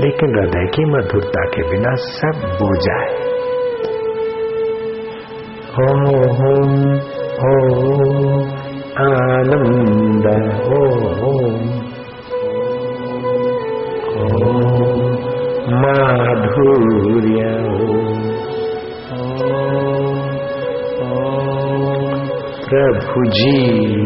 लेकिन 0.00 0.38
हृदय 0.38 0.66
की 0.66 0.84
मधुरता 0.84 1.44
के 1.44 1.68
बिना 1.70 1.94
सब 1.94 2.42
बुझाए 2.62 3.32
ओम 5.82 6.04
ओम, 7.50 8.40
आनंद, 9.02 10.26
ओम। 10.72 11.82
माधुर्य 15.82 17.42
प्रभु 22.68 23.24
जी। 23.30 24.01